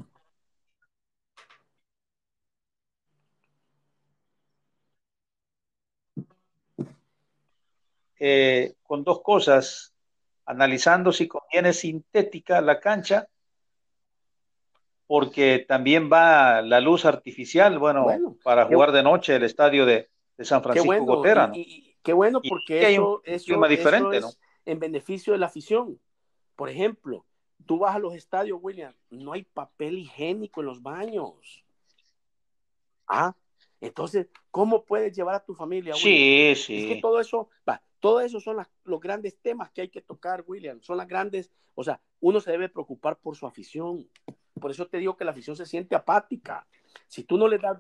Eh, 8.19 8.75
con 8.83 9.03
dos 9.03 9.21
cosas, 9.23 9.95
analizando 10.45 11.11
si 11.11 11.27
conviene 11.27 11.73
sintética 11.73 12.61
la 12.61 12.79
cancha, 12.79 13.27
porque 15.11 15.65
también 15.67 16.09
va 16.09 16.61
la 16.61 16.79
luz 16.79 17.03
artificial, 17.03 17.77
bueno, 17.79 18.07
para 18.45 18.65
jugar 18.65 18.93
de 18.93 19.03
noche 19.03 19.35
el 19.35 19.43
estadio 19.43 19.85
de, 19.85 20.07
San 20.39 20.63
Francisco 20.63 21.03
Gotera. 21.03 21.51
Qué 22.01 22.13
bueno, 22.13 22.39
porque 22.47 22.93
eso, 22.93 23.21
es 23.25 23.45
en 24.65 24.79
beneficio 24.79 25.33
de 25.33 25.39
la 25.39 25.47
afición. 25.47 25.99
Por 26.55 26.69
ejemplo, 26.69 27.25
tú 27.65 27.79
vas 27.79 27.93
a 27.93 27.99
los 27.99 28.15
estadios, 28.15 28.59
William, 28.61 28.93
no 29.09 29.33
hay 29.33 29.43
papel 29.43 29.97
higiénico 29.97 30.61
en 30.61 30.67
los 30.67 30.81
baños. 30.81 31.61
Ah, 33.05 33.35
entonces, 33.81 34.27
¿cómo 34.49 34.85
puedes 34.85 35.13
llevar 35.13 35.35
a 35.35 35.43
tu 35.43 35.53
familia? 35.53 35.93
Sí, 35.93 36.53
sí. 36.55 36.83
Es 36.83 36.95
que 36.95 37.01
todo 37.01 37.19
eso, 37.19 37.49
va, 37.67 37.81
todo 37.99 38.21
eso 38.21 38.39
son 38.39 38.65
los 38.85 39.01
grandes 39.01 39.37
temas 39.41 39.71
que 39.71 39.81
hay 39.81 39.89
que 39.89 40.01
tocar, 40.01 40.45
William. 40.47 40.81
Son 40.81 40.95
las 40.95 41.09
grandes, 41.09 41.51
o 41.75 41.83
sea, 41.83 41.99
uno 42.21 42.39
se 42.39 42.51
debe 42.51 42.69
preocupar 42.69 43.17
por 43.19 43.35
su 43.35 43.45
afición. 43.45 44.07
Por 44.61 44.71
eso 44.71 44.87
te 44.87 44.97
digo 44.97 45.17
que 45.17 45.25
la 45.25 45.31
afición 45.31 45.57
se 45.57 45.65
siente 45.65 45.95
apática. 45.95 46.65
Si 47.07 47.23
tú 47.23 47.37
no 47.37 47.47
le 47.47 47.57
das 47.57 47.77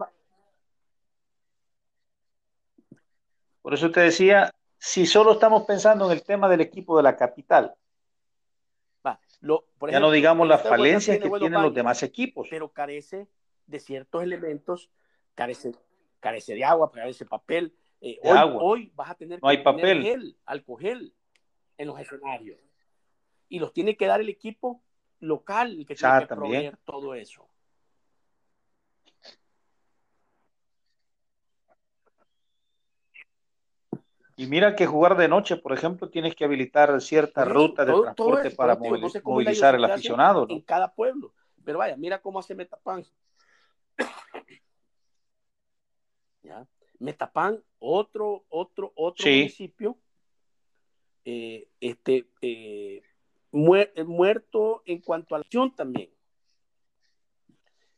Por 3.61 3.73
eso 3.73 3.91
te 3.91 4.01
decía, 4.01 4.51
si 4.77 5.05
solo 5.05 5.33
estamos 5.33 5.63
pensando 5.63 6.07
en 6.07 6.11
el 6.11 6.23
tema 6.23 6.49
del 6.49 6.61
equipo 6.61 6.97
de 6.97 7.03
la 7.03 7.15
capital, 7.15 7.75
ya 9.89 9.99
no 9.99 10.11
digamos 10.11 10.47
las 10.47 10.61
falencias 10.61 11.17
que 11.17 11.29
tienen 11.29 11.61
los 11.61 11.73
demás 11.73 12.03
equipos. 12.03 12.47
Pero 12.49 12.71
carece 12.71 13.27
de 13.65 13.79
ciertos 13.79 14.21
elementos, 14.21 14.89
carece, 15.33 15.73
carece 16.19 16.53
de 16.53 16.63
agua, 16.63 16.91
carece 16.91 17.23
de 17.23 17.29
papel. 17.29 17.75
Eh, 18.01 18.19
hoy, 18.23 18.37
agua. 18.37 18.63
hoy 18.63 18.91
vas 18.95 19.11
a 19.11 19.15
tener 19.15 19.39
no 19.41 19.47
que 19.47 19.57
hay 19.57 19.63
papel. 19.63 20.01
gel, 20.01 20.37
alcohol 20.45 21.13
en 21.77 21.87
los 21.87 21.99
escenarios. 21.99 22.59
Y 23.49 23.59
los 23.59 23.73
tiene 23.73 23.97
que 23.97 24.05
dar 24.05 24.21
el 24.21 24.29
equipo 24.29 24.83
local 25.21 25.71
el 25.79 25.85
que 25.85 25.95
tiene 25.95 26.19
que 26.19 26.27
proveer 26.27 26.77
todo 26.83 27.15
eso. 27.15 27.47
Y 34.41 34.47
mira 34.47 34.75
que 34.75 34.87
jugar 34.87 35.15
de 35.17 35.27
noche, 35.27 35.55
por 35.57 35.71
ejemplo, 35.71 36.09
tienes 36.09 36.33
que 36.33 36.45
habilitar 36.45 36.99
cierta 36.99 37.45
ruta 37.45 37.85
de 37.85 37.93
transporte 37.93 38.49
para 38.49 38.75
movilizar 38.75 39.75
al 39.75 39.85
aficionado. 39.85 40.47
En 40.49 40.61
cada 40.61 40.93
pueblo. 40.93 41.31
Pero 41.63 41.77
vaya, 41.77 41.95
mira 41.95 42.19
cómo 42.19 42.39
hace 42.39 42.55
Metapan. 42.55 43.05
¿Ya? 46.41 46.65
Metapan, 46.97 47.61
otro, 47.77 48.45
otro, 48.49 48.91
otro 48.95 49.25
municipio, 49.25 49.95
eh, 51.23 51.67
este, 51.79 52.27
eh, 52.41 53.03
muerto 53.51 54.83
en 54.85 55.01
cuanto 55.01 55.35
a 55.35 55.39
la 55.39 55.43
acción 55.43 55.75
también. 55.75 56.09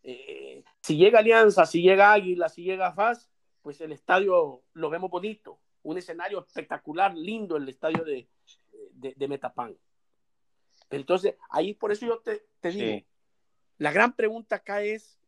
Eh, 0.04 0.64
si 0.82 0.98
llega 0.98 1.20
Alianza, 1.20 1.66
si 1.66 1.82
llega 1.82 2.12
Águila, 2.12 2.50
si 2.50 2.64
llega 2.64 2.94
FAS, 2.94 3.30
pues 3.62 3.80
el 3.80 3.94
estadio 3.94 4.64
lo 4.74 4.90
vemos 4.90 5.10
bonito, 5.10 5.60
un 5.84 5.98
escenario 5.98 6.40
espectacular, 6.46 7.16
lindo 7.16 7.56
el 7.56 7.70
estadio 7.70 8.04
de, 8.04 8.28
de, 8.92 9.28
Metapan. 9.28 9.78
Entonces, 10.90 11.36
ahí 11.50 11.74
por 11.74 11.92
eso 11.92 12.06
yo 12.06 12.20
te, 12.20 12.44
digo, 12.70 13.06
la 13.78 13.92
gran 13.92 14.14
pregunta 14.14 14.58
acá 14.58 14.84
es, 14.84 15.20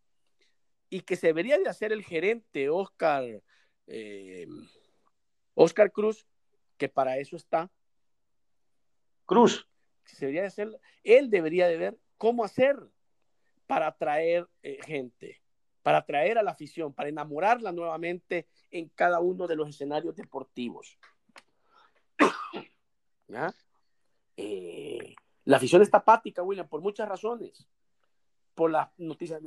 y 0.89 1.01
que 1.01 1.15
se 1.15 1.27
debería 1.27 1.57
de 1.57 1.69
hacer 1.69 1.91
el 1.91 2.03
gerente 2.03 2.69
Oscar, 2.69 3.23
eh, 3.87 4.47
Oscar 5.53 5.91
Cruz, 5.91 6.27
que 6.77 6.89
para 6.89 7.17
eso 7.17 7.35
está. 7.35 7.71
Cruz. 9.25 9.67
Se 10.05 10.25
debería 10.25 10.41
de 10.41 10.47
hacer, 10.47 10.79
él 11.03 11.29
debería 11.29 11.67
de 11.67 11.77
ver 11.77 11.97
cómo 12.17 12.43
hacer 12.43 12.77
para 13.67 13.87
atraer 13.87 14.47
eh, 14.63 14.79
gente, 14.85 15.41
para 15.81 15.99
atraer 15.99 16.37
a 16.37 16.43
la 16.43 16.51
afición, 16.51 16.93
para 16.93 17.09
enamorarla 17.09 17.71
nuevamente 17.71 18.47
en 18.71 18.89
cada 18.89 19.19
uno 19.19 19.47
de 19.47 19.55
los 19.55 19.69
escenarios 19.69 20.15
deportivos. 20.15 20.97
Eh, 24.37 25.15
la 25.45 25.57
afición 25.57 25.81
está 25.81 25.99
apática, 25.99 26.43
William, 26.43 26.67
por 26.67 26.81
muchas 26.81 27.07
razones. 27.07 27.67
Por 28.53 28.69
las 28.69 28.89
noticias 28.97 29.41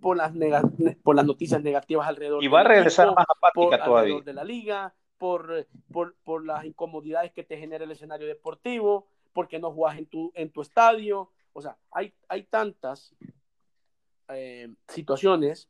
por 0.00 0.16
las, 0.16 0.32
por 1.02 1.16
las 1.16 1.24
noticias 1.24 1.62
negativas 1.62 2.08
alrededor 2.08 2.42
y 2.42 2.48
va 2.48 2.60
a 2.60 2.64
regresar 2.64 3.14
más 3.14 3.26
apática 3.28 3.84
todavía 3.84 4.20
de 4.20 4.32
la 4.32 4.44
liga 4.44 4.94
por, 5.20 5.68
por, 5.92 6.16
por, 6.24 6.44
las 6.44 6.64
incomodidades 6.64 7.30
que 7.32 7.44
te 7.44 7.58
genera 7.58 7.84
el 7.84 7.92
escenario 7.92 8.26
deportivo 8.26 9.06
porque 9.32 9.60
no 9.60 9.70
juegas 9.70 9.98
en 9.98 10.06
tu, 10.06 10.32
en 10.34 10.50
tu 10.50 10.62
estadio 10.62 11.30
o 11.52 11.60
sea, 11.60 11.76
hay, 11.90 12.14
hay 12.28 12.44
tantas 12.44 13.14
eh, 14.28 14.68
situaciones 14.88 15.68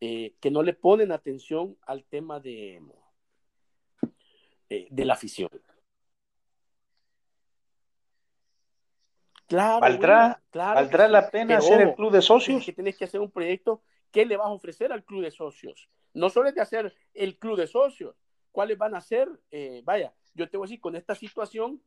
eh, 0.00 0.34
que 0.40 0.50
no 0.50 0.62
le 0.62 0.74
ponen 0.74 1.12
atención 1.12 1.76
al 1.82 2.04
tema 2.04 2.40
de, 2.40 2.82
eh, 4.68 4.88
de 4.90 5.04
la 5.04 5.14
afición. 5.14 5.50
Claro, 9.46 9.80
¿Valdrá, 9.80 10.42
¿valdrá 10.52 11.08
la 11.08 11.30
pena 11.30 11.56
hacer 11.56 11.80
el 11.80 11.94
club 11.94 12.12
de 12.12 12.20
socios? 12.20 12.62
que 12.66 12.72
tienes 12.74 12.98
que 12.98 13.06
hacer 13.06 13.20
un 13.20 13.30
proyecto 13.30 13.82
que 14.10 14.26
le 14.26 14.36
vas 14.36 14.48
a 14.48 14.52
ofrecer 14.52 14.92
al 14.92 15.04
club 15.04 15.22
de 15.22 15.30
socios. 15.30 15.88
No 16.12 16.28
solo 16.28 16.50
es 16.50 16.54
de 16.54 16.60
hacer 16.60 16.94
el 17.14 17.38
club 17.38 17.56
de 17.56 17.66
socios, 17.66 18.14
cuáles 18.52 18.78
van 18.78 18.94
a 18.94 19.00
ser, 19.00 19.28
vaya, 19.84 20.14
yo 20.34 20.48
te 20.48 20.56
voy 20.56 20.66
a 20.66 20.68
decir, 20.68 20.80
con 20.80 20.96
esta 20.96 21.14
situación, 21.14 21.82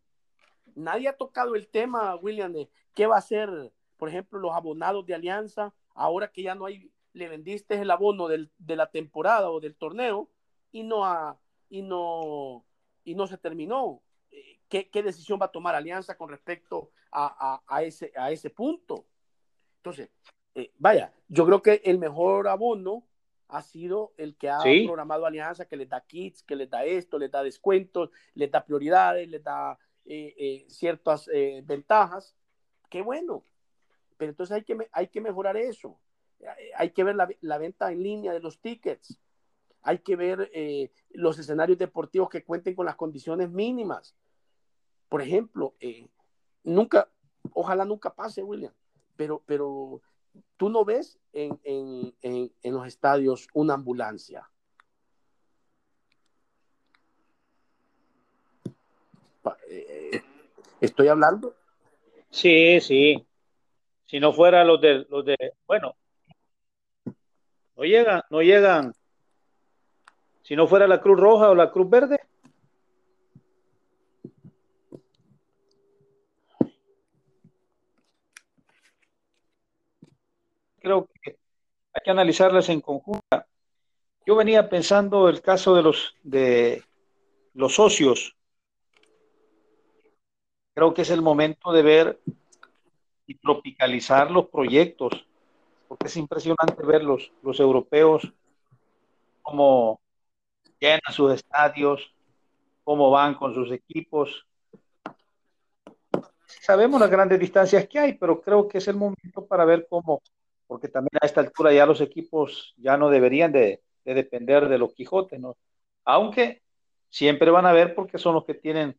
nadie 0.76 1.08
ha 1.08 1.18
tocado 1.18 1.56
el 1.56 1.68
tema, 1.68 2.16
William, 2.16 2.54
de 2.54 2.70
qué 2.94 3.08
va 3.08 3.16
a 3.16 3.20
hacer, 3.20 3.72
por 3.98 4.10
ejemplo, 4.10 4.40
los 4.40 4.54
abonados 4.54 5.06
de 5.06 5.14
Alianza, 5.14 5.74
ahora 5.94 6.32
que 6.32 6.44
ya 6.44 6.56
no 6.56 6.66
hay, 6.66 6.92
le 7.14 7.28
vendiste 7.28 7.76
el 7.76 7.92
abono 7.92 8.28
de 8.28 8.76
la 8.76 8.90
temporada 8.90 9.50
o 9.50 9.60
del 9.60 9.76
torneo 9.76 10.30
y 10.72 10.84
no, 10.84 11.06
ha, 11.06 11.40
y 11.70 11.82
no, 11.82 12.66
y 13.04 13.16
no 13.16 13.28
se 13.28 13.38
terminó. 13.38 14.02
Eh, 14.32 14.60
¿Qué, 14.70 15.04
decisión 15.04 15.40
va 15.42 15.48
a 15.48 15.52
tomar 15.52 15.76
Alianza 15.76 16.18
con 16.18 16.30
respecto 16.30 16.92
a, 17.12 17.62
ese, 17.82 18.12
a 18.16 18.32
ese 18.32 18.50
punto? 18.50 19.06
Entonces, 19.78 20.10
eh, 20.56 20.72
vaya, 20.78 21.14
yo 21.28 21.46
creo 21.46 21.62
que 21.62 21.82
el 21.84 21.98
mejor 21.98 22.48
abono 22.48 23.06
ha 23.52 23.62
sido 23.62 24.14
el 24.18 24.38
que 24.38 24.50
ha 24.50 24.62
programado 24.62 25.26
Alianza, 25.26 25.66
que 25.66 25.76
les 25.76 25.90
da 25.90 26.00
kits, 26.00 26.42
que 26.42 26.56
les 26.56 26.70
da 26.70 26.86
esto, 26.86 27.20
les 27.20 27.30
da 27.30 27.44
descuentos, 27.44 28.10
les 28.34 28.50
da 28.50 28.64
prioridades, 28.64 29.28
les 29.28 29.44
da 29.44 29.78
eh, 30.06 30.34
eh, 30.38 30.66
ciertas 30.70 31.28
eh, 31.34 31.62
ventajas, 31.66 32.34
qué 32.90 33.02
bueno. 33.02 33.44
Pero 34.16 34.32
entonces 34.32 34.56
hay 34.56 34.64
que, 34.64 34.78
hay 34.94 35.08
que 35.08 35.20
mejorar 35.20 35.58
eso. 35.58 36.00
Hay 36.78 36.92
que 36.92 37.04
ver 37.04 37.16
la, 37.16 37.58
venta 37.58 37.92
en 37.92 38.02
línea 38.02 38.32
de 38.32 38.40
los 38.40 38.62
tickets. 38.62 39.20
Hay 39.82 40.00
que 40.00 40.16
ver 40.16 40.50
los 41.10 41.38
escenarios 41.38 41.78
deportivos 41.78 42.30
que 42.30 42.44
cuenten 42.46 42.74
con 42.74 42.86
las 42.86 42.96
condiciones 42.96 43.50
mínimas. 43.50 44.16
Por 45.10 45.22
ejemplo, 45.22 45.76
nunca, 46.64 47.10
ojalá 47.52 47.84
nunca 47.84 48.16
pase, 48.16 48.44
William, 48.44 48.74
pero, 49.16 49.44
pero 49.46 50.02
tú 50.58 50.70
no 50.70 50.86
ves 50.86 51.20
en, 51.34 51.60
en, 51.64 52.14
en 52.62 52.74
los 52.74 52.88
estadios 52.88 53.48
una 53.54 53.74
ambulancia 53.74 54.52
Eh, 59.70 60.22
¿Estoy 60.80 61.08
hablando? 61.08 61.56
Sí, 62.30 62.80
sí. 62.82 63.26
Si 64.06 64.20
no 64.20 64.34
fuera 64.34 64.64
los 64.64 64.82
de, 64.82 65.06
los 65.10 65.26
de, 65.26 65.38
bueno, 65.66 65.96
no 67.76 67.84
llegan, 67.84 68.22
no 68.30 68.42
llegan. 68.42 68.94
Si 70.42 70.56
no 70.56 70.68
fuera 70.68 70.88
la 70.88 71.02
Cruz 71.02 71.20
Roja 71.20 71.50
o 71.50 71.56
la 71.56 71.72
Cruz 71.72 71.90
Verde. 71.90 72.20
Creo 80.82 81.08
que 81.22 81.38
hay 81.94 82.02
que 82.04 82.12
analizarlas 82.12 82.68
en 82.70 82.82
conjunta. 82.82 83.48
Yo 84.26 84.36
venía 84.36 84.70
pensando 84.70 85.30
el 85.30 85.42
caso 85.42 85.76
de 85.76 85.84
los 85.84 86.16
de 86.24 86.84
los 87.54 87.76
socios 87.76 88.36
creo 90.74 90.94
que 90.94 91.02
es 91.02 91.10
el 91.10 91.22
momento 91.22 91.72
de 91.72 91.82
ver 91.82 92.22
y 93.28 93.36
tropicalizar 93.36 94.32
los 94.32 94.50
proyectos, 94.50 95.26
porque 95.88 96.08
es 96.08 96.18
impresionante 96.18 96.84
ver 96.84 97.04
los, 97.04 97.32
los 97.42 97.60
europeos 97.60 98.32
cómo 99.42 100.00
llenan 100.80 101.02
sus 101.12 101.34
estadios, 101.34 102.14
cómo 102.84 103.10
van 103.10 103.36
con 103.36 103.54
sus 103.54 103.72
equipos. 103.72 104.46
Sabemos 106.46 107.00
las 107.00 107.10
grandes 107.10 107.40
distancias 107.40 107.88
que 107.88 108.00
hay, 108.00 108.14
pero 108.14 108.42
creo 108.42 108.68
que 108.68 108.78
es 108.78 108.88
el 108.88 108.96
momento 108.96 109.46
para 109.48 109.66
ver 109.66 109.88
cómo, 109.90 110.22
porque 110.72 110.88
también 110.88 111.20
a 111.22 111.26
esta 111.26 111.42
altura 111.42 111.74
ya 111.74 111.86
los 111.86 112.00
equipos 112.00 112.74
ya 112.78 112.96
no 112.96 113.10
deberían 113.10 113.52
de, 113.52 113.82
de 114.06 114.14
depender 114.14 114.70
de 114.70 114.78
los 114.78 114.94
Quijotes, 114.94 115.38
¿no? 115.38 115.58
Aunque 116.06 116.62
siempre 117.10 117.52
van 117.52 117.66
a 117.66 117.74
ver 117.74 117.94
porque 117.94 118.18
son 118.18 118.36
los 118.36 118.46
que 118.46 118.54
tienen 118.54 118.98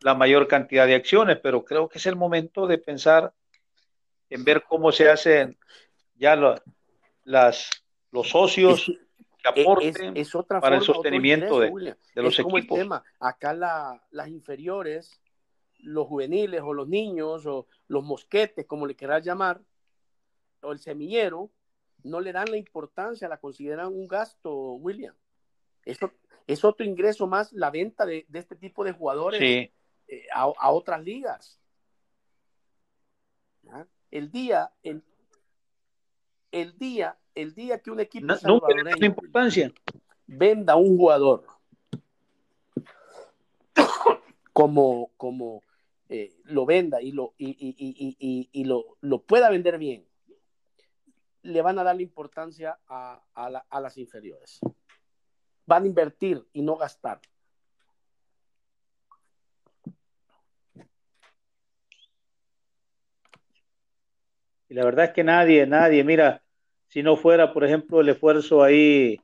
la 0.00 0.14
mayor 0.14 0.48
cantidad 0.48 0.86
de 0.86 0.94
acciones, 0.94 1.38
pero 1.42 1.66
creo 1.66 1.86
que 1.86 1.98
es 1.98 2.06
el 2.06 2.16
momento 2.16 2.66
de 2.66 2.78
pensar 2.78 3.34
en 4.30 4.42
ver 4.42 4.64
cómo 4.66 4.90
se 4.90 5.10
hacen 5.10 5.58
ya 6.14 6.34
las, 7.24 7.68
los 8.10 8.30
socios 8.30 8.90
que 9.42 9.60
aporten 9.60 10.14
para 10.62 10.76
el 10.76 10.82
sostenimiento 10.82 11.60
de, 11.60 11.94
los 12.14 12.38
equipos. 12.38 12.78
Acá 13.20 13.52
las 13.52 14.28
inferiores, 14.28 15.20
los 15.80 16.06
juveniles 16.06 16.62
o 16.64 16.72
los 16.72 16.88
niños 16.88 17.44
o 17.44 17.66
los 17.88 18.02
mosquetes, 18.02 18.64
como 18.64 18.86
le 18.86 18.96
quieras 18.96 19.22
llamar, 19.22 19.60
o 20.62 20.72
el 20.72 20.78
semillero, 20.78 21.50
no 22.02 22.20
le 22.20 22.32
dan 22.32 22.50
la 22.50 22.56
importancia, 22.56 23.28
la 23.28 23.38
consideran 23.38 23.88
un 23.88 24.08
gasto, 24.08 24.72
William. 24.74 25.14
Eso 25.84 26.12
es 26.46 26.64
otro 26.64 26.84
ingreso 26.84 27.26
más 27.26 27.52
la 27.52 27.70
venta 27.70 28.06
de, 28.06 28.26
de 28.28 28.38
este 28.38 28.56
tipo 28.56 28.84
de 28.84 28.92
jugadores. 28.92 29.40
Sí 29.40 29.70
eh, 30.12 30.26
a, 30.34 30.70
otras 30.70 31.02
ligas. 31.02 31.58
El 34.10 34.30
día, 34.30 34.70
el, 34.82 35.02
el, 36.50 36.76
día, 36.76 37.16
el 37.34 37.54
día 37.54 37.78
que 37.78 37.90
un 37.90 38.00
equipo 38.00 38.26
no, 38.44 38.60
importancia. 39.00 39.72
venda 40.26 40.76
un 40.76 40.98
jugador 40.98 41.46
como, 44.52 45.10
como 45.16 45.62
eh, 46.10 46.34
lo 46.44 46.66
venda 46.66 47.00
y 47.00 47.12
lo, 47.12 47.32
y, 47.38 48.64
lo, 48.64 48.98
lo, 49.00 49.22
pueda 49.22 49.48
vender 49.48 49.78
bien, 49.78 50.04
le 51.42 51.62
van 51.62 51.78
a 51.78 51.84
dar 51.84 51.96
la 51.96 52.02
importancia 52.02 52.78
a, 52.88 53.22
a 53.34 53.80
las 53.80 53.98
inferiores. 53.98 54.60
Van 55.66 55.84
a 55.84 55.86
invertir 55.86 56.44
y 56.52 56.62
no 56.62 56.76
gastar. 56.76 57.20
Y 64.72 64.74
la 64.74 64.86
verdad 64.86 65.04
es 65.04 65.10
que 65.10 65.22
nadie, 65.22 65.66
nadie, 65.66 66.02
mira, 66.02 66.42
si 66.88 67.02
no 67.02 67.16
fuera, 67.16 67.52
por 67.52 67.62
ejemplo, 67.62 68.00
el 68.00 68.08
esfuerzo 68.08 68.62
ahí 68.62 69.20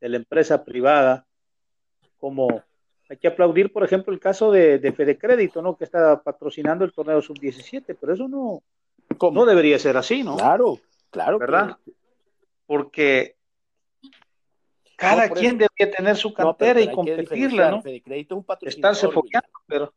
de 0.00 0.08
la 0.08 0.16
empresa 0.16 0.64
privada, 0.64 1.26
como 2.16 2.62
hay 3.08 3.16
que 3.18 3.28
aplaudir, 3.28 3.72
por 3.72 3.84
ejemplo, 3.84 4.12
el 4.12 4.20
caso 4.20 4.50
de, 4.50 4.78
de 4.78 4.92
Fede 4.92 5.18
Crédito, 5.18 5.60
¿no? 5.60 5.76
Que 5.76 5.84
está 5.84 6.22
patrocinando 6.22 6.84
el 6.84 6.92
torneo 6.92 7.20
sub-17, 7.20 7.96
pero 8.00 8.14
eso 8.14 8.26
no, 8.26 8.62
no 9.30 9.44
debería 9.44 9.78
ser 9.78 9.96
así, 9.96 10.22
¿no? 10.22 10.36
Claro, 10.36 10.78
claro. 11.16 11.38
¿Verdad? 11.38 11.78
Porque 12.66 13.36
cada 14.96 15.28
quien 15.28 15.58
debería 15.58 15.96
tener 15.96 16.16
su 16.16 16.32
cantera 16.32 16.80
y 16.80 16.90
competirla, 16.90 17.70
¿no? 17.70 17.82
Crédito 17.82 18.44
es 18.62 18.74
Estarse 18.74 19.08
foqueando, 19.08 19.48
pero 19.66 19.92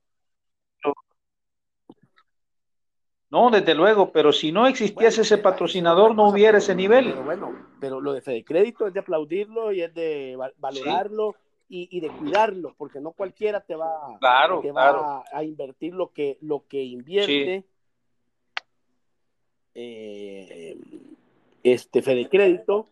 No, 3.32 3.52
desde 3.52 3.76
luego, 3.76 4.12
pero 4.12 4.34
si 4.34 4.52
no 4.52 4.66
existiese 4.66 5.22
ese 5.22 5.38
patrocinador, 5.38 6.16
no 6.16 6.30
hubiera 6.30 6.58
ese 6.58 6.74
nivel. 6.74 7.12
Pero 7.12 7.24
bueno, 7.24 7.68
pero 7.80 8.02
lo 8.02 8.14
de 8.14 8.22
Fede 8.22 8.44
Crédito 8.44 8.88
es 8.88 8.94
de 8.94 9.02
aplaudirlo 9.02 9.72
y 9.72 9.84
es 9.84 9.94
de 9.94 10.36
valorarlo 10.58 11.36
y, 11.68 12.00
de 12.00 12.10
cuidarlo, 12.10 12.74
porque 12.76 13.00
no 13.00 13.12
cualquiera 13.12 13.62
te 13.62 13.76
va, 13.76 14.18
claro, 14.20 14.64
a, 15.32 15.44
invertir 15.44 15.94
lo 15.94 16.12
que, 16.12 16.40
lo 16.42 16.66
que 16.68 16.84
invierte. 16.84 17.64
Eh, 19.82 20.78
este 21.64 22.02
Fede 22.02 22.28
Crédito. 22.28 22.90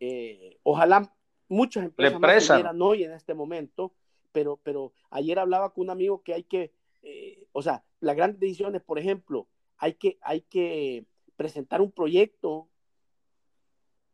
Eh, 0.00 0.58
ojalá 0.62 1.14
muchas 1.48 1.84
empresas 1.84 2.62
más 2.62 2.74
hoy 2.78 3.04
en 3.04 3.12
este 3.12 3.32
momento, 3.32 3.94
pero, 4.30 4.58
pero 4.62 4.92
ayer 5.10 5.38
hablaba 5.38 5.72
con 5.72 5.84
un 5.84 5.90
amigo 5.90 6.22
que 6.22 6.34
hay 6.34 6.42
que, 6.42 6.72
eh, 7.02 7.46
o 7.52 7.62
sea, 7.62 7.84
las 8.00 8.16
grandes 8.16 8.38
decisiones, 8.38 8.82
por 8.82 8.98
ejemplo, 8.98 9.46
hay 9.78 9.94
que, 9.94 10.18
hay 10.20 10.42
que 10.42 11.06
presentar 11.36 11.80
un 11.80 11.90
proyecto 11.90 12.68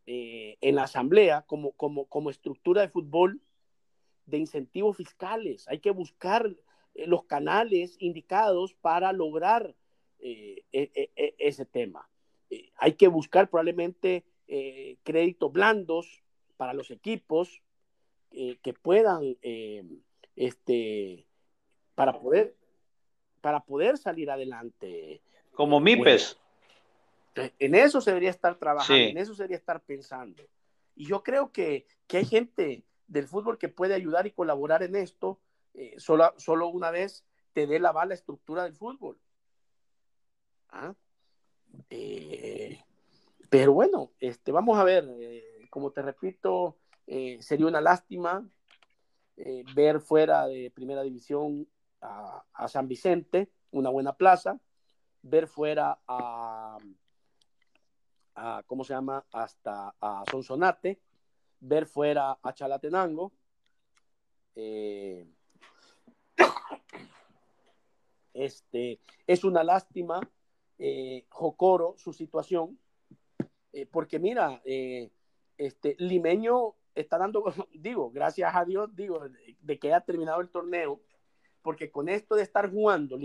eh, 0.06 0.58
en 0.60 0.76
la 0.76 0.84
asamblea 0.84 1.42
como, 1.42 1.72
como, 1.72 2.06
como 2.06 2.30
estructura 2.30 2.82
de 2.82 2.88
fútbol 2.88 3.40
de 4.26 4.38
incentivos 4.38 4.96
fiscales. 4.96 5.66
Hay 5.66 5.80
que 5.80 5.90
buscar 5.90 6.54
los 6.94 7.24
canales 7.24 7.96
indicados 7.98 8.74
para 8.74 9.12
lograr 9.12 9.74
eh, 10.28 10.64
e, 10.72 10.90
e, 10.94 11.10
e, 11.14 11.34
ese 11.38 11.66
tema. 11.66 12.08
hay 12.76 12.94
que 12.94 13.08
buscar 13.08 13.48
probablemente 13.48 14.24
créditos 15.02 15.52
blandos 15.52 16.22
para 16.56 16.72
los 16.72 16.90
equipos 16.90 17.62
que 18.30 18.72
puedan, 18.80 19.36
este, 20.36 21.26
para 21.94 22.12
poder, 22.20 22.54
para 23.40 23.60
poder 23.60 23.98
salir 23.98 24.30
adelante 24.30 25.20
como 25.52 25.80
MIPES. 25.80 26.38
en 27.34 27.74
eso 27.74 28.00
se 28.00 28.10
debería 28.10 28.30
estar 28.30 28.56
trabajando, 28.56 29.02
en 29.02 29.18
eso 29.18 29.34
se 29.34 29.42
debería 29.42 29.58
estar 29.58 29.80
pensando. 29.80 30.42
Y 30.96 31.06
yo 31.06 31.22
creo 31.22 31.52
que, 31.52 31.86
hay 32.10 32.24
gente 32.24 32.84
del 33.06 33.26
fútbol 33.28 33.58
que 33.58 33.68
puede 33.68 33.94
ayudar 33.94 34.26
y 34.26 34.32
colaborar 34.32 34.82
en 34.82 34.96
esto, 34.96 35.40
eh, 35.74 35.94
solo, 35.98 36.34
solo 36.38 36.68
una 36.68 36.90
vez 36.90 37.24
te 37.52 37.66
dé 37.66 37.78
la 37.78 37.92
bala 37.92 38.14
estructura 38.14 38.64
del 38.64 38.74
fútbol. 38.74 39.18
Eh, 41.90 42.78
pero 43.48 43.72
bueno, 43.72 44.12
este, 44.20 44.52
vamos 44.52 44.78
a 44.78 44.84
ver, 44.84 45.08
eh, 45.20 45.66
como 45.70 45.90
te 45.90 46.02
repito, 46.02 46.78
sería 47.40 47.66
una 47.66 47.80
lástima 47.80 48.44
ver 49.74 50.00
fuera 50.00 50.46
de 50.46 50.70
primera 50.70 51.02
división 51.02 51.68
a 52.00 52.68
San 52.68 52.88
Vicente, 52.88 53.50
una 53.70 53.90
buena 53.90 54.14
plaza, 54.14 54.58
ver 55.28 55.48
fuera 55.48 55.98
a, 56.06 56.78
¿cómo 58.66 58.84
se 58.84 58.94
llama? 58.94 59.24
Hasta 59.32 59.94
a 60.00 60.24
Sonsonate, 60.30 61.00
ver 61.60 61.86
fuera 61.86 62.38
a 62.42 62.52
Chalatenango. 62.52 63.32
Eh, 64.54 65.26
este, 68.34 69.00
es 69.26 69.44
una 69.44 69.64
lástima, 69.64 70.20
eh, 70.78 71.24
Jocoro, 71.28 71.94
su 71.96 72.12
situación, 72.12 72.78
eh, 73.72 73.86
porque 73.86 74.18
mira, 74.18 74.62
este, 75.56 75.96
Limeño 75.98 76.74
está 76.94 77.18
dando, 77.18 77.44
digo, 77.74 78.10
gracias 78.10 78.54
a 78.54 78.64
Dios, 78.64 78.94
digo, 78.94 79.20
de, 79.60 79.78
que 79.78 79.88
haya 79.88 80.00
terminado 80.00 80.40
el 80.40 80.48
torneo, 80.48 81.00
porque 81.62 81.90
con 81.90 82.08
esto 82.08 82.36
de 82.36 82.42
estar 82.42 82.70
jugando 82.70 83.18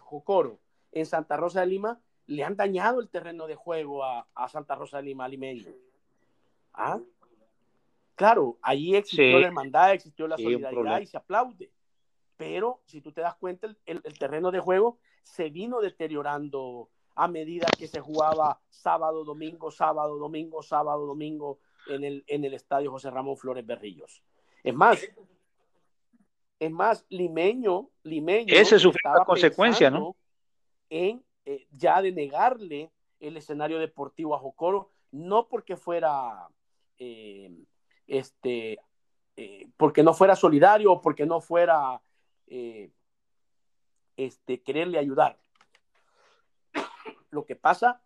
Jocoro 0.00 0.58
en 0.92 1.06
Santa 1.06 1.36
Rosa 1.36 1.60
de 1.60 1.66
Lima 1.66 2.00
le 2.26 2.44
han 2.44 2.56
dañado 2.56 3.00
el 3.00 3.08
terreno 3.08 3.46
de 3.46 3.56
juego 3.56 4.04
a, 4.04 4.48
Santa 4.48 4.76
Rosa 4.76 4.98
de 4.98 5.04
Lima, 5.04 5.26
Limeño. 5.28 5.66
¿Ah? 6.72 7.00
Claro, 8.14 8.58
allí 8.62 8.94
existió 8.94 9.40
la 9.40 9.46
hermandad, 9.48 9.94
existió 9.94 10.28
la 10.28 10.36
solidaridad 10.36 11.00
y 11.00 11.06
se 11.06 11.16
aplaude. 11.16 11.70
Pero 12.40 12.80
si 12.86 13.02
tú 13.02 13.12
te 13.12 13.20
das 13.20 13.34
cuenta, 13.34 13.68
el, 13.84 14.02
terreno 14.18 14.50
de 14.50 14.60
juego 14.60 14.96
se 15.22 15.50
vino 15.50 15.78
deteriorando 15.82 16.88
a 17.14 17.28
medida 17.28 17.66
que 17.78 17.86
se 17.86 18.00
jugaba 18.00 18.62
sábado, 18.70 19.24
domingo, 19.24 19.70
sábado, 19.70 20.16
domingo, 20.16 20.62
sábado, 20.62 21.04
domingo 21.04 21.58
en 21.86 22.02
el, 22.02 22.24
en 22.26 22.46
el 22.46 22.54
estadio 22.54 22.92
José 22.92 23.10
Ramón 23.10 23.36
Flores 23.36 23.66
Berrillos. 23.66 24.22
Es 24.64 24.72
más, 24.72 25.06
es 26.58 26.70
más, 26.70 27.04
Limeño, 27.10 27.90
Limeño. 28.04 28.54
Esa 28.54 28.76
es 28.76 28.80
su 28.80 28.94
consecuencia, 29.26 29.90
¿no? 29.90 30.16
en 30.88 31.22
eh, 31.44 31.66
ya 31.72 32.00
de 32.00 32.10
negarle 32.10 32.90
el 33.20 33.36
escenario 33.36 33.78
deportivo 33.78 34.34
a 34.34 34.38
Jocoro, 34.38 34.92
no 35.12 35.46
porque 35.46 35.76
fuera, 35.76 36.48
eh, 36.96 37.50
este, 38.06 38.80
eh, 39.36 39.68
porque 39.76 40.02
no 40.02 40.14
fuera 40.14 40.34
solidario 40.34 40.90
o 40.92 41.02
porque 41.02 41.26
no 41.26 41.42
fuera, 41.42 42.00
este, 44.16 44.60
quererle 44.60 44.98
ayudar. 44.98 45.38
Lo 47.30 47.46
que 47.46 47.56
pasa 47.56 48.02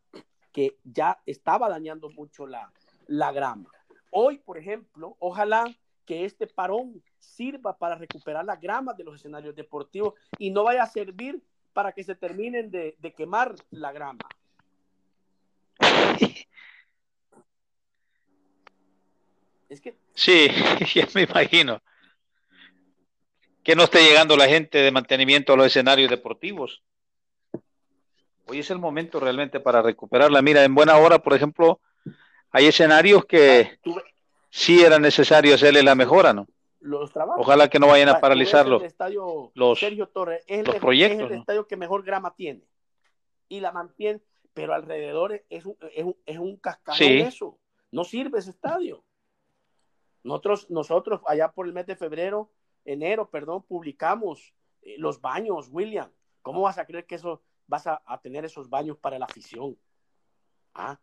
que 0.53 0.77
ya 0.85 1.21
estaba 1.27 1.69
dañando 1.69 2.11
mucho 2.11 2.47
la, 2.47 2.73
la 3.07 3.33
grama. 3.33 3.71
Hoy, 4.11 4.39
por 4.39 4.59
ejemplo, 4.59 5.17
ojalá 5.19 5.65
que 6.07 6.25
este 6.25 6.47
parón 6.47 7.03
sirva 7.19 7.77
para 7.77 7.97
recuperar 7.97 8.45
la 8.45 8.57
grama 8.57 8.93
de 8.95 9.05
los 9.05 9.17
escenarios 9.17 9.55
deportivos 9.55 10.15
y 10.39 10.51
no 10.51 10.65
vaya 10.65 10.83
a 10.83 10.87
servir 10.87 11.43
para 11.73 11.93
que 11.93 12.05
se 12.05 12.15
terminen 12.15 12.71
de, 12.71 12.97
quemar 13.17 13.55
la 13.71 13.93
grama. 13.93 14.21
Es 19.67 19.81
que... 19.81 19.97
Sí, 20.15 20.47
ya 20.95 21.09
me 21.15 21.23
imagino. 21.23 21.83
Que 23.65 23.75
no 23.75 23.85
esté 23.85 24.03
llegando 24.03 24.37
la 24.37 24.47
gente 24.47 24.79
de 24.79 24.93
mantenimiento 24.93 25.53
a 25.53 25.57
los 25.57 25.67
escenarios 25.67 26.11
deportivos. 26.11 26.83
Hoy 28.47 28.59
es 28.61 28.71
el 28.71 28.79
momento 28.79 29.19
realmente 29.19 29.59
para 29.59 29.83
recuperarla. 29.83 30.43
Mira, 30.43 30.63
en 30.63 30.75
buena 30.75 30.97
hora, 30.99 31.19
por 31.19 31.35
ejemplo, 31.35 31.81
hay 32.51 32.67
escenarios 32.67 33.25
que 33.25 33.79
ah, 33.87 34.03
sí 34.51 34.83
era 34.83 34.99
necesario 34.99 35.55
hacerle 35.55 35.83
la 35.83 35.95
mejora, 35.95 36.33
¿no? 36.33 36.47
los 36.85 37.13
trabajos. 37.13 37.41
Ojalá 37.41 37.69
que 37.69 37.79
no 37.79 37.89
vayan 37.89 38.11
a 38.11 38.21
paralizarlo. 38.21 38.83
los, 39.55 39.79
Sergio 39.79 40.09
Torres 40.09 40.45
es 40.47 40.69
el, 40.69 40.81
proyectos, 40.81 41.27
es 41.27 41.33
el 41.33 41.39
estadio 41.39 41.67
que 41.67 41.77
mejor 41.77 42.05
grama 42.05 42.35
tiene 42.37 42.63
y 43.49 43.61
la 43.61 43.73
mantiene, 43.73 44.21
pero 44.53 44.75
alrededor 44.75 45.43
es 45.49 45.65
un, 45.65 45.77
es 45.95 46.05
un, 46.05 46.17
es 46.27 46.39
un 46.39 46.61
eso. 46.99 47.59
No 47.91 48.05
sirve 48.05 48.39
ese 48.39 48.51
estadio. 48.51 49.03
Nosotros, 50.23 50.71
nosotros 50.71 51.21
allá 51.27 51.53
por 51.53 51.67
el 51.67 51.73
mes 51.73 51.87
de 51.87 51.97
febrero, 51.97 52.51
enero, 52.85 53.31
perdón, 53.31 53.63
publicamos 53.63 54.55
eh, 54.83 54.97
los 54.99 55.21
baños, 55.21 55.69
William. 55.71 56.11
¿Cómo 56.43 56.63
vas 56.63 56.79
a 56.79 56.87
creer 56.87 57.07
que 57.07 57.15
eso 57.15 57.43
vas 57.67 57.87
a, 57.87 58.03
a 58.05 58.21
tener 58.21 58.45
esos 58.45 58.69
baños 58.69 58.99
para 58.99 59.19
la 59.19 59.25
afición? 59.27 59.79
¿Ah? 60.75 61.01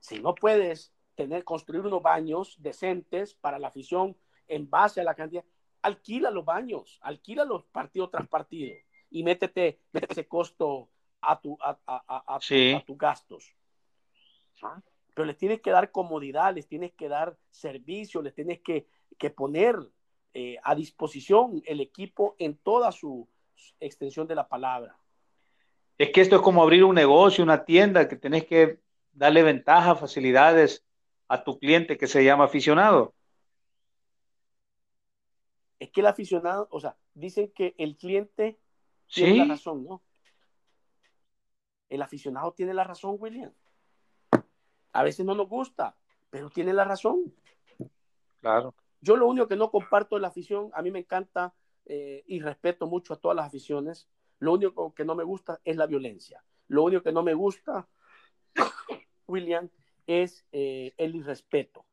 Si 0.00 0.20
no 0.20 0.34
puedes 0.34 0.92
tener, 1.14 1.44
construir 1.44 1.84
unos 1.84 2.02
baños 2.02 2.56
decentes 2.60 3.34
para 3.34 3.58
la 3.58 3.68
afición, 3.68 4.16
en 4.46 4.68
base 4.68 5.00
a 5.00 5.04
la 5.04 5.14
cantidad, 5.14 5.44
alquila 5.82 6.30
los 6.30 6.44
baños, 6.44 6.98
alquila 7.02 7.44
los 7.44 7.64
partido 7.64 8.08
tras 8.08 8.28
partido 8.28 8.76
y 9.10 9.22
métete, 9.22 9.80
ese 9.92 10.26
costo 10.26 10.90
a, 11.20 11.40
tu, 11.40 11.56
a, 11.60 11.78
a, 11.86 12.36
a, 12.36 12.84
tus 12.84 12.98
gastos. 12.98 13.54
¿Ah? 14.62 14.80
Pero 15.14 15.26
les 15.26 15.36
tienes 15.36 15.60
que 15.60 15.70
dar 15.70 15.90
comodidad, 15.90 16.54
les 16.54 16.68
tienes 16.68 16.92
que 16.92 17.08
dar 17.08 17.36
servicio, 17.50 18.22
les 18.22 18.34
tienes 18.34 18.60
que, 18.60 18.88
que 19.18 19.30
poner 19.30 19.76
eh, 20.38 20.56
a 20.62 20.74
disposición 20.74 21.62
el 21.66 21.80
equipo 21.80 22.36
en 22.38 22.56
toda 22.56 22.92
su 22.92 23.26
extensión 23.80 24.26
de 24.26 24.34
la 24.34 24.48
palabra. 24.48 24.96
Es 25.98 26.10
que 26.10 26.20
esto 26.20 26.36
es 26.36 26.42
como 26.42 26.62
abrir 26.62 26.84
un 26.84 26.94
negocio, 26.94 27.42
una 27.42 27.64
tienda, 27.64 28.08
que 28.08 28.16
tenés 28.16 28.46
que 28.46 28.78
darle 29.12 29.42
ventajas, 29.42 29.98
facilidades 29.98 30.84
a 31.26 31.42
tu 31.42 31.58
cliente 31.58 31.98
que 31.98 32.06
se 32.06 32.24
llama 32.24 32.44
aficionado 32.44 33.14
es 35.78 35.90
que 35.90 36.00
el 36.00 36.06
aficionado, 36.06 36.68
o 36.70 36.80
sea, 36.80 36.96
dicen 37.14 37.52
que 37.54 37.74
el 37.78 37.96
cliente 37.96 38.58
tiene 39.06 39.38
la 39.38 39.44
razón, 39.44 39.84
¿no? 39.84 40.02
El 41.88 42.02
aficionado 42.02 42.52
tiene 42.52 42.74
la 42.74 42.84
razón, 42.84 43.16
William. 43.18 43.52
A 44.92 45.02
veces 45.02 45.24
no 45.24 45.34
nos 45.34 45.48
gusta, 45.48 45.96
pero 46.30 46.50
tiene 46.50 46.72
la 46.72 46.84
razón. 46.84 47.34
Claro. 48.40 48.74
Yo 49.00 49.16
lo 49.16 49.26
único 49.26 49.48
que 49.48 49.56
no 49.56 49.70
comparto 49.70 50.16
de 50.16 50.22
la 50.22 50.28
afición, 50.28 50.70
a 50.74 50.82
mí 50.82 50.90
me 50.90 51.00
encanta 51.00 51.54
eh, 51.86 52.24
y 52.26 52.40
respeto 52.40 52.86
mucho 52.86 53.14
a 53.14 53.20
todas 53.20 53.36
las 53.36 53.46
aficiones. 53.46 54.08
Lo 54.38 54.52
único 54.54 54.94
que 54.94 55.04
no 55.04 55.14
me 55.14 55.24
gusta 55.24 55.60
es 55.64 55.76
la 55.76 55.86
violencia. 55.86 56.44
Lo 56.66 56.84
único 56.84 57.02
que 57.02 57.12
no 57.12 57.22
me 57.22 57.34
gusta, 57.34 57.88
William, 59.26 59.70
es 60.06 60.44
eh, 60.52 60.94
el 60.96 61.14
irrespeto. 61.14 61.86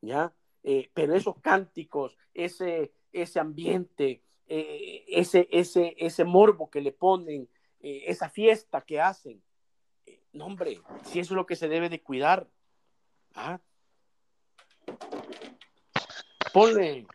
¿Ya? 0.00 0.32
Eh, 0.62 0.90
pero 0.94 1.14
esos 1.14 1.38
cánticos, 1.40 2.16
ese, 2.34 2.92
ese 3.12 3.40
ambiente, 3.40 4.22
ese, 4.46 5.48
ese, 5.50 5.94
ese 5.98 6.24
morbo 6.24 6.70
que 6.70 6.80
le 6.80 6.92
ponen 6.92 7.48
esa 7.80 8.28
fiesta 8.28 8.80
que 8.80 9.00
hacen. 9.00 9.42
No, 10.32 10.46
hombre, 10.46 10.80
si 11.04 11.20
eso 11.20 11.34
es 11.34 11.36
lo 11.36 11.46
que 11.46 11.56
se 11.56 11.68
debe 11.68 11.88
de 11.88 12.02
cuidar. 12.02 12.48
¿ah? 13.34 13.60
Ponle, 16.52 17.06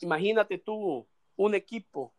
imagínate 0.00 0.58
tú, 0.58 1.06
un 1.36 1.54
equipo, 1.54 2.12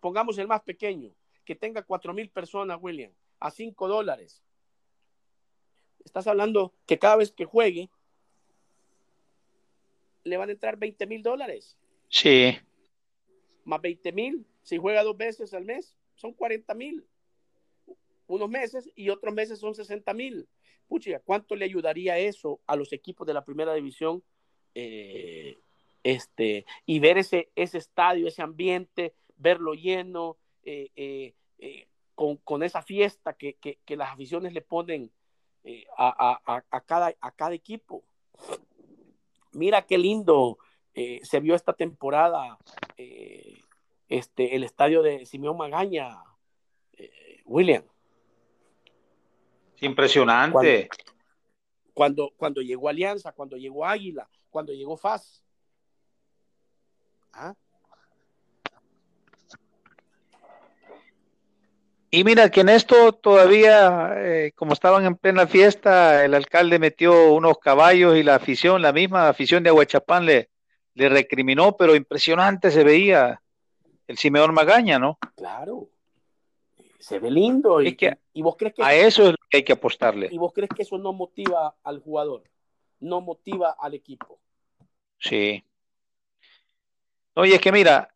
pongamos 0.00 0.38
el 0.38 0.48
más 0.48 0.62
pequeño, 0.62 1.14
que 1.44 1.54
tenga 1.54 1.82
cuatro 1.82 2.12
mil 2.12 2.30
personas, 2.30 2.78
William, 2.80 3.12
a 3.40 3.50
cinco 3.50 3.88
dólares. 3.88 4.42
Estás 6.04 6.26
hablando 6.26 6.72
que 6.86 6.98
cada 6.98 7.16
vez 7.16 7.32
que 7.32 7.44
juegue, 7.44 7.90
le 10.24 10.36
van 10.36 10.48
a 10.48 10.52
entrar 10.52 10.76
20 10.76 11.06
mil 11.06 11.22
dólares. 11.22 11.76
Sí. 12.08 12.56
Más 13.64 13.80
20 13.80 14.12
mil, 14.12 14.46
si 14.62 14.78
juega 14.78 15.02
dos 15.02 15.16
veces 15.16 15.54
al 15.54 15.64
mes, 15.64 15.96
son 16.14 16.32
40 16.32 16.74
mil. 16.74 17.04
Unos 18.26 18.48
meses 18.48 18.90
y 18.94 19.10
otros 19.10 19.34
meses 19.34 19.58
son 19.58 19.74
60 19.74 20.12
mil. 20.14 20.48
Pucha, 20.88 21.20
¿cuánto 21.20 21.56
le 21.56 21.64
ayudaría 21.64 22.18
eso 22.18 22.60
a 22.66 22.76
los 22.76 22.92
equipos 22.92 23.26
de 23.26 23.34
la 23.34 23.44
primera 23.44 23.74
división? 23.74 24.22
Eh, 24.74 25.58
este, 26.02 26.66
y 26.86 26.98
ver 27.00 27.18
ese, 27.18 27.50
ese 27.54 27.78
estadio, 27.78 28.28
ese 28.28 28.42
ambiente, 28.42 29.14
verlo 29.36 29.74
lleno, 29.74 30.36
eh, 30.64 30.90
eh, 30.96 31.86
con, 32.14 32.36
con, 32.38 32.62
esa 32.62 32.82
fiesta 32.82 33.34
que, 33.34 33.54
que, 33.54 33.78
que, 33.84 33.96
las 33.96 34.12
aficiones 34.12 34.52
le 34.52 34.62
ponen 34.62 35.10
a, 35.96 36.40
a, 36.44 36.62
a, 36.70 36.80
cada, 36.82 37.14
a 37.20 37.30
cada 37.32 37.54
equipo. 37.54 38.04
Mira 39.52 39.82
qué 39.82 39.98
lindo 39.98 40.58
eh, 40.94 41.20
se 41.22 41.40
vio 41.40 41.54
esta 41.54 41.72
temporada 41.72 42.58
eh, 42.98 43.60
este, 44.08 44.54
el 44.54 44.64
estadio 44.64 45.02
de 45.02 45.24
Simeón 45.24 45.56
Magaña, 45.56 46.22
eh, 46.92 47.40
William. 47.46 47.82
Impresionante. 49.80 50.52
Cuando, 50.52 51.10
cuando, 51.94 52.32
cuando, 52.36 52.60
llegó 52.60 52.88
Alianza, 52.88 53.32
cuando 53.32 53.56
llegó 53.56 53.86
Águila, 53.86 54.28
cuando 54.50 54.72
llegó 54.72 54.96
FAS. 54.96 55.41
¿Ah? 57.32 57.54
Y 62.10 62.24
mira 62.24 62.50
que 62.50 62.60
en 62.60 62.68
esto 62.68 63.12
todavía, 63.12 64.12
eh, 64.16 64.52
como 64.54 64.74
estaban 64.74 65.06
en 65.06 65.16
plena 65.16 65.46
fiesta, 65.46 66.24
el 66.24 66.34
alcalde 66.34 66.78
metió 66.78 67.32
unos 67.32 67.56
caballos 67.58 68.16
y 68.16 68.22
la 68.22 68.34
afición, 68.34 68.82
la 68.82 68.92
misma 68.92 69.30
afición 69.30 69.62
de 69.62 69.70
Aguachapán 69.70 70.26
le, 70.26 70.50
le 70.92 71.08
recriminó, 71.08 71.74
pero 71.76 71.94
impresionante 71.94 72.70
se 72.70 72.84
veía 72.84 73.40
el 74.06 74.18
Simeón 74.18 74.52
Magaña, 74.52 74.98
¿no? 74.98 75.18
Claro, 75.36 75.88
se 76.98 77.18
ve 77.18 77.30
lindo. 77.30 77.80
Y, 77.80 77.96
que 77.96 78.18
y 78.32 78.42
vos 78.42 78.56
crees 78.56 78.74
que 78.74 78.82
a 78.82 78.94
eso 78.94 79.22
es 79.22 79.30
lo 79.30 79.36
que 79.48 79.56
hay 79.58 79.64
que 79.64 79.72
apostarle. 79.72 80.28
¿Y 80.30 80.38
vos 80.38 80.52
crees 80.52 80.70
que 80.74 80.82
eso 80.82 80.98
no 80.98 81.12
motiva 81.12 81.76
al 81.82 82.00
jugador? 82.00 82.44
No 83.00 83.20
motiva 83.20 83.74
al 83.78 83.94
equipo. 83.94 84.38
Sí. 85.18 85.64
Oye, 87.34 87.54
es 87.54 87.60
que 87.60 87.72
mira, 87.72 88.14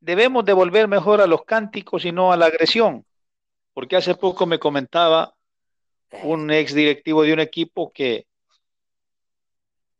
debemos 0.00 0.44
devolver 0.44 0.88
mejor 0.88 1.20
a 1.20 1.26
los 1.26 1.44
cánticos 1.44 2.04
y 2.04 2.12
no 2.12 2.32
a 2.32 2.36
la 2.36 2.46
agresión 2.46 3.06
porque 3.76 3.96
hace 3.96 4.14
poco 4.14 4.46
me 4.46 4.58
comentaba 4.58 5.34
un 6.22 6.50
ex 6.50 6.72
directivo 6.72 7.24
de 7.24 7.34
un 7.34 7.40
equipo 7.40 7.92
que 7.92 8.26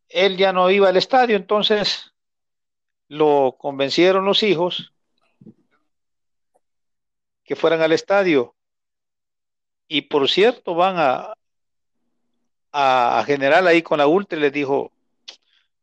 él 0.09 0.39
ya 0.39 0.51
no 0.55 0.71
iba 0.71 0.89
al 0.89 0.97
estadio, 0.97 1.37
entonces 1.37 2.15
lo 3.09 3.55
convencieron 3.59 4.25
los 4.25 4.43
hijos 4.43 4.95
que 7.45 7.55
fueran 7.55 7.83
al 7.83 7.93
estadio. 7.93 8.55
Y 9.89 10.01
por 10.01 10.27
cierto, 10.31 10.75
van 10.75 10.97
a, 10.97 11.35
a, 12.73 13.23
general 13.27 13.67
ahí 13.67 13.83
con 13.83 13.99
la 13.99 14.07
ultra 14.07 14.39
y 14.39 14.41
les 14.41 14.55
dijo, 14.55 14.91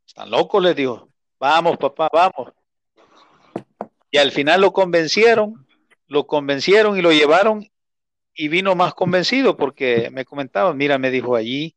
están 0.04 0.32
locos, 0.32 0.60
les 0.64 0.74
dijo, 0.74 1.08
vamos 1.38 1.76
papá, 1.76 2.08
vamos. 2.12 2.52
Y 4.10 4.18
al 4.18 4.32
final 4.32 4.60
lo 4.60 4.72
convencieron, 4.72 5.66
lo 6.06 6.26
convencieron 6.26 6.96
y 6.96 7.02
lo 7.02 7.12
llevaron 7.12 7.68
y 8.34 8.48
vino 8.48 8.74
más 8.74 8.94
convencido 8.94 9.56
porque 9.56 10.10
me 10.10 10.24
comentaba, 10.24 10.74
mira, 10.74 10.98
me 10.98 11.10
dijo 11.10 11.36
allí, 11.36 11.76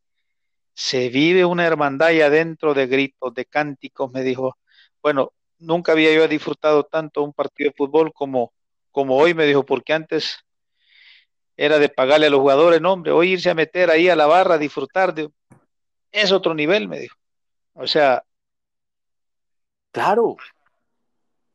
se 0.74 1.10
vive 1.10 1.46
una 1.46 1.66
hermandad 1.66 2.12
y 2.12 2.22
adentro 2.22 2.74
de 2.74 2.88
gritos, 2.88 3.34
de 3.34 3.46
cánticos, 3.46 4.12
me 4.12 4.24
dijo, 4.24 4.58
bueno, 5.02 5.34
nunca 5.58 5.94
había 5.94 6.14
yo 6.14 6.28
disfrutado 6.28 6.84
tanto 6.84 7.24
un 7.24 7.34
partido 7.34 7.70
de 7.70 7.76
fútbol 7.76 8.14
como, 8.14 8.54
como 8.92 9.18
hoy, 9.18 9.34
me 9.34 9.46
dijo, 9.46 9.66
porque 9.66 9.94
antes 9.94 10.38
era 11.56 11.80
de 11.80 11.90
pagarle 11.90 12.28
a 12.28 12.30
los 12.30 12.40
jugadores, 12.40 12.82
no, 12.82 12.94
hombre, 12.94 13.12
hoy 13.12 13.34
irse 13.34 13.50
a 13.50 13.56
meter 13.56 13.90
ahí 13.90 14.10
a 14.10 14.16
la 14.16 14.28
barra, 14.28 14.56
a 14.56 14.60
disfrutar, 14.60 15.14
de, 15.14 15.30
es 16.12 16.32
otro 16.32 16.54
nivel, 16.54 16.88
me 16.88 17.00
dijo. 17.00 17.16
O 17.74 17.88
sea. 17.88 18.24
Claro, 19.92 20.38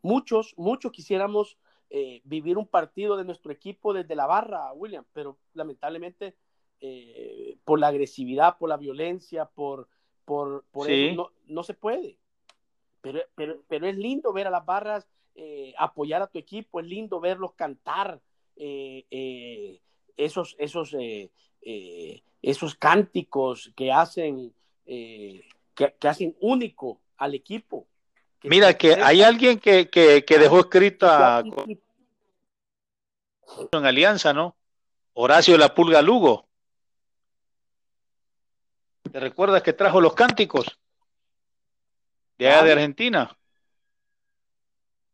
muchos, 0.03 0.55
muchos 0.57 0.93
quisiéramos 0.93 1.57
eh, 1.91 2.21
vivir 2.25 2.59
un 2.59 2.67
partido 2.67 3.17
de 3.17 3.25
nuestro 3.25 3.53
equipo 3.53 3.93
desde 3.93 4.17
la 4.17 4.27
barra, 4.27 4.73
William, 4.73 5.05
pero 5.13 5.39
lamentablemente 5.55 6.35
eh, 6.81 7.57
por 7.65 7.79
la 7.79 7.89
agresividad, 7.89 8.59
por 8.59 8.69
la 8.69 8.77
violencia, 8.77 9.45
por, 9.45 9.89
por, 10.25 10.65
por 10.71 10.87
sí. 10.87 10.93
eso 10.93 11.15
no, 11.15 11.31
no, 11.47 11.63
se 11.63 11.75
puede. 11.75 12.19
Pero, 13.01 13.21
pero, 13.35 13.63
pero, 13.69 13.87
es 13.87 13.97
lindo 13.97 14.33
ver 14.33 14.47
a 14.47 14.51
las 14.51 14.65
barras 14.65 15.09
eh, 15.35 15.75
apoyar 15.79 16.23
a 16.23 16.29
tu 16.29 16.39
equipo, 16.39 16.81
es 16.81 16.87
lindo 16.87 17.21
verlos 17.21 17.55
cantar 17.55 18.21
esos, 18.55 20.55
esos, 20.59 20.95
esos 22.43 22.75
cánticos 22.77 23.73
que 23.75 23.91
hacen, 23.91 24.55
que, 24.85 25.43
que 25.75 26.09
hacen 26.09 26.37
único 26.41 27.01
al 27.17 27.35
equipo. 27.35 27.89
Mira 28.45 28.77
que 28.77 28.95
hay 28.95 29.23
alguien 29.23 29.59
que, 29.59 29.89
que, 29.89 30.25
que 30.25 30.39
dejó 30.39 30.61
escrita 30.61 31.43
en 33.73 33.87
alianza, 33.87 34.33
¿no? 34.33 34.57
Horacio 35.15 35.57
La 35.59 35.75
Pulga 35.75 36.03
Lugo. 36.03 36.47
¿Te 39.11 39.21
recuerdas 39.21 39.63
que 39.63 39.73
trajo 39.73 40.01
los 40.01 40.15
cánticos 40.15 40.79
de 42.39 42.49
allá 42.49 42.63
de 42.65 42.73
Argentina? 42.73 43.37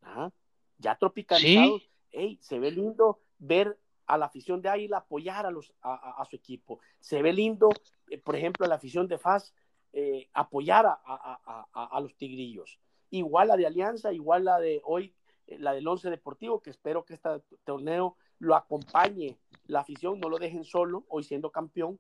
Ajá. 0.03 0.31
Ya 0.79 0.97
tropicalizados. 0.97 1.83
¿Sí? 1.83 1.91
Ey, 2.13 2.39
se 2.41 2.59
ve 2.59 2.71
lindo 2.71 3.21
ver 3.39 3.79
a 4.07 4.17
la 4.17 4.27
afición 4.27 4.63
de 4.63 4.69
Águila 4.69 4.99
apoyar 4.99 5.45
a, 5.45 5.51
los, 5.51 5.73
a, 5.83 5.95
a, 5.95 6.23
a 6.23 6.25
su 6.25 6.37
equipo. 6.37 6.81
Se 7.01 7.21
ve 7.23 7.33
lindo, 7.33 7.69
eh, 8.09 8.19
por 8.19 8.37
ejemplo, 8.37 8.65
a 8.65 8.69
la 8.69 8.77
afición 8.77 9.09
de 9.09 9.19
FAS 9.19 9.53
eh, 9.93 10.29
apoyar 10.35 10.87
a, 10.87 12.01
los 12.03 12.15
tigrillos 12.17 12.79
igual 13.11 13.49
la 13.49 13.57
de 13.57 13.67
Alianza, 13.67 14.13
igual 14.13 14.45
la 14.45 14.59
de 14.59 14.81
hoy, 14.85 15.15
eh, 15.47 15.59
la 15.59 15.73
del 15.73 15.87
Once 15.87 16.09
Deportivo, 16.11 16.61
que 16.61 16.71
espero 16.71 17.05
que 17.05 17.15
este 17.15 17.41
torneo 17.65 18.17
lo 18.39 18.55
acompañe 18.55 19.37
la 19.67 19.81
afición, 19.81 20.21
no 20.21 20.29
lo 20.29 20.39
dejen 20.39 20.65
solo, 20.65 21.05
hoy 21.09 21.25
siendo 21.25 21.51
campeón. 21.51 21.99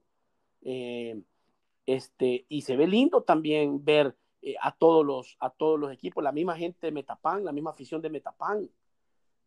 Eh, 0.63 1.21
este, 1.87 2.47
y 2.49 2.63
se 2.63 2.77
ve 2.77 2.87
lindo 2.87 3.23
también 3.23 3.85
ver 3.85 4.17
eh, 4.43 4.55
a, 4.61 4.73
todos 4.73 5.05
los, 5.05 5.37
a 5.41 5.51
todos 5.51 5.79
los 5.79 5.93
equipos, 5.93 6.23
la 6.23 6.33
misma 6.33 6.57
gente 6.57 6.87
de 6.87 6.93
Metapán, 6.93 7.45
la 7.45 7.53
misma 7.53 7.71
afición 7.71 8.01
de 8.03 8.11
Metapán. 8.11 8.71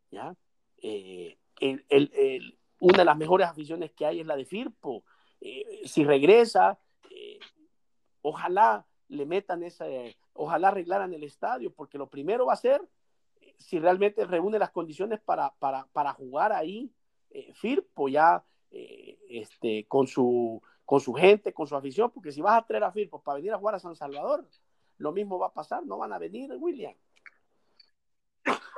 ¿ya? 0.10 0.36
El, 0.78 1.38
el, 1.60 1.86
el, 1.90 2.58
una 2.80 2.98
de 3.00 3.06
las 3.06 3.18
mejores 3.18 3.48
aficiones 3.48 3.92
que 3.92 4.06
hay 4.06 4.20
es 4.20 4.26
la 4.26 4.36
de 4.36 4.46
Firpo. 4.46 5.04
Si 5.86 6.04
regresa, 6.04 6.80
ojalá 8.22 8.86
le 9.08 9.26
metan 9.26 9.64
esa, 9.64 9.86
ojalá 10.42 10.70
arreglaran 10.70 11.14
el 11.14 11.24
estadio, 11.24 11.72
porque 11.72 11.98
lo 12.00 12.08
primero 12.08 12.48
va 12.48 12.54
a 12.54 12.58
ser 12.58 12.82
si 13.58 13.80
realmente 13.80 14.26
reúne 14.26 14.58
las 14.60 14.72
condiciones 14.72 15.20
para, 15.20 15.54
para, 15.60 15.86
para 15.94 16.14
jugar 16.14 16.52
ahí, 16.52 16.92
eh, 17.30 17.54
Firpo 17.54 18.10
ya 18.10 18.44
eh, 18.72 19.20
este, 19.30 19.86
con, 19.88 20.08
su, 20.08 20.62
con 20.84 21.00
su 21.00 21.14
gente, 21.14 21.54
con 21.54 21.68
su 21.68 21.76
afición, 21.76 22.10
porque 22.12 22.32
si 22.32 22.42
vas 22.42 22.58
a 22.58 22.66
traer 22.66 22.84
a 22.84 22.92
Firpo 22.92 23.22
para 23.22 23.36
venir 23.36 23.54
a 23.54 23.58
jugar 23.58 23.76
a 23.76 23.80
San 23.80 23.96
Salvador, 23.96 24.48
lo 24.98 25.12
mismo 25.12 25.38
va 25.38 25.48
a 25.48 25.54
pasar, 25.54 25.86
no 25.86 25.98
van 25.98 26.14
a 26.14 26.20
venir, 26.20 26.52
William. 26.58 26.94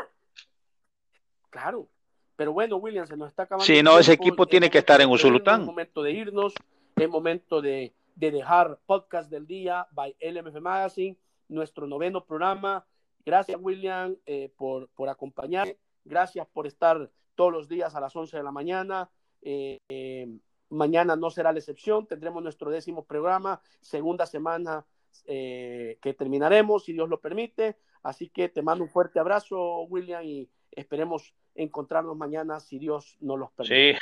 Claro, 1.49 1.88
pero 2.36 2.51
bueno, 2.51 2.78
William, 2.78 3.05
se 3.05 3.16
nos 3.16 3.28
está 3.28 3.43
acabando. 3.43 3.64
Sí, 3.64 3.84
no, 3.84 3.99
ese 3.99 4.14
equipo 4.14 4.47
tiene 4.47 4.72
que 4.72 4.80
estar 4.80 4.99
en 4.99 5.07
Usulután. 5.07 5.61
Es 5.61 5.68
momento 5.68 6.01
de 6.01 6.11
irnos, 6.11 6.55
es 6.95 7.07
momento 7.07 7.61
de, 7.61 7.93
de 8.16 8.32
dejar 8.32 8.80
podcast 8.88 9.30
del 9.30 9.45
día 9.45 9.88
by 9.91 10.16
LMF 10.20 10.59
Magazine 10.59 11.16
nuestro 11.48 11.88
noveno 11.88 12.26
programa. 12.26 12.86
Gracias, 13.26 13.60
William, 13.62 14.16
eh, 14.26 14.52
por, 14.58 14.89
por 14.89 15.10
acompañar. 15.10 15.76
Gracias 16.04 16.48
por 16.48 16.68
estar 16.68 17.10
todos 17.36 17.52
los 17.52 17.70
días 17.70 17.96
a 17.96 18.02
las 18.02 18.16
11 18.16 18.38
de 18.38 18.44
la 18.44 18.52
mañana. 18.52 19.10
Eh, 19.41 19.80
eh, 19.89 20.28
mañana 20.70 21.16
no 21.16 21.30
será 21.30 21.52
la 21.52 21.60
excepción. 21.60 22.08
Tendremos 22.08 22.44
nuestro 22.44 22.70
décimo 22.70 23.06
programa, 23.06 23.62
segunda 23.82 24.26
semana 24.26 24.86
que 25.26 26.16
terminaremos, 26.18 26.86
si 26.86 26.94
Dios 26.94 27.08
lo 27.08 27.22
permite. 27.22 27.78
Así 28.02 28.30
que 28.30 28.50
te 28.50 28.64
mando 28.64 28.84
un 28.84 28.89
fuerte 28.89 29.20
abrazo, 29.20 29.84
William, 29.84 30.24
y 30.24 30.50
esperemos 30.72 31.36
encontrarnos 31.56 32.18
mañana 32.18 32.60
si 32.60 32.80
Dios 32.80 33.16
no 33.22 33.38
los 33.38 33.52
permite. 33.52 33.94
Sí. 33.94 34.00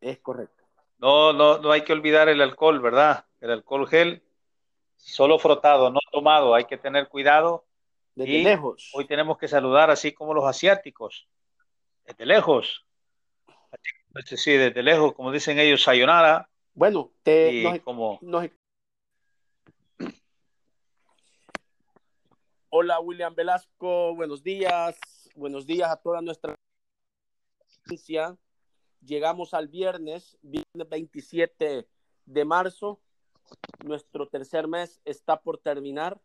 Es 0.00 0.18
correcto. 0.20 0.65
No, 0.98 1.32
no, 1.32 1.58
no 1.58 1.72
hay 1.72 1.82
que 1.82 1.92
olvidar 1.92 2.28
el 2.28 2.40
alcohol, 2.40 2.80
¿verdad? 2.80 3.26
El 3.40 3.50
alcohol 3.50 3.86
gel, 3.88 4.22
solo 4.96 5.38
frotado, 5.38 5.90
no 5.90 6.00
tomado, 6.10 6.54
hay 6.54 6.64
que 6.64 6.78
tener 6.78 7.08
cuidado. 7.08 7.66
Desde 8.14 8.42
lejos. 8.42 8.90
Hoy 8.94 9.06
tenemos 9.06 9.36
que 9.36 9.46
saludar 9.46 9.90
así 9.90 10.12
como 10.12 10.32
los 10.32 10.44
asiáticos, 10.44 11.28
desde 12.06 12.24
lejos. 12.24 12.86
Sí, 14.24 14.52
desde 14.52 14.82
lejos, 14.82 15.12
como 15.12 15.30
dicen 15.30 15.58
ellos, 15.58 15.82
sayonara. 15.82 16.48
Bueno, 16.72 17.12
te, 17.22 17.80
como... 17.84 18.18
Hola 22.70 23.00
William 23.00 23.34
Velasco, 23.34 24.14
buenos 24.14 24.42
días, 24.42 24.98
buenos 25.34 25.66
días 25.66 25.90
a 25.90 25.96
toda 25.96 26.20
nuestra 26.20 26.54
audiencia. 27.84 28.36
Llegamos 29.06 29.54
al 29.54 29.68
viernes, 29.68 30.36
viernes 30.42 30.88
27 30.88 31.86
de 32.24 32.44
marzo. 32.44 33.00
Nuestro 33.84 34.26
tercer 34.26 34.66
mes 34.66 35.00
está 35.04 35.40
por 35.40 35.58
terminar, 35.58 36.20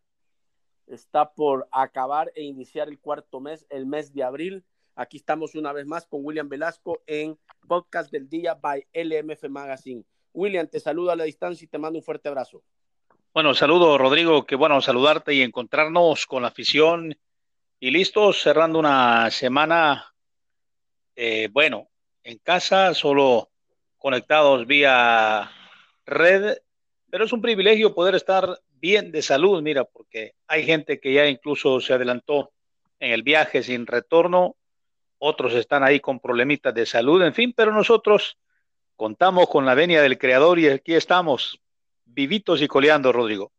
está 0.87 1.31
por 1.31 1.67
acabar 1.71 2.31
e 2.33 2.41
iniciar 2.41 2.89
el 2.89 2.99
cuarto 2.99 3.39
mes, 3.39 3.67
el 3.69 3.85
mes 3.85 4.11
de 4.13 4.23
abril. 4.23 4.65
Aquí 4.95 5.17
estamos 5.17 5.53
una 5.53 5.71
vez 5.73 5.85
más 5.85 6.07
con 6.07 6.25
William 6.25 6.49
Velasco 6.49 7.03
en 7.05 7.37
Podcast 7.67 8.11
del 8.11 8.27
Día 8.27 8.55
by 8.55 8.87
LMF 8.93 9.47
Magazine. 9.47 10.03
William, 10.33 10.67
te 10.67 10.79
saludo 10.79 11.11
a 11.11 11.15
la 11.15 11.25
distancia 11.25 11.65
y 11.65 11.67
te 11.67 11.77
mando 11.77 11.99
un 11.99 12.03
fuerte 12.03 12.29
abrazo. 12.29 12.63
Bueno, 13.31 13.53
saludo 13.53 13.95
Rodrigo, 13.99 14.47
qué 14.47 14.55
bueno 14.55 14.81
saludarte 14.81 15.35
y 15.35 15.43
encontrarnos 15.43 16.25
con 16.25 16.41
la 16.41 16.47
afición 16.47 17.15
y 17.79 17.91
listos 17.91 18.41
cerrando 18.41 18.79
una 18.79 19.29
semana, 19.29 20.15
eh, 21.15 21.47
bueno, 21.51 21.90
en 22.23 22.37
casa, 22.39 22.93
solo 22.93 23.49
conectados 23.97 24.65
vía 24.65 25.51
red, 26.05 26.57
pero 27.09 27.25
es 27.25 27.33
un 27.33 27.41
privilegio 27.41 27.93
poder 27.93 28.15
estar 28.15 28.59
bien 28.71 29.11
de 29.11 29.21
salud, 29.21 29.61
mira, 29.61 29.83
porque 29.83 30.33
hay 30.47 30.65
gente 30.65 30.99
que 30.99 31.13
ya 31.13 31.27
incluso 31.27 31.79
se 31.79 31.93
adelantó 31.93 32.51
en 32.99 33.11
el 33.11 33.23
viaje 33.23 33.63
sin 33.63 33.85
retorno, 33.85 34.55
otros 35.19 35.53
están 35.53 35.83
ahí 35.83 35.99
con 35.99 36.19
problemitas 36.19 36.73
de 36.73 36.85
salud, 36.85 37.21
en 37.21 37.33
fin, 37.33 37.53
pero 37.55 37.71
nosotros 37.71 38.37
contamos 38.95 39.49
con 39.49 39.65
la 39.65 39.75
venia 39.75 40.01
del 40.01 40.17
Creador 40.17 40.57
y 40.59 40.67
aquí 40.67 40.95
estamos, 40.95 41.59
vivitos 42.05 42.61
y 42.61 42.67
coleando, 42.67 43.11
Rodrigo. 43.11 43.51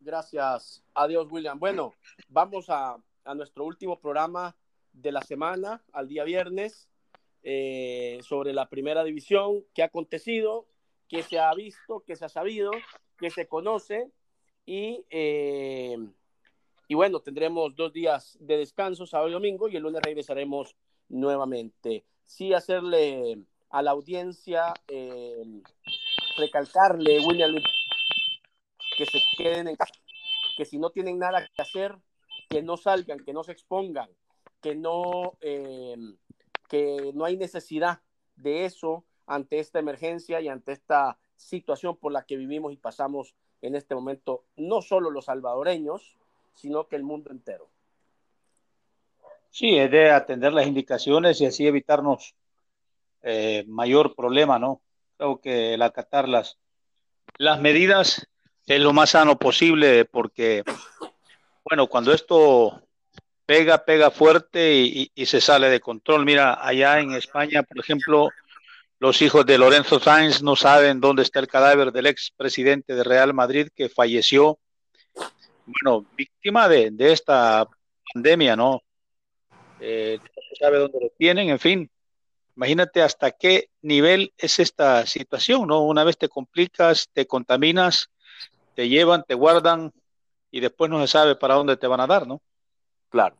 Gracias. 0.00 0.82
Adiós, 0.94 1.28
William. 1.30 1.58
Bueno, 1.58 1.94
vamos 2.28 2.68
a, 2.68 2.96
a 3.24 3.34
nuestro 3.34 3.64
último 3.64 4.00
programa 4.00 4.56
de 4.92 5.12
la 5.12 5.22
semana, 5.22 5.82
al 5.92 6.08
día 6.08 6.24
viernes. 6.24 6.88
Eh, 7.44 8.18
sobre 8.22 8.52
la 8.52 8.68
primera 8.68 9.04
división, 9.04 9.64
qué 9.72 9.82
ha 9.82 9.86
acontecido, 9.86 10.66
qué 11.08 11.22
se 11.22 11.38
ha 11.38 11.54
visto, 11.54 12.02
qué 12.06 12.16
se 12.16 12.24
ha 12.24 12.28
sabido, 12.28 12.70
qué 13.16 13.30
se 13.30 13.46
conoce 13.46 14.10
y, 14.66 15.04
eh, 15.08 15.96
y 16.88 16.94
bueno, 16.94 17.20
tendremos 17.20 17.74
dos 17.76 17.92
días 17.92 18.36
de 18.40 18.58
descanso, 18.58 19.06
sábado 19.06 19.30
y 19.30 19.32
domingo, 19.32 19.68
y 19.68 19.76
el 19.76 19.82
lunes 19.82 20.02
regresaremos 20.02 20.76
nuevamente. 21.08 22.04
Sí, 22.26 22.52
hacerle 22.52 23.38
a 23.70 23.82
la 23.82 23.92
audiencia, 23.92 24.74
eh, 24.88 25.62
recalcarle, 26.36 27.20
William, 27.20 27.54
que 28.96 29.06
se 29.06 29.20
queden 29.36 29.68
en 29.68 29.76
casa, 29.76 29.94
que 30.56 30.64
si 30.64 30.78
no 30.78 30.90
tienen 30.90 31.18
nada 31.18 31.46
que 31.46 31.62
hacer, 31.62 31.94
que 32.50 32.62
no 32.62 32.76
salgan, 32.76 33.24
que 33.24 33.32
no 33.32 33.44
se 33.44 33.52
expongan, 33.52 34.10
que 34.60 34.74
no 34.74 35.38
que 36.68 37.12
no 37.14 37.24
hay 37.24 37.36
necesidad 37.36 38.00
de 38.36 38.64
eso 38.64 39.04
ante 39.26 39.58
esta 39.58 39.78
emergencia 39.78 40.40
y 40.40 40.48
ante 40.48 40.72
esta 40.72 41.18
situación 41.36 41.96
por 41.96 42.12
la 42.12 42.24
que 42.24 42.36
vivimos 42.36 42.72
y 42.72 42.76
pasamos 42.76 43.34
en 43.62 43.74
este 43.74 43.94
momento, 43.94 44.44
no 44.56 44.82
solo 44.82 45.10
los 45.10 45.26
salvadoreños, 45.26 46.16
sino 46.54 46.86
que 46.86 46.96
el 46.96 47.02
mundo 47.02 47.30
entero. 47.30 47.68
Sí, 49.50 49.76
es 49.76 49.90
de 49.90 50.10
atender 50.10 50.52
las 50.52 50.66
indicaciones 50.66 51.40
y 51.40 51.46
así 51.46 51.66
evitarnos 51.66 52.34
eh, 53.22 53.64
mayor 53.66 54.14
problema, 54.14 54.58
¿no? 54.58 54.80
Creo 55.16 55.40
que 55.40 55.74
el 55.74 55.82
acatar 55.82 56.28
las, 56.28 56.58
las 57.38 57.60
medidas 57.60 58.28
es 58.66 58.80
lo 58.80 58.92
más 58.92 59.10
sano 59.10 59.38
posible 59.38 60.04
porque, 60.04 60.62
bueno, 61.64 61.88
cuando 61.88 62.12
esto 62.12 62.82
pega, 63.48 63.82
pega 63.82 64.10
fuerte 64.10 64.74
y, 64.74 65.24
se 65.24 65.40
sale 65.40 65.70
de 65.70 65.80
control. 65.80 66.26
Mira, 66.26 66.58
allá 66.62 67.00
en 67.00 67.12
España, 67.14 67.62
por 67.62 67.78
ejemplo, 67.78 68.28
los 68.98 69.22
hijos 69.22 69.46
de 69.46 69.56
Lorenzo 69.56 69.98
Sainz 69.98 70.42
no 70.42 70.54
saben 70.54 71.00
dónde 71.00 71.22
está 71.22 71.40
el 71.40 71.48
cadáver 71.48 71.90
del 71.90 72.08
ex 72.08 72.30
presidente 72.36 72.94
de 72.94 73.02
Real 73.02 73.32
Madrid 73.32 73.68
que 73.74 73.88
falleció, 73.88 74.58
bueno, 75.64 76.06
víctima 76.14 76.68
de, 76.68 76.92
esta 76.98 77.66
pandemia, 78.12 78.54
¿no? 78.54 78.82
Eh, 79.80 80.18
no 80.22 80.56
sabe 80.60 80.76
dónde 80.76 80.98
lo 81.00 81.10
tienen, 81.16 81.48
en 81.48 81.58
fin. 81.58 81.90
Imagínate 82.54 83.00
hasta 83.00 83.30
qué 83.30 83.70
nivel 83.80 84.34
es 84.36 84.58
esta 84.58 85.06
situación, 85.06 85.66
¿no? 85.68 85.80
Una 85.86 86.04
vez 86.04 86.18
te 86.18 86.28
complicas, 86.28 87.08
te 87.14 87.26
contaminas, 87.26 88.10
te 88.74 88.90
llevan, 88.90 89.24
te 89.26 89.32
guardan 89.32 89.90
y 90.50 90.60
después 90.60 90.90
no 90.90 91.00
se 91.00 91.06
sabe 91.06 91.34
para 91.34 91.54
dónde 91.54 91.78
te 91.78 91.86
van 91.86 92.00
a 92.00 92.06
dar, 92.06 92.26
¿no? 92.26 92.42
Claro. 93.08 93.36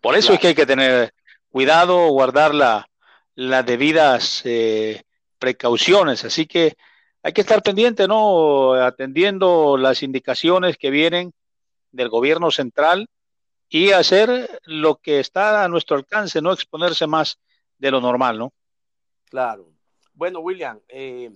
Por 0.00 0.16
eso 0.16 0.34
es 0.34 0.40
que 0.40 0.48
hay 0.48 0.54
que 0.54 0.66
tener 0.66 1.14
cuidado, 1.50 2.08
guardar 2.08 2.54
las 2.54 3.66
debidas 3.66 4.42
eh, 4.44 5.02
precauciones. 5.38 6.24
Así 6.24 6.46
que 6.46 6.76
hay 7.22 7.32
que 7.32 7.40
estar 7.40 7.62
pendiente, 7.62 8.06
¿no? 8.06 8.74
Atendiendo 8.74 9.76
las 9.78 10.02
indicaciones 10.02 10.76
que 10.76 10.90
vienen 10.90 11.32
del 11.90 12.08
gobierno 12.08 12.50
central 12.50 13.08
y 13.68 13.92
hacer 13.92 14.60
lo 14.64 14.96
que 14.96 15.20
está 15.20 15.64
a 15.64 15.68
nuestro 15.68 15.96
alcance, 15.96 16.42
no 16.42 16.52
exponerse 16.52 17.06
más 17.06 17.38
de 17.78 17.90
lo 17.90 18.00
normal, 18.00 18.38
¿no? 18.38 18.52
Claro. 19.30 19.70
Bueno, 20.12 20.40
William, 20.40 20.78
eh, 20.88 21.30